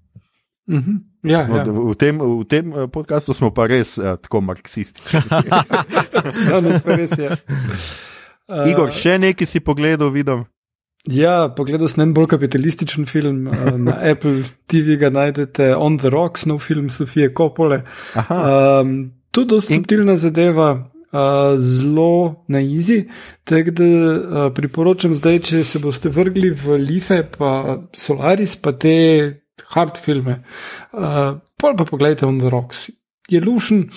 [0.68, 1.30] Mm -hmm.
[1.32, 1.64] ja, no, ja.
[1.64, 5.19] V, tem, v tem eh, podkastu smo pa res uh, tako marksistični.
[6.52, 7.30] no, no, res je.
[8.48, 10.45] Uh, Igor, še nekaj si pogledal, vidim.
[11.10, 13.48] Ja, pogledal sem en bolj kapitalističen film.
[13.48, 17.84] Uh, na Apple TV ga najdete On the Rocks, nov film Sofije Kopole.
[18.15, 20.91] Um, to je dosti subtilna zadeva.
[21.58, 23.04] Zelo na izi,
[23.44, 28.96] tako da uh, priporočam zdaj, če se boste vrgli v Life, pa Solaris, pa te
[29.76, 30.42] hard filme.
[30.94, 32.90] Uh, pa pa pogledajte On the Rocks.
[33.30, 33.90] Je lušen,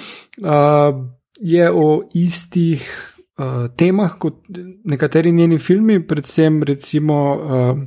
[0.43, 1.07] uh,
[1.39, 2.83] je o istih
[3.39, 4.43] uh, temah kot
[4.85, 7.79] nekateri njeni filmi, predvsem recimo uh,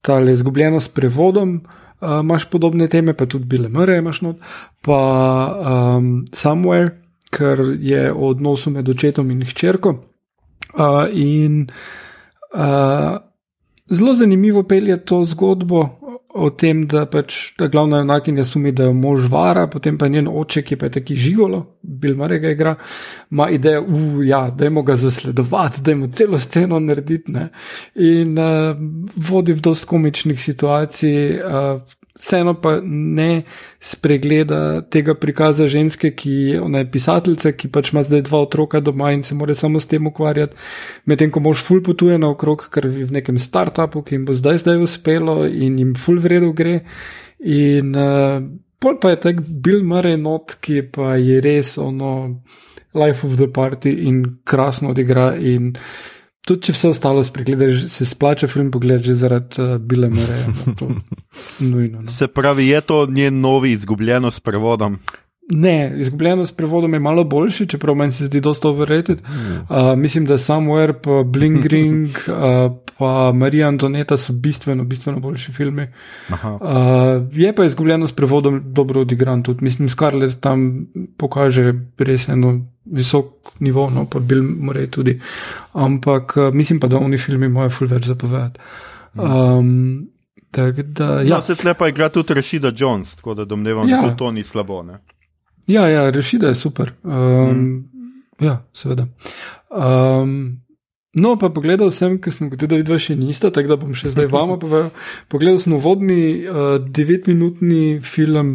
[0.00, 1.60] ta le zgubljeno s prevodom.
[2.00, 4.38] Uh, imaš podobne teme, pa tudi bile mre, imaš not,
[4.86, 5.02] pa
[5.98, 9.94] um, Somewhere ker je o odnosu med očetom in hčerko.
[10.74, 11.66] Uh, in
[12.54, 13.16] uh,
[13.90, 15.98] zelo zanimivo pelje to zgodbo
[16.38, 20.28] o tem, da pač ta glavna junakinja sumi, da jo mož vara, potem pa njen
[20.28, 22.74] oče, ki pa je taki žigolo, bil marega igra,
[23.32, 23.84] ima idejo,
[24.26, 27.32] ja, da je moga zasledovati, da je mu celo sceno narediti.
[27.32, 27.48] Ne?
[27.94, 28.76] In uh,
[29.16, 31.40] vodi v dost komičnih situacij.
[31.40, 33.42] Uh, vseeno pa ne
[33.80, 39.22] spregleda tega prikaza ženske, ki je pisateljica, ki pač ima zdaj dva otroka doma in
[39.22, 40.56] se mora samo s tem ukvarjati,
[41.06, 44.64] medtem ko mož ful potuje naokrog, ker je v nekem startupu, ki jim bo zdaj
[44.64, 46.80] zdaj uspelo in jim ful vredo gre.
[47.38, 48.42] In uh,
[48.82, 52.42] pol pa je tak Bill Murray not, ki pa je res ono.
[52.96, 55.34] Life of the party in krasno odigra.
[55.36, 55.74] In
[56.48, 60.54] tudi če vse ostalo spregledaš, se splača film pogledati že zaradi uh, Bile Moreja.
[60.80, 60.88] No,
[61.72, 62.02] nujno.
[62.02, 62.10] No.
[62.10, 64.98] Se pravi, je to njen novi izgubljeno s prevodom?
[65.50, 69.22] Ne, izgubljeno s prevodom je malo boljši, čeprav meni se zdi dosta overrated.
[69.22, 75.52] Uh, mislim, da Somewhere, pa Bling Ring, uh, pa Marija Antoneta so bistveno, bistveno boljši
[75.52, 75.86] filmi.
[76.28, 76.38] Uh,
[77.32, 79.64] je pa izgubljeno s prevodom dobro odigran tudi.
[79.64, 83.26] Mislim, Scarlett tam pokaže res eno visok
[83.58, 85.20] nivo, no pa Bill Murray tudi.
[85.72, 88.60] Ampak uh, mislim pa, da oni filmi imajo ful več zapovedati.
[89.14, 90.08] Um,
[90.52, 91.36] da, ja.
[91.36, 94.02] no, se tlepa igra tudi Rashida Jones, tako da domnevam, ja.
[94.02, 94.82] da to ni slabo.
[94.82, 94.98] Ne?
[95.68, 96.92] Ja, ja, rešida je super.
[97.04, 97.84] Um, mm.
[98.40, 99.06] Ja, seveda.
[99.68, 100.62] Um,
[101.12, 104.30] no, pa pogledal sem, ker tudi videli, da še niste, tako da bom še zdaj
[104.32, 104.88] vama povedal.
[105.28, 108.54] Pogledal sem uvodni uh, devetminutni film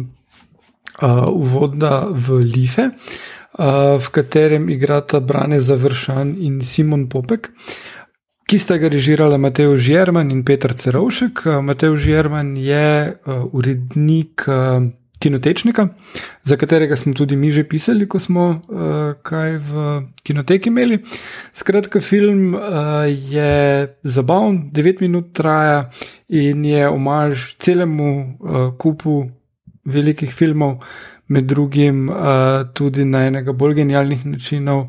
[0.98, 7.52] uh, Uvoda v Life, uh, v katerem igrata Brane Završan in Simon Popek.
[8.44, 11.46] Ki sta ga režirala Matej Žerman in Petr Cerovšek.
[11.62, 14.82] Matej Žerman je uh, urednik uh,
[15.18, 15.88] kinotečnika,
[16.42, 18.58] za katerega smo tudi mi že pisali, ko smo uh,
[19.22, 20.98] kaj v kinoteki imeli.
[21.52, 22.60] Skratka, film uh,
[23.06, 25.90] je zabaven, 9 minut traja
[26.28, 28.10] in je omaž celemu
[28.40, 29.30] uh, kupu
[29.84, 30.82] velikih filmov,
[31.28, 34.88] med drugim uh, tudi na enega bolj genialnih načinov,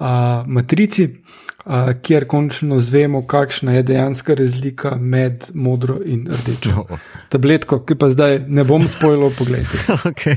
[0.00, 1.08] uh, Matrici
[2.02, 6.86] kjer končno zvemo, kakšna je dejanska razlika med modro in rdečo.
[6.90, 6.98] Oh.
[7.28, 9.64] Tabletko, ki pa zdaj ne bom spojil, pogledaj.
[10.10, 10.36] okay.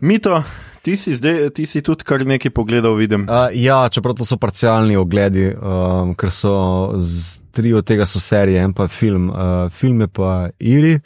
[0.00, 0.42] Mito,
[0.82, 3.28] ti si, zdaj, ti si tudi kar nekaj pogledal, vidim.
[3.28, 6.56] Uh, ja, čeprav to so parcialni ogledi, um, ker so
[6.96, 9.28] z, tri od tega so serije, en pa film.
[9.30, 10.98] Uh, film je pa Iri.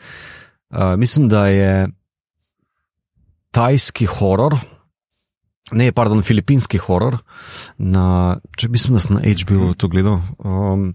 [0.71, 1.89] Uh, mislim, da je
[3.55, 4.59] tajski horor.
[5.77, 7.19] Ne, pardon, filipinski horor,
[7.77, 10.23] na, če bi se na HBO to gledal.
[10.41, 10.95] Um,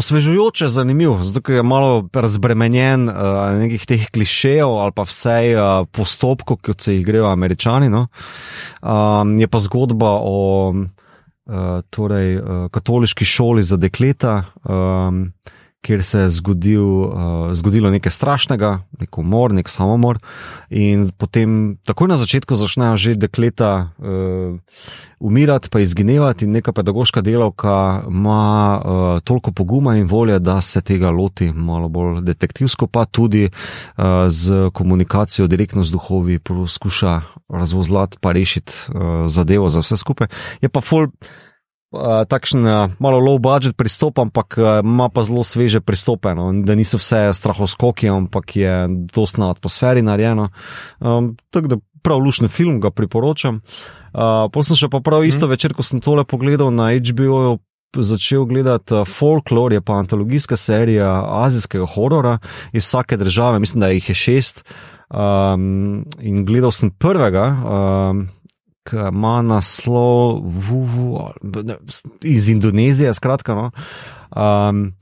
[0.00, 6.62] osvežujoče, zanimiv, zato je malo razbremenjen uh, nekih teh klišejev ali pa vse uh, postopkov,
[6.64, 7.92] kot se jih grejo američani.
[7.92, 8.06] No?
[8.80, 10.38] Um, je pa zgodba o
[10.72, 14.38] uh, torej, uh, katoliški šoli za dekleta.
[14.64, 15.26] Um,
[15.82, 17.12] kjer se je zgodil, uh,
[17.52, 20.18] zgodilo nekaj strašnega, nek umor, nek samomor.
[20.70, 24.58] In potem, takoj na začetku, začnejo že dekleta uh,
[25.20, 28.42] umirati, pa izginevati, in neka pedagoška delavka ima
[28.78, 34.04] uh, toliko poguma in volje, da se tega loti malo bolj detektivsko, pa tudi uh,
[34.28, 40.26] z komunikacijo direktno z duhovi poskuša razvozlati, pa rešiti uh, zadevo za vse skupaj.
[40.60, 41.06] Je pa ful
[42.28, 46.76] takšen uh, malo low budget pristop, ampak uh, ima pa zelo sveže pristope, no, da
[46.76, 48.74] niso vse strahoskoki, ampak je
[49.08, 50.50] dosti na atmosferi narejeno.
[51.00, 53.62] Um, tako da prav lušni film ga priporočam.
[54.12, 55.52] Uh, Potem sem še pa prav isto hmm.
[55.56, 57.58] večer, ko sem tole pogledal na HBO.
[57.88, 61.08] Začel gledati Folklore, je pa antologijska serija
[61.40, 62.34] azijskega horora
[62.68, 64.60] iz vsake države, mislim, da jih je šest.
[65.08, 68.26] Um, in gledal sem prvega, um,
[68.92, 71.30] ima naslov Vuvu,
[72.22, 73.54] iz Indonezije, skratka.
[73.54, 73.70] No.
[74.36, 74.92] Um,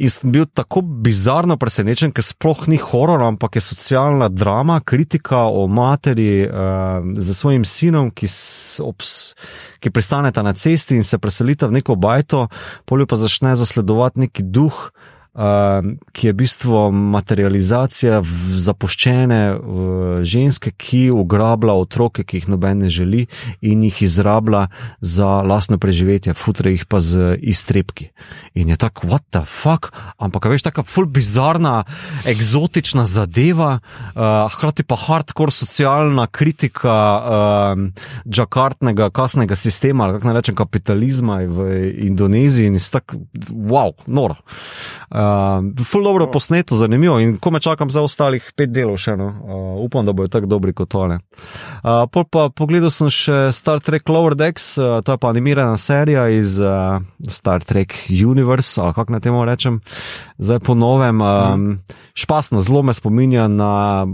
[0.00, 5.42] In sem bil tako bizarno presenečen, ker sploh ni horor, ampak je socialna drama, kritika
[5.44, 9.34] o materi uh, za svojim sinom, ki, s, obs,
[9.76, 12.46] ki pristaneta na cesti in se preselita v neko bajto,
[12.88, 14.72] polju pa začne zasledovati neki duh.
[14.72, 18.18] Uh, ki je v bistvu materializacija
[18.58, 23.28] zapuščene uh, ženske, ki ugrablja otroke, ki jih noben ne želi
[23.62, 24.66] in jih izrablja
[25.00, 28.08] za lastno preživetje, futre jih pa z iztrebki.
[28.58, 31.84] In je tako, what the fuck, ampak veš, tako full bizarna,
[32.26, 37.86] eksotična zadeva, uh, hkrati pa hardcore socialna kritika uh,
[38.26, 41.70] džakartnega kasnega sistema, kako naj rečem, kapitalizma v
[42.10, 43.22] Indoneziji in je tako,
[43.70, 44.34] wow, noro.
[45.10, 49.14] Uh, Uh, ful dobro posneto, zanimivo in ko me čakam za ostalih pet delov še
[49.18, 51.18] eno, uh, upam, da bojo tako dobri kot tole.
[51.82, 55.76] Uh, pol pa pogledal sem še Star Trek Lower Decks, uh, to je pa animirana
[55.80, 59.80] serija iz uh, Star Trek Universe, ali kako naj temu rečem,
[60.38, 61.20] zdaj po novem.
[61.20, 61.68] Um,
[62.14, 64.06] špasno, zelo me spominja na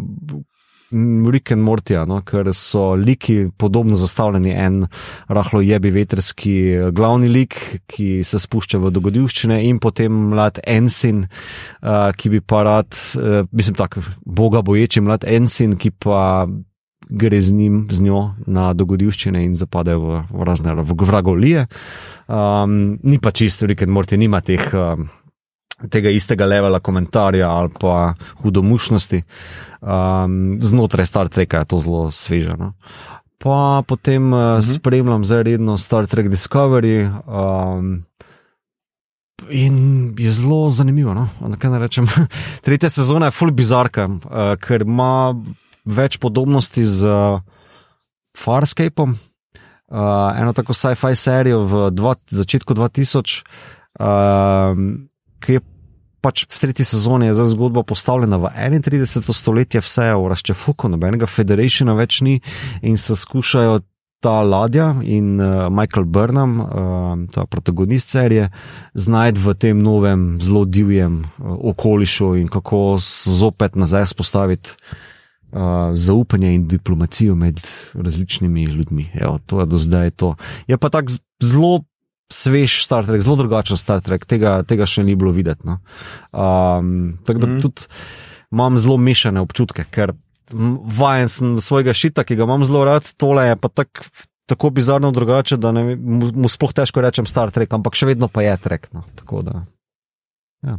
[0.93, 4.53] Rick and Morty, no, ker so liki podobno zastavljeni.
[4.55, 4.87] En
[5.29, 7.57] rahlo jebi veterski eh, glavni lik,
[7.87, 13.43] ki se spušča v dogodivščine, in potem mlad Ensin, uh, ki bi pa rad, uh,
[13.51, 16.47] mislim, tako boga boječi mlad Ensin, ki pa
[17.07, 21.67] gre z njim, z njo na dogodivščine in zapade v, v razne vragolije.
[22.27, 24.71] Um, ni pa čisto Rick and Morty, nima teh.
[24.75, 25.07] Uh,
[25.91, 29.23] tega istega levela komentarja ali pa hudomušnosti.
[29.81, 32.57] Um, znotraj Star Treka je to zelo sveže.
[32.57, 32.73] No?
[33.39, 34.75] Pa potem uh -huh.
[34.77, 37.11] spremljam zdaj redno Star Trek Discovery.
[37.27, 38.05] Um,
[39.49, 41.15] In je zelo zanimivo.
[41.15, 41.29] No?
[41.79, 42.07] Rečem,
[42.65, 45.35] tretja sezona je full bizarka, uh, ker ima
[45.85, 47.41] več podobnosti z uh,
[48.37, 53.43] Farscapom, uh, eno tako sci-fi serijo v dva, začetku 2000.
[54.01, 55.07] Uh,
[55.41, 55.61] ki je
[56.27, 59.33] pač v tretji sezoni za zgodbo postavljena v 31.
[59.33, 62.41] stoletje, vse je v razčefuku, nobenega federationa več ni
[62.83, 63.85] in se skušajo.
[64.25, 66.71] Ta ladja in uh, Michael Burnham, uh,
[67.31, 68.49] ta protagonist serije,
[68.97, 74.73] znajti v tem novem, zelo divjem uh, okolišu in kako zopet nazaj spostaviti
[75.53, 77.61] uh, zaupanje in diplomacijo med
[77.95, 79.11] različnimi ljudmi.
[79.21, 80.35] Evo, to je do zdaj to.
[80.67, 81.85] Je pa tako zelo
[82.33, 85.67] svež Star Trek, zelo drugačen Star Trek, tega, tega še ni bilo videti.
[85.67, 85.79] No.
[86.33, 87.61] Um, tako da mm.
[87.63, 87.87] tudi
[88.55, 90.15] imam zelo mešane občutke, ker
[90.99, 94.03] vajen sem svojega šita, ki ga imam zelo rad, tole je pa tak,
[94.47, 98.31] tako bizarno drugače, da ne, mu, mu sploh težko rečem Star Trek, ampak še vedno
[98.31, 98.91] pa je Trek.
[98.95, 99.07] No.
[99.19, 99.63] Tako da.
[100.67, 100.79] Ja.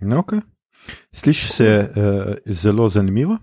[0.00, 0.42] No, okay.
[1.14, 3.38] Sliši se uh, zelo zanimivo.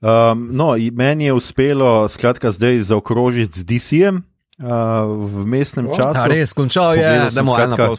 [0.00, 4.22] Um, no, meni je uspelo, skratka, zdaj zaokrožiti z DC-jem,
[4.62, 6.24] uh, v mestnem oh, času.
[6.32, 7.96] Res, končal je, da mu je na pol.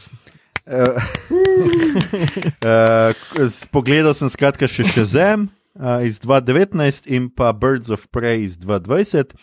[3.71, 5.47] Pogledal sem skratka še še zem
[5.79, 9.37] uh, iz 2019 in pa Birds of Prey iz 2020.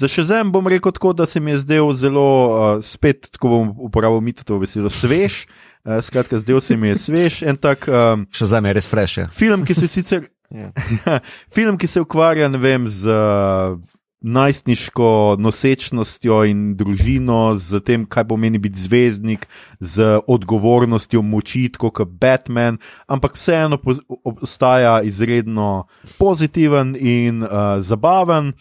[0.00, 3.48] Za še zem bom rekel tako, da se mi je zdel zelo, uh, spet tako
[3.48, 5.44] bom uporabil mitovo besedo, svež.
[5.84, 7.44] Uh, skratka, zdel se mi je svež.
[7.60, 9.20] Tak, um, še zem je res fresh.
[9.20, 9.26] Ja.
[9.32, 10.28] Film, ki se sicer.
[10.50, 10.72] Yeah.
[11.06, 11.20] Ja.
[11.56, 13.76] film, ki se ukvarja vem, z uh,
[14.20, 19.46] najstniško nosečnostjo in družino, z tem, kaj pomeni biti zvezdnik,
[19.80, 22.78] z odgovornostjo moči, kot Batman,
[23.08, 23.80] ampak vseeno
[24.24, 25.86] ostaja izredno
[26.18, 28.52] pozitiven in uh, zabaven.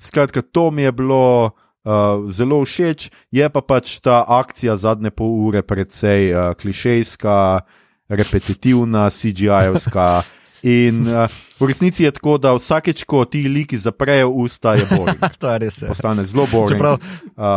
[0.00, 1.52] Skratka, to mi je bilo
[1.84, 7.60] uh, zelo všeč, je pa pač ta akcija zadnje pol ure precej uh, klišejska,
[8.08, 10.24] repetitivna, CGI-ovska.
[10.64, 11.28] In uh,
[11.60, 15.14] v resnici je tako, da vsakeč, ko ti liki zaprejo usta, je bolj.
[15.40, 15.82] to je res.
[15.82, 15.88] Je.
[15.88, 16.74] Postane zelo bolj.
[16.80, 16.98] Uh,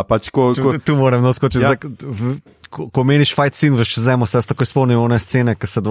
[0.08, 1.64] pač, ko, ko, tu, moram naskočiti.
[1.64, 1.76] Ja.
[2.70, 5.82] Ko, ko meniš fight scene, veš, če zemo, se tako spomnim one scene, ki se,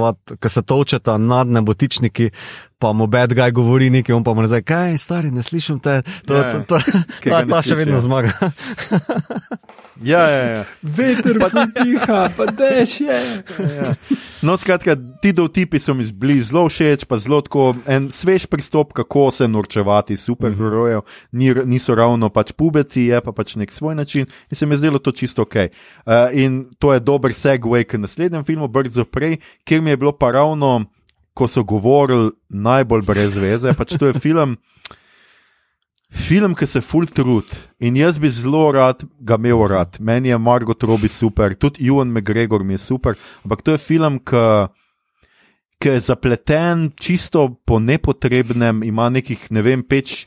[0.52, 2.30] se točeta nad nebotičniki,
[2.78, 6.02] pa mu bad guy govori nekaj, on pa mu reče, kaj, stari, ne slišim te,
[6.28, 8.34] to, ja, to, to, to, ta, ta še vedno zmaga.
[10.04, 10.64] Ja, ja, ja.
[10.82, 13.20] Veter pa tiha, pa dež je.
[13.76, 13.94] Ja.
[14.44, 18.92] No, skratka, ti dovtipi so mi bili zelo všeč, pa zelo tako en svež pristop,
[18.92, 21.00] kako se norčevati superherojev.
[21.32, 24.84] Ni, niso ravno pač pubeci, je pa pač nek svoj način in se mi je
[24.84, 25.56] zdelo to čisto ok.
[25.56, 30.12] Uh, in to je dober segway k naslednjem filmu, Brzo prej, kjer mi je bilo
[30.12, 30.84] pa ravno,
[31.34, 34.56] ko so govorili najbolj brez veze, pač to je film.
[36.10, 37.50] Film, ki se full trud
[37.82, 39.98] in jaz bi zelo rad ga imel rad.
[39.98, 44.20] Meni je Margot Robbie super, tudi Ewan McGregor mi je super, ampak to je film,
[44.22, 50.24] ki je zapleten čisto po nepotrebnem, ima nekih, ne vem, peč,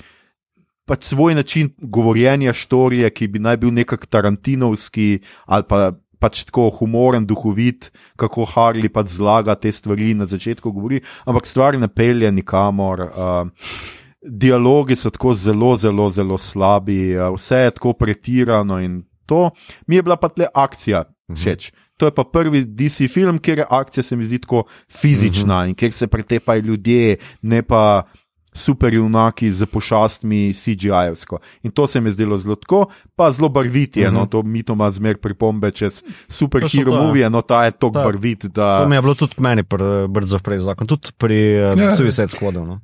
[0.85, 6.68] pač svoj način govorjenja štorije, ki bi naj bil nekak Tarantinovski ali pa pač tako
[6.76, 7.88] humoren, duhovit,
[8.19, 13.06] kako Harley pač zlaga te stvari na začetku govori, ampak stvar ne pelje nikamor.
[13.07, 19.50] Uh, dialogi so tako zelo, zelo, zelo slabi, uh, vse je tako pretirano in to.
[19.88, 21.04] Mi je bila pa tle akcija
[21.36, 21.72] všeč.
[21.98, 25.62] To je pa prvi DC film, kjer je akcija se mi zdi tako fizična uh
[25.62, 25.70] -huh.
[25.70, 28.04] in kjer se pretepajo ljudje, ne pa
[28.54, 31.38] superjunaki z pošastmi CGI-evsko.
[31.64, 32.86] In to se mi je zdelo zelo tako,
[33.16, 34.14] pa zelo barviti, uh -huh.
[34.14, 38.46] no, to mi to ima zmer pripombe čez superhero movie, no ta je tako barvit.
[38.46, 38.78] Da...
[38.78, 39.64] To mi je bilo tudi meni
[40.10, 42.66] brzo prej zakon, tudi pri uh, Suicide Squadu.
[42.66, 42.80] No.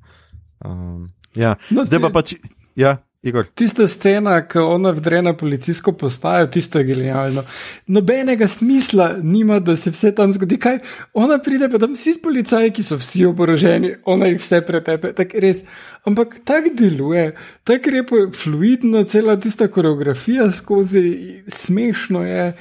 [0.65, 1.15] Um.
[1.35, 2.37] Ja, no, zdaj pa pač.
[2.75, 2.97] Ja.
[3.25, 3.47] Igor.
[3.57, 7.41] Tista scena, ko ona vdre na policijsko postajo, tisto je genialno.
[7.87, 10.59] Nobenega smisla nima, da se vse tam zgodi.
[10.61, 10.77] Kaj?
[11.13, 15.15] Ona pride, pa tam vsi policaji, ki so vsi oboroženi, ona jih vse pretepe.
[15.41, 15.63] Res,
[16.05, 17.31] ampak tako deluje,
[17.65, 21.05] tako je fluidno, cela tista koreografija skozi,
[21.49, 22.51] smešno je,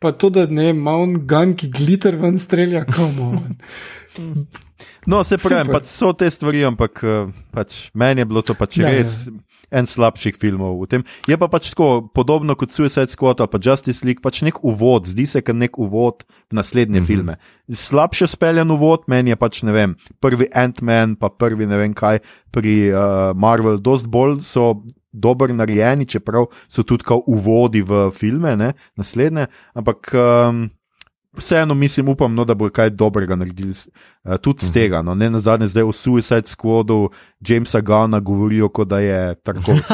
[0.00, 3.34] pa to, da ne on gun, ki glitter ven strelja, komu.
[5.06, 8.78] No, se pravi, pač so te stvari, ampak eh, pač, meni je bilo to pač
[8.80, 9.26] ja, res.
[9.26, 9.34] Ja
[9.74, 11.02] en slabših filmov v tem.
[11.26, 15.10] Je pa pač tako podobno kot Suicide Squad ali pa Justice League, pač nek uvod,
[15.10, 17.06] zdi se, kot nek uvod v naslednje mm -hmm.
[17.06, 17.34] filme.
[17.70, 22.18] Slabše speljen uvod, meni je pač ne vem, prvi Ant-Man, pa prvi ne vem kaj
[22.50, 24.82] pri uh, Marvel, dost bolj so.
[25.14, 30.70] Dobro narejeni, čeprav so tudi kot uvodi v filme, ne, naslednje, ampak um,
[31.36, 33.70] vseeno mislim, upam, no, da bo kaj dobrega naredili
[34.24, 34.74] uh, tudi z mhm.
[34.74, 35.02] tega.
[35.02, 35.14] No.
[35.14, 37.08] Ne na zadnje, zdaj v Suicide Squadu
[37.40, 39.72] Jamesa Gana govorijo, kot da je tako.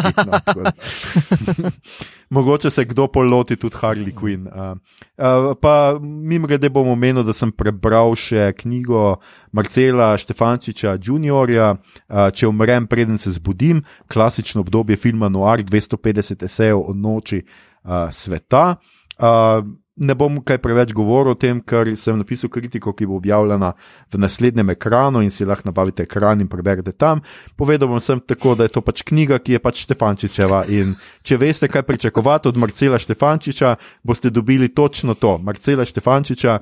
[2.31, 4.47] Mogoče se kdo poloti tudi Harley Quinn.
[4.47, 4.79] Uh,
[5.19, 9.17] uh, pa mimo grede bom omenil, da sem prebral še knjigo
[9.53, 16.79] Marcela Štefančiča Juniorja, uh, Če umrem, preden se zbudim, klasično obdobje filma Noir, 250 esejev
[16.79, 18.77] o noči uh, sveta.
[19.19, 19.67] Uh,
[20.01, 23.73] ne bom kaj preveč govoril o tem, ker sem napisal kritiko, ki bo objavljena
[24.13, 27.21] v naslednjem ekranu in si lahko nabavite ekran in preberete tam.
[27.57, 30.95] Povedal bom sem tako, da je to pač knjiga, ki je pač Štefančičeva in
[31.27, 36.61] če veste, kaj pričakovati od Marcela Štefančiča, boste dobili točno to, Marcela Štefančiča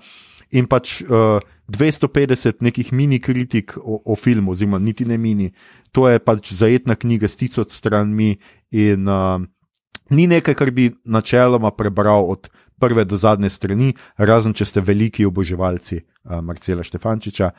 [0.59, 5.53] in pač uh, eh, 250 nekih mini kritik o, o filmu, oziroma niti ne mini.
[5.93, 8.39] To je pač zajetna knjiga s tisoč stranmi
[8.73, 9.37] in uh,
[10.11, 12.49] ni nekaj, kar bi načeloma prebral od
[12.81, 17.51] prve do zadnje strani, razen če ste veliki oboževalci uh, Marcela Štefančiča,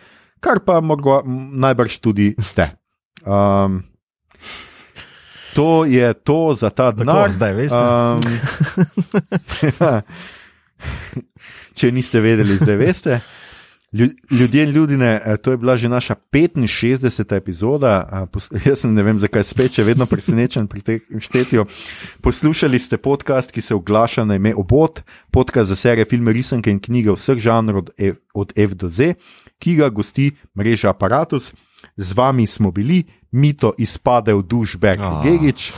[0.43, 2.69] kar pa morda najbrž tudi ste.
[3.25, 3.83] Um,
[5.55, 7.31] to je to za ta denar.
[7.31, 7.77] Zdaj veste.
[7.77, 8.21] Um,
[11.79, 13.19] če niste vedeli, zdaj veste.
[13.91, 17.35] Ljudje in ljudje, eh, to je bila že naša 65.
[17.35, 18.27] epizoda.
[18.65, 21.65] Jaz ne vem, zakaj spet, če vedno presenečen pri tem štetju.
[22.21, 25.01] Poslušali ste podcast, ki se oglaša na ime Obot,
[25.31, 27.89] podcast za serije filme, risanke in knjige vseh žanrov
[28.33, 29.13] od F do Z,
[29.59, 31.53] ki ga gosti mreža Apparatus.
[31.97, 35.71] Z vami smo bili, mito izpade v duš, Bek, Gigič.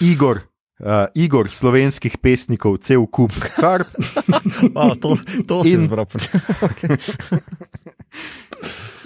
[0.12, 0.40] Igor,
[0.82, 3.86] uh, igor slovenskih pesnikov, cel kup, kar.
[4.78, 5.16] oh, to
[5.48, 6.06] to si izbral.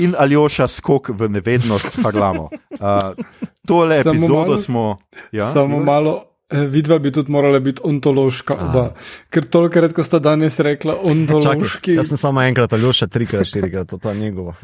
[0.05, 2.51] In Aljoša skok v nevednost, parlamo.
[2.77, 3.16] Uh,
[3.65, 4.98] tole samo epizodo malo, smo.
[5.32, 5.86] Ja, samo Igor?
[5.86, 6.23] malo.
[6.47, 8.93] Eh, vidva bi tudi morala biti ontološka, oba.
[9.35, 11.70] ker toliko krat, ko sta danes rekla ontološki.
[11.73, 14.55] Čakaj, jaz sem samo enkrat, ali še trikrat, štirikrat, to je njegovo.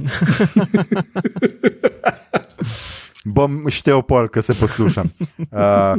[3.34, 5.10] Bom štel pol, ko se poslušam.
[5.50, 5.98] Uh,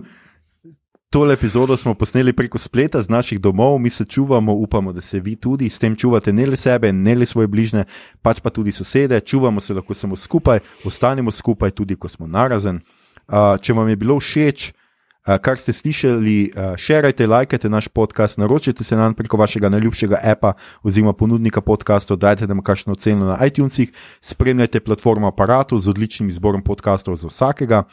[1.14, 5.20] Tole epizodo smo posneli preko spleta z naših domov, mi se čuvamo, upamo, da se
[5.20, 5.70] vi tudi.
[5.70, 7.84] S tem čuvate, ne le sebe, ne le svoje bližnje,
[8.22, 12.80] pač pa tudi sosede, čuvamo se lahko samo skupaj, ostanemo skupaj, tudi ko smo narazen.
[13.28, 14.72] Uh, če vam je bilo všeč,
[15.24, 20.54] kar ste slišali, uh, širite, lajkajte naš podcast, naročite se nam preko vašega najljubšega appa
[20.84, 23.92] oziroma ponudnika podcastov, dajte nam kakšno oceno na iTunesih,
[24.22, 27.84] spremljajte platformo aparatu z odličnim izborom podcastov za vsakega.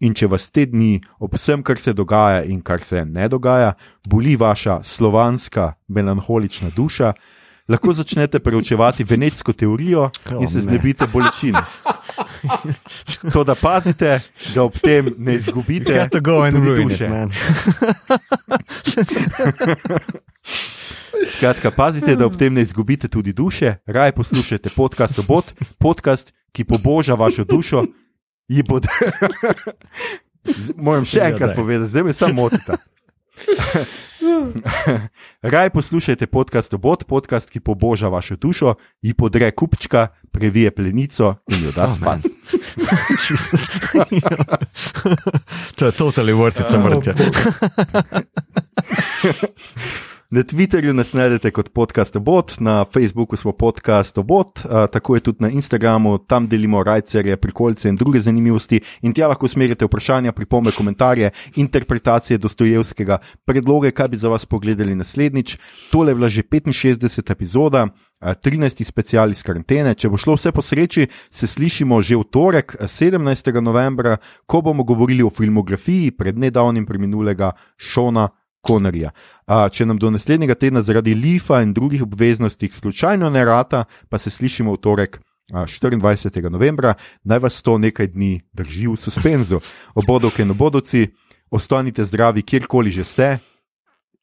[0.00, 3.74] In če vas te dni, ob vsem, kar se dogaja in kar se ne dogaja,
[4.06, 7.12] boli vaša slovanska, melankolična duša,
[7.68, 10.10] lahko začnete preučevati venetsko teorijo
[10.40, 11.54] in se znebite bolečin.
[13.32, 14.20] To, da pazite,
[14.54, 17.10] da ob tem ne izgubite duše.
[21.36, 26.64] Skratka, pazite, da ob tem ne izgubite tudi duše, raje poslušajte podcast Obot, podcast, ki
[26.64, 27.84] poboža vašo dušo
[28.48, 28.80] ji bo.
[30.84, 32.76] Moram še enkrat povedati, zdaj me samo motite.
[35.42, 41.64] Raj poslušajte podcast Obot, podcast, ki poboža vašo dušo, ji podre kupčka, previje plenico in
[41.64, 42.20] jo da Oh, spat.
[43.30, 43.68] Jesus.
[45.76, 47.14] to je totally worth it, sem rekel.
[50.34, 55.44] Na Twitterju nas najdete kot podcast Obot, na Facebooku smo podcast Obot, tako je tudi
[55.44, 58.80] na Instagramu, tam delimo rajcerje, prikolce in druge zanimivosti.
[59.02, 64.94] In tja lahko usmerite vprašanja, pripombe, komentarje, interpretacije Dostojevskega, predloge, kaj bi za vas pogledali
[64.94, 65.58] naslednjič.
[65.90, 67.32] Tole je bila že 65.
[67.32, 67.86] epizoda.
[68.22, 68.84] 13.
[68.84, 69.94] special iz karantene.
[69.94, 73.60] Če bo šlo vse po sreči, se slišimo že v torek, 17.
[73.60, 78.28] novembra, ko bomo govorili o filmografiji pred nedavnim preminulega Šona
[78.62, 79.10] Konorja.
[79.72, 84.30] Če nam do naslednjega tedna zaradi lifa in drugih obveznosti slučajno ne rata, pa se
[84.30, 85.20] slišimo v torek.
[85.52, 86.50] 24.
[86.50, 86.94] novembra,
[87.24, 89.60] naj vas to nekaj dni drži v suspenzu.
[90.00, 91.08] Obodovke in obodovci,
[91.50, 93.38] ostanite zdravi, kjerkoli že ste,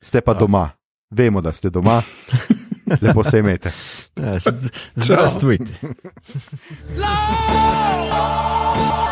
[0.01, 0.69] ste pa doma.
[1.11, 2.01] Vemo, da ste doma,
[3.03, 3.71] lepo se imete.
[4.95, 5.71] Zdravstvujte.
[6.97, 9.08] Love!